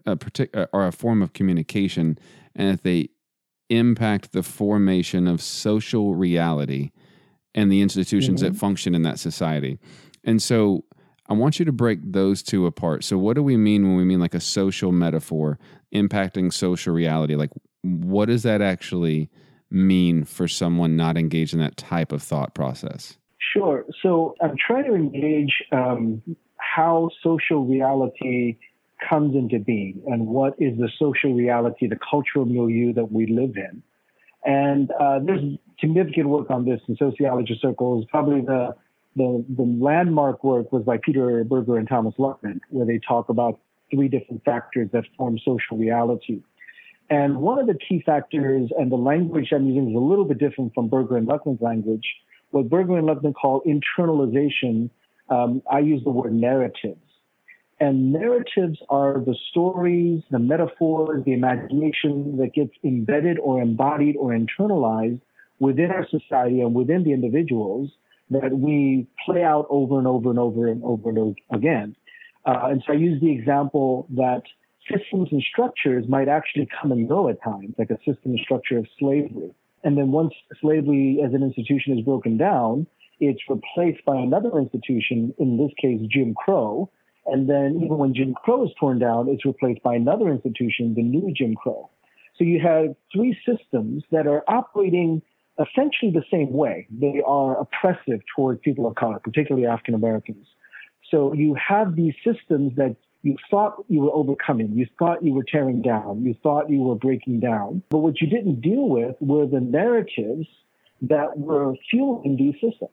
a 0.07 0.17
partic- 0.17 0.57
uh, 0.57 0.67
are 0.73 0.87
a 0.87 0.93
form 0.93 1.23
of 1.23 1.35
communication 1.35 2.19
and 2.55 2.73
that 2.73 2.83
they 2.83 3.11
impact 3.71 4.33
the 4.33 4.43
formation 4.43 5.27
of 5.27 5.43
social 5.43 6.15
reality 6.15 6.91
and 7.55 7.71
the 7.71 7.81
institutions 7.81 8.43
mm-hmm. 8.43 8.53
that 8.53 8.59
function 8.59 8.95
in 8.95 9.03
that 9.03 9.19
society. 9.19 9.79
And 10.25 10.43
so 10.43 10.85
I 11.29 11.35
want 11.35 11.59
you 11.59 11.65
to 11.65 11.73
break 11.73 11.99
those 12.03 12.43
two 12.43 12.67
apart. 12.67 13.05
So 13.05 13.19
what 13.19 13.35
do 13.35 13.43
we 13.43 13.57
mean 13.57 13.87
when 13.87 13.97
we 13.97 14.05
mean 14.05 14.21
like 14.21 14.35
a 14.35 14.41
social 14.41 14.93
metaphor 14.93 15.59
impacting 15.95 16.53
social 16.53 16.95
reality? 16.95 17.35
Like 17.35 17.51
what 17.83 18.27
does 18.27 18.43
that 18.45 18.63
actually 18.63 19.31
mean 19.71 20.25
for 20.25 20.49
someone 20.49 20.97
not 20.97 21.17
engaged 21.17 21.53
in 21.53 21.61
that 21.61 21.77
type 21.77 22.13
of 22.13 22.23
thought 22.23 22.55
process? 22.55 23.19
Sure. 23.53 23.85
So 24.03 24.35
I'm 24.41 24.57
trying 24.65 24.85
to 24.85 24.95
engage 24.95 25.63
um, 25.73 26.23
how 26.57 27.11
social 27.23 27.65
reality 27.65 28.59
comes 29.09 29.35
into 29.35 29.59
being 29.59 30.03
and 30.07 30.27
what 30.27 30.55
is 30.59 30.77
the 30.79 30.89
social 30.99 31.35
reality, 31.35 31.87
the 31.87 31.99
cultural 32.11 32.45
milieu 32.45 32.93
that 32.93 33.11
we 33.13 33.27
live 33.27 33.57
in. 33.57 33.83
And 34.45 34.91
uh, 34.93 35.21
there's 35.25 35.43
significant 35.81 36.29
work 36.29 36.51
on 36.51 36.65
this 36.65 36.81
in 36.89 36.97
sociology 36.97 37.59
circles. 37.61 38.05
Probably 38.11 38.41
the, 38.41 38.75
the, 39.17 39.45
the 39.57 39.63
landmark 39.63 40.45
work 40.45 40.73
was 40.73 40.83
by 40.85 40.99
Peter 41.03 41.45
Berger 41.45 41.77
and 41.77 41.89
Thomas 41.89 42.15
Luckmann, 42.19 42.61
where 42.71 42.87
they 42.87 43.01
talk 43.07 43.29
about 43.29 43.61
three 43.91 44.09
different 44.09 44.45
factors 44.45 44.89
that 44.93 45.05
form 45.17 45.39
social 45.45 45.77
reality. 45.77 46.43
And 47.11 47.39
one 47.39 47.59
of 47.59 47.67
the 47.67 47.75
key 47.75 48.03
factors, 48.05 48.71
and 48.79 48.93
the 48.93 48.97
language 48.97 49.49
I'm 49.53 49.67
using 49.67 49.91
is 49.91 49.97
a 49.97 49.99
little 49.99 50.27
bit 50.27 50.39
different 50.39 50.75
from 50.75 50.89
Berger 50.89 51.17
and 51.17 51.27
Luckmann's 51.27 51.63
language, 51.63 52.05
what 52.51 52.69
Berger 52.69 52.99
and 52.99 53.09
Luckmann 53.09 53.35
call 53.35 53.63
internalization, 53.67 54.91
um, 55.31 55.63
I 55.71 55.81
use 55.81 56.03
the 56.05 56.11
word 56.11 56.35
narratives. 56.35 57.01
And 57.81 58.13
narratives 58.13 58.79
are 58.89 59.23
the 59.25 59.37
stories, 59.51 60.23
the 60.31 60.41
metaphors, 60.41 61.25
the 61.25 61.33
imagination 61.33 62.37
that 62.39 62.53
gets 62.53 62.73
embedded 62.83 63.39
or 63.39 63.63
embodied 63.63 64.17
or 64.17 64.37
internalized 64.37 65.21
within 65.61 65.91
our 65.91 66.07
society 66.09 66.61
and 66.61 66.75
within 66.75 67.05
the 67.05 67.13
individuals 67.13 67.91
that 68.31 68.53
we 68.53 69.07
play 69.25 69.43
out 69.43 69.67
over 69.71 69.99
and 69.99 70.07
over 70.07 70.31
and 70.31 70.39
over 70.39 70.67
and 70.67 70.83
over 70.83 71.09
and 71.09 71.19
over 71.19 71.35
again. 71.51 71.95
Uh, 72.45 72.69
and 72.71 72.83
so 72.87 72.93
I 72.93 72.97
use 72.97 73.21
the 73.21 73.31
example 73.31 74.07
that 74.11 74.43
systems 74.91 75.29
and 75.31 75.43
structures 75.43 76.05
might 76.09 76.29
actually 76.29 76.69
come 76.81 76.93
and 76.93 77.09
go 77.09 77.29
at 77.29 77.43
times, 77.43 77.75
like 77.79 77.91
a 77.91 77.99
system 77.99 78.33
and 78.33 78.41
structure 78.41 78.79
of 78.79 78.87
slavery. 78.99 79.55
And 79.85 79.97
then 79.97 80.11
once 80.11 80.35
slavery 80.61 81.21
as 81.25 81.33
an 81.33 81.43
institution 81.43 81.97
is 81.97 82.05
broken 82.05 82.37
down, 82.37 82.87
it's 83.21 83.41
replaced 83.49 84.05
by 84.05 84.17
another 84.17 84.59
institution, 84.59 85.35
in 85.39 85.57
this 85.57 85.73
case, 85.81 86.01
Jim 86.11 86.35
Crow. 86.35 86.91
And 87.31 87.49
then 87.49 87.81
even 87.85 87.99
when 87.99 88.15
Jim 88.15 88.35
Crow 88.35 88.65
is 88.65 88.71
torn 88.79 88.99
down, 88.99 89.29
it's 89.29 89.45
replaced 89.45 89.83
by 89.83 89.95
another 89.95 90.29
institution, 90.29 90.95
the 90.95 91.03
new 91.03 91.33
Jim 91.35 91.55
Crow. 91.55 91.91
So 92.37 92.45
you 92.45 92.61
have 92.61 92.95
three 93.13 93.37
systems 93.47 94.05
that 94.13 94.27
are 94.27 94.45
operating 94.49 95.23
essentially 95.59 96.13
the 96.13 96.25
same 96.31 96.53
way. 96.53 96.87
They 96.91 97.21
are 97.27 97.61
oppressive 97.61 98.21
toward 98.35 98.63
people 98.63 98.87
of 98.87 98.95
color, 98.95 99.19
particularly 99.19 99.67
African 99.67 99.95
Americans. 99.95 100.47
So 101.11 101.33
you 101.33 101.55
have 101.57 101.97
these 101.97 102.15
systems 102.25 102.77
that 102.77 102.97
you 103.23 103.37
thought 103.51 103.85
you 103.89 104.01
were 104.01 104.13
overcoming, 104.13 104.73
you 104.73 104.87
thought 104.99 105.25
you 105.25 105.33
were 105.33 105.43
tearing 105.43 105.83
down, 105.83 106.23
you 106.23 106.35
thought 106.43 106.71
you 106.71 106.81
were 106.81 106.95
breaking 106.95 107.41
down. 107.41 107.83
But 107.91 107.99
what 107.99 108.21
you 108.21 108.29
didn't 108.29 108.61
deal 108.61 108.89
with 108.89 109.17
were 109.21 109.47
the 109.47 109.61
narratives 109.61 110.47
that 111.03 111.37
were 111.39 111.75
fueling 111.91 112.37
these 112.37 112.55
systems. 112.55 112.93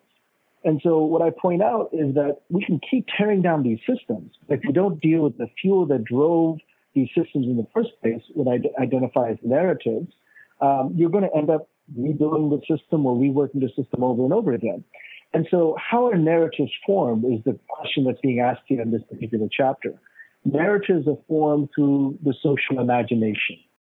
And 0.66 0.82
so 0.84 1.06
what 1.06 1.22
I 1.22 1.30
point 1.30 1.62
out 1.62 1.90
is 1.94 2.16
that 2.16 2.42
we 2.50 2.66
can 2.66 2.82
keep 2.90 3.06
tearing 3.16 3.44
down 3.44 3.62
these 3.62 3.78
systems. 3.88 4.32
If 4.50 4.62
we 4.66 4.74
don't 4.74 5.00
deal 5.00 5.22
with 5.22 5.38
the 5.38 5.48
fuel 5.62 5.86
that 5.86 6.04
drove 6.04 6.58
these 6.96 7.08
systems 7.16 7.46
in 7.46 7.56
the 7.56 7.68
first 7.72 7.92
place, 8.02 8.22
what 8.34 8.52
I 8.52 8.82
identify 8.82 9.30
as 9.30 9.38
narratives, 9.44 10.12
um, 10.62 10.92
you're 10.96 11.12
going 11.12 11.24
to 11.24 11.38
end 11.38 11.52
up 11.52 11.70
rebuilding 11.96 12.50
the 12.50 12.62
system 12.62 13.06
or 13.06 13.16
reworking 13.16 13.62
the 13.62 13.70
system 13.76 14.04
over 14.04 14.24
and 14.24 14.34
over 14.34 14.54
again. 14.54 14.84
And 15.34 15.46
so, 15.52 15.76
how 15.78 16.08
are 16.08 16.18
narratives 16.18 16.72
formed 16.86 17.26
is 17.26 17.44
the 17.46 17.60
question 17.68 18.06
that's 18.06 18.22
being 18.22 18.40
asked 18.40 18.62
here 18.66 18.82
in 18.82 18.90
this 18.90 19.02
particular 19.12 19.48
chapter. 19.52 19.94
Narratives 20.46 21.08
are 21.08 21.18
formed 21.28 21.70
through 21.76 22.18
the 22.24 22.34
social 22.42 22.80
imagination. 22.80 23.58